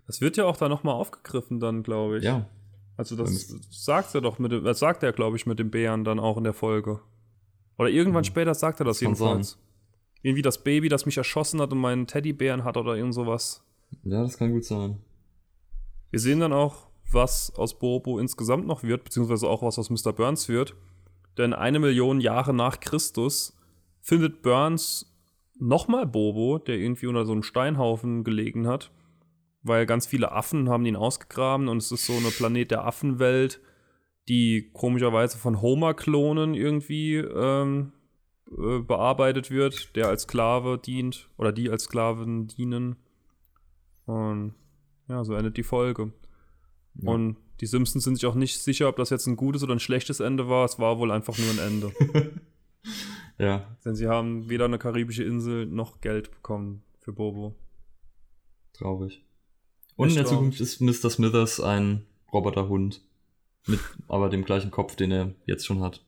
Das 0.07 0.21
wird 0.21 0.37
ja 0.37 0.45
auch 0.45 0.57
da 0.57 0.69
nochmal 0.69 0.95
aufgegriffen 0.95 1.59
dann, 1.59 1.83
glaube 1.83 2.19
ich. 2.19 2.25
Ja. 2.25 2.49
Also 2.97 3.17
das 3.17 3.55
sagt 3.71 4.14
er 4.14 4.21
doch 4.21 4.39
mit 4.39 4.53
dem, 4.53 4.64
das 4.64 4.79
sagt 4.79 5.03
er, 5.03 5.12
glaube 5.12 5.37
ich, 5.37 5.47
mit 5.47 5.59
dem 5.59 5.71
Bären 5.71 6.05
dann 6.05 6.19
auch 6.19 6.37
in 6.37 6.45
der 6.45 6.55
Folge. 6.55 7.01
Oder 7.79 7.91
irgendwann 7.91 8.23
mhm. 8.23 8.27
später 8.27 8.55
sagt 8.55 8.81
er 8.81 8.85
das, 8.85 8.97
das 8.97 9.01
jedenfalls. 9.03 9.59
Irgendwie 10.23 10.43
das 10.43 10.64
Baby, 10.64 10.89
das 10.89 11.07
mich 11.07 11.17
erschossen 11.17 11.61
hat 11.61 11.73
und 11.73 11.79
meinen 11.79 12.07
Teddybären 12.07 12.64
hat 12.64 12.77
oder 12.77 12.97
irgend 12.97 13.14
sowas. 13.14 13.62
Ja, 14.05 14.23
das 14.23 14.39
kann 14.39 14.53
gut 14.53 14.64
sein. 14.64 14.99
Wir 16.11 16.21
sehen 16.21 16.41
dann 16.41 16.53
auch, 16.53 16.89
was 17.11 17.55
aus 17.55 17.79
Bobo 17.79 18.19
insgesamt 18.19 18.67
noch 18.67 18.83
wird, 18.83 19.05
beziehungsweise 19.05 19.49
auch 19.49 19.62
was 19.62 19.79
aus 19.79 19.91
Mr. 19.91 20.12
Burns 20.12 20.49
wird. 20.49 20.75
Denn 21.39 21.53
eine 21.53 21.79
Million 21.79 22.21
Jahre 22.21 22.55
nach 22.55 22.81
Christus 22.81 23.57
findet 24.01 24.43
Burns 24.43 25.12
nochmal 25.59 26.07
Bobo, 26.07 26.59
der 26.59 26.77
irgendwie 26.77 27.07
unter 27.07 27.25
so 27.25 27.33
einem 27.33 27.43
Steinhaufen 27.43 28.25
gelegen 28.25 28.67
hat, 28.67 28.91
weil 29.62 29.87
ganz 29.87 30.07
viele 30.07 30.33
Affen 30.33 30.69
haben 30.69 30.87
ihn 30.87 30.97
ausgegraben 30.97 31.69
und 31.69 31.79
es 31.79 31.93
ist 31.93 32.07
so 32.07 32.14
eine 32.14 32.29
Planet 32.29 32.71
der 32.71 32.85
Affenwelt, 32.85 33.61
die 34.29 34.71
komischerweise 34.73 35.39
von 35.39 35.61
Homer-Klonen 35.61 36.55
irgendwie 36.55 37.17
ähm, 37.17 37.93
äh, 38.51 38.79
bearbeitet 38.79 39.51
wird, 39.51 39.97
der 39.97 40.09
als 40.09 40.23
Sklave 40.23 40.79
dient 40.79 41.29
oder 41.37 41.53
die 41.53 41.71
als 41.71 41.85
Sklaven 41.85 42.47
dienen. 42.47 42.97
Und 44.07 44.55
ja, 45.09 45.25
so 45.25 45.35
endet 45.35 45.57
die 45.57 45.63
Folge. 45.63 46.13
Ja. 46.95 47.11
Und 47.11 47.37
die 47.61 47.67
Simpsons 47.67 48.05
sind 48.05 48.17
sich 48.17 48.27
auch 48.27 48.35
nicht 48.35 48.63
sicher, 48.63 48.89
ob 48.89 48.97
das 48.97 49.11
jetzt 49.11 49.27
ein 49.27 49.37
gutes 49.37 49.63
oder 49.63 49.75
ein 49.75 49.81
schlechtes 49.81 50.21
Ende 50.21 50.49
war. 50.49 50.65
Es 50.65 50.79
war 50.79 50.99
wohl 50.99 51.11
einfach 51.11 51.37
nur 51.39 51.51
ein 51.51 51.59
Ende. 51.59 51.93
ja. 53.39 53.77
Denn 53.85 53.97
sie 53.97 54.09
haben 54.09 54.49
weder 54.49 54.67
eine 54.67 54.79
karibische 54.79 55.25
Insel 55.25 55.67
noch 55.67 56.01
Geld 56.01 56.31
bekommen 56.31 56.83
für 57.01 57.13
Bobo. 57.13 57.55
Traurig. 58.75 59.25
Und 59.97 60.09
Echt 60.09 60.17
in 60.17 60.23
der 60.23 60.31
Zukunft 60.31 60.61
ist 60.61 60.81
Mr. 60.81 61.11
Smithers 61.11 61.61
ein 61.61 62.07
Roboterhund. 62.33 63.01
Mit 63.67 63.81
aber 64.07 64.29
dem 64.29 64.45
gleichen 64.45 64.71
Kopf, 64.71 64.95
den 64.95 65.11
er 65.11 65.35
jetzt 65.47 65.67
schon 65.67 65.81
hat. 65.81 66.06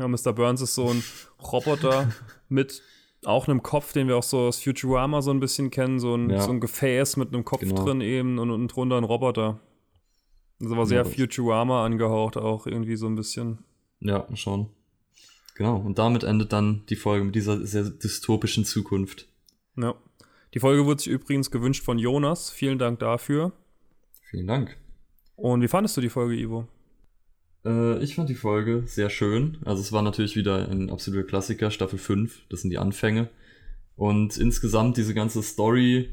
Ja, 0.00 0.08
Mr. 0.08 0.32
Burns 0.32 0.62
ist 0.62 0.74
so 0.74 0.88
ein 0.88 1.04
Roboter 1.52 2.10
mit 2.48 2.82
auch 3.26 3.46
einem 3.46 3.62
Kopf, 3.62 3.92
den 3.92 4.08
wir 4.08 4.16
auch 4.16 4.22
so 4.22 4.38
aus 4.38 4.62
Futurama 4.62 5.20
so 5.20 5.30
ein 5.30 5.40
bisschen 5.40 5.70
kennen, 5.70 6.00
so 6.00 6.14
ein, 6.14 6.30
ja. 6.30 6.40
so 6.40 6.50
ein 6.50 6.60
Gefäß 6.60 7.18
mit 7.18 7.34
einem 7.34 7.44
Kopf 7.44 7.60
genau. 7.60 7.84
drin 7.84 8.00
eben 8.00 8.38
und 8.38 8.50
unten 8.50 8.68
drunter 8.68 8.96
ein 8.96 9.04
Roboter. 9.04 9.60
Das 10.58 10.70
war 10.70 10.86
sehr 10.86 11.04
ja, 11.04 11.04
Futurama 11.04 11.84
angehaucht 11.84 12.38
auch 12.38 12.66
irgendwie 12.66 12.96
so 12.96 13.06
ein 13.06 13.14
bisschen. 13.14 13.58
Ja, 14.00 14.26
schon. 14.34 14.70
Genau, 15.54 15.76
und 15.76 15.98
damit 15.98 16.24
endet 16.24 16.54
dann 16.54 16.82
die 16.88 16.96
Folge 16.96 17.26
mit 17.26 17.34
dieser 17.34 17.66
sehr 17.66 17.84
dystopischen 17.84 18.64
Zukunft. 18.64 19.28
Ja. 19.76 19.94
Die 20.54 20.60
Folge 20.60 20.86
wurde 20.86 21.02
sich 21.02 21.12
übrigens 21.12 21.50
gewünscht 21.50 21.84
von 21.84 21.98
Jonas. 21.98 22.48
Vielen 22.48 22.78
Dank 22.78 23.00
dafür. 23.00 23.52
Vielen 24.22 24.46
Dank. 24.46 24.78
Und 25.36 25.60
wie 25.60 25.68
fandest 25.68 25.98
du 25.98 26.00
die 26.00 26.08
Folge, 26.08 26.36
Ivo? 26.36 26.66
Äh, 27.64 28.02
ich 28.02 28.14
fand 28.14 28.28
die 28.28 28.34
Folge 28.34 28.84
sehr 28.86 29.10
schön. 29.10 29.58
Also 29.64 29.80
es 29.80 29.92
war 29.92 30.02
natürlich 30.02 30.36
wieder 30.36 30.68
ein 30.68 30.90
absoluter 30.90 31.26
Klassiker, 31.26 31.70
Staffel 31.70 31.98
5. 31.98 32.42
Das 32.48 32.62
sind 32.62 32.70
die 32.70 32.78
Anfänge. 32.78 33.28
Und 33.96 34.38
insgesamt 34.38 34.96
diese 34.96 35.14
ganze 35.14 35.42
Story 35.42 36.10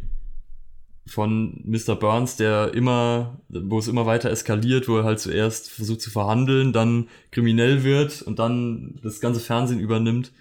von 1.06 1.62
Mr. 1.64 1.96
Burns, 1.96 2.36
der 2.36 2.74
immer, 2.74 3.40
wo 3.48 3.80
es 3.80 3.88
immer 3.88 4.06
weiter 4.06 4.30
eskaliert, 4.30 4.90
wo 4.90 4.98
er 4.98 5.04
halt 5.06 5.20
zuerst 5.20 5.70
versucht 5.70 6.02
zu 6.02 6.10
verhandeln, 6.10 6.74
dann 6.74 7.08
kriminell 7.32 7.84
wird 7.84 8.22
und 8.22 8.40
dann 8.40 9.00
das 9.04 9.22
ganze 9.22 9.40
Fernsehen 9.40 9.80
übernimmt. 9.80 10.34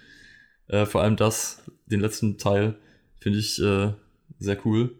Äh, 0.67 0.85
vor 0.85 1.01
allem 1.01 1.15
das, 1.15 1.63
den 1.85 2.01
letzten 2.01 2.37
Teil, 2.37 2.75
finde 3.19 3.39
ich 3.39 3.61
äh, 3.61 3.93
sehr 4.39 4.65
cool. 4.65 4.99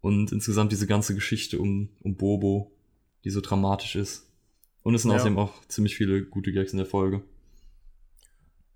Und 0.00 0.30
insgesamt 0.30 0.72
diese 0.72 0.86
ganze 0.86 1.14
Geschichte 1.14 1.58
um, 1.58 1.88
um 2.02 2.16
Bobo, 2.16 2.70
die 3.24 3.30
so 3.30 3.40
dramatisch 3.40 3.96
ist. 3.96 4.27
Und 4.88 4.94
es 4.94 5.02
sind 5.02 5.10
ja. 5.10 5.16
außerdem 5.18 5.38
auch 5.38 5.52
ziemlich 5.68 5.96
viele 5.96 6.22
gute 6.22 6.50
Gags 6.50 6.72
in 6.72 6.78
der 6.78 6.86
Folge. 6.86 7.20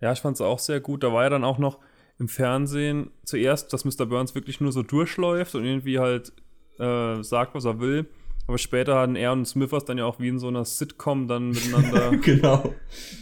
Ja, 0.00 0.12
ich 0.12 0.20
fand 0.20 0.36
es 0.36 0.40
auch 0.40 0.58
sehr 0.58 0.80
gut. 0.80 1.02
Da 1.02 1.12
war 1.12 1.22
ja 1.22 1.30
dann 1.30 1.42
auch 1.42 1.58
noch, 1.58 1.78
im 2.18 2.28
Fernsehen 2.28 3.10
zuerst, 3.24 3.72
dass 3.72 3.84
Mr. 3.84 4.06
Burns 4.06 4.34
wirklich 4.34 4.60
nur 4.60 4.72
so 4.72 4.82
durchläuft 4.82 5.54
und 5.54 5.64
irgendwie 5.64 5.98
halt 5.98 6.32
äh, 6.78 7.22
sagt, 7.22 7.54
was 7.54 7.64
er 7.64 7.80
will. 7.80 8.06
Aber 8.46 8.58
später 8.58 8.98
hatten 8.98 9.16
er 9.16 9.32
und 9.32 9.46
Smithers 9.46 9.84
dann 9.86 9.98
ja 9.98 10.04
auch 10.04 10.20
wie 10.20 10.28
in 10.28 10.38
so 10.38 10.48
einer 10.48 10.64
Sitcom 10.64 11.28
dann 11.28 11.50
miteinander 11.50 12.10
genau. 12.22 12.74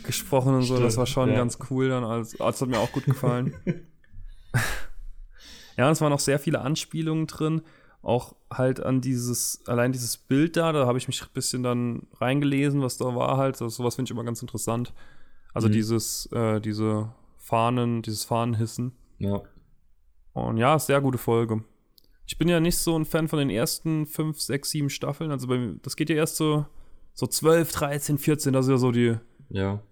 gesprochen 0.04 0.54
und 0.54 0.62
so. 0.62 0.74
Stimmt, 0.74 0.86
das 0.86 0.96
war 0.96 1.06
schon 1.06 1.30
ja. 1.30 1.36
ganz 1.36 1.58
cool 1.70 1.90
dann. 1.90 2.04
Also, 2.04 2.38
das 2.38 2.60
hat 2.60 2.68
mir 2.68 2.78
auch 2.78 2.92
gut 2.92 3.04
gefallen. 3.04 3.54
ja, 5.78 5.90
es 5.90 6.00
waren 6.00 6.12
auch 6.12 6.20
sehr 6.20 6.38
viele 6.38 6.60
Anspielungen 6.60 7.26
drin. 7.26 7.62
Auch 8.02 8.34
halt 8.50 8.80
an 8.80 9.00
dieses, 9.00 9.62
allein 9.66 9.92
dieses 9.92 10.16
Bild 10.16 10.56
da, 10.56 10.72
da 10.72 10.86
habe 10.86 10.98
ich 10.98 11.06
mich 11.06 11.20
ein 11.22 11.28
bisschen 11.34 11.62
dann 11.62 12.06
reingelesen, 12.18 12.80
was 12.82 12.96
da 12.96 13.14
war 13.14 13.36
halt. 13.36 13.60
Also, 13.60 13.68
sowas 13.68 13.94
finde 13.96 14.08
ich 14.08 14.12
immer 14.12 14.24
ganz 14.24 14.40
interessant. 14.40 14.92
Also 15.52 15.68
mhm. 15.68 15.72
dieses, 15.72 16.26
äh, 16.32 16.60
diese 16.60 17.12
Fahnen, 17.36 18.02
dieses 18.02 18.24
Fahnenhissen. 18.24 18.92
Ja. 19.18 19.42
Und 20.32 20.56
ja, 20.56 20.78
sehr 20.78 21.00
gute 21.00 21.18
Folge. 21.18 21.64
Ich 22.26 22.38
bin 22.38 22.48
ja 22.48 22.60
nicht 22.60 22.78
so 22.78 22.96
ein 22.96 23.04
Fan 23.04 23.28
von 23.28 23.40
den 23.40 23.50
ersten 23.50 24.06
fünf, 24.06 24.40
sechs, 24.40 24.70
sieben 24.70 24.88
Staffeln. 24.88 25.30
Also 25.32 25.48
bei, 25.48 25.74
das 25.82 25.96
geht 25.96 26.08
ja 26.10 26.16
erst 26.16 26.36
so 26.36 26.66
So 27.14 27.26
12, 27.26 27.72
13, 27.72 28.18
14, 28.18 28.52
das 28.52 28.66
ist 28.66 28.70
ja 28.70 28.76
so 28.78 28.92
die, 28.92 29.16
Ja. 29.50 29.82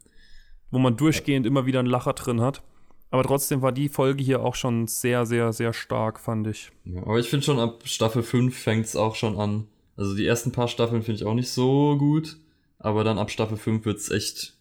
wo 0.70 0.78
man 0.78 0.96
durchgehend 0.96 1.44
immer 1.46 1.66
wieder 1.66 1.80
einen 1.80 1.88
Lacher 1.88 2.12
drin 2.12 2.40
hat. 2.40 2.62
Aber 3.10 3.22
trotzdem 3.24 3.62
war 3.62 3.72
die 3.72 3.88
Folge 3.88 4.22
hier 4.22 4.42
auch 4.42 4.54
schon 4.54 4.86
sehr, 4.86 5.24
sehr, 5.24 5.52
sehr 5.52 5.72
stark, 5.72 6.20
fand 6.20 6.46
ich. 6.46 6.70
ja. 6.84 7.00
Aber 7.02 7.18
ich 7.18 7.28
finde 7.28 7.44
schon 7.46 7.58
ab 7.58 7.82
Staffel 7.86 8.22
5 8.22 8.56
fängt 8.56 8.84
es 8.86 8.96
auch 8.96 9.14
schon 9.14 9.38
an. 9.38 9.66
Also 9.96 10.14
die 10.14 10.26
ersten 10.26 10.52
paar 10.52 10.68
Staffeln 10.68 11.02
finde 11.02 11.20
ich 11.22 11.26
auch 11.26 11.34
nicht 11.34 11.50
so 11.50 11.96
gut. 11.96 12.36
Aber 12.78 13.02
dann 13.04 13.18
ab 13.18 13.30
Staffel 13.30 13.56
5 13.56 13.84
wird 13.84 13.98
es 13.98 14.10
echt 14.10 14.56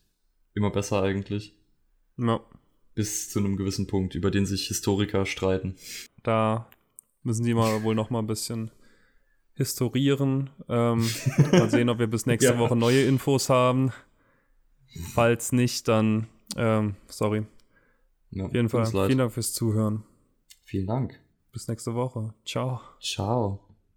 immer 0.56 0.72
besser 0.72 1.02
eigentlich. 1.04 1.54
Ja, 2.18 2.40
Bis 2.96 3.30
zu 3.30 3.40
einem 3.40 3.58
gewissen 3.58 3.86
Punkt, 3.86 4.16
über 4.16 4.32
den 4.32 4.46
sich 4.48 4.68
Historiker 4.68 5.26
streiten. 5.26 5.76
da 6.24 6.68
müssen 7.24 7.46
die 7.46 7.54
mal 7.54 7.84
wohl 7.84 7.94
noch 7.94 8.10
mal 8.10 8.20
ein 8.20 8.28
bisschen 8.28 8.72
historieren. 9.54 10.50
Ähm, 10.70 11.08
mal 11.52 11.70
sehen, 11.70 11.90
ob 11.90 12.00
wir 12.00 12.08
bis 12.08 12.26
nächste 12.26 12.54
Ja. 12.54 12.60
Woche 12.60 12.76
neue 12.76 13.04
Infos 13.04 13.50
haben. 13.50 13.92
Falls 15.14 15.52
nicht, 15.52 15.88
dann, 15.88 16.28
ähm, 16.56 16.96
sorry. 17.08 17.46
Ja, 18.38 18.46
Auf 18.46 18.54
jeden 18.54 18.70
Fall, 18.70 18.86
vielen 18.86 19.18
Dank 19.18 19.32
fürs 19.32 19.54
Zuhören. 19.54 20.04
Vielen 20.64 20.86
Dank. 20.86 21.20
Bis 21.52 21.68
nächste 21.68 21.96
Woche. 21.96 22.34
Ciao. 22.46 22.80
Ciao. 23.02 23.67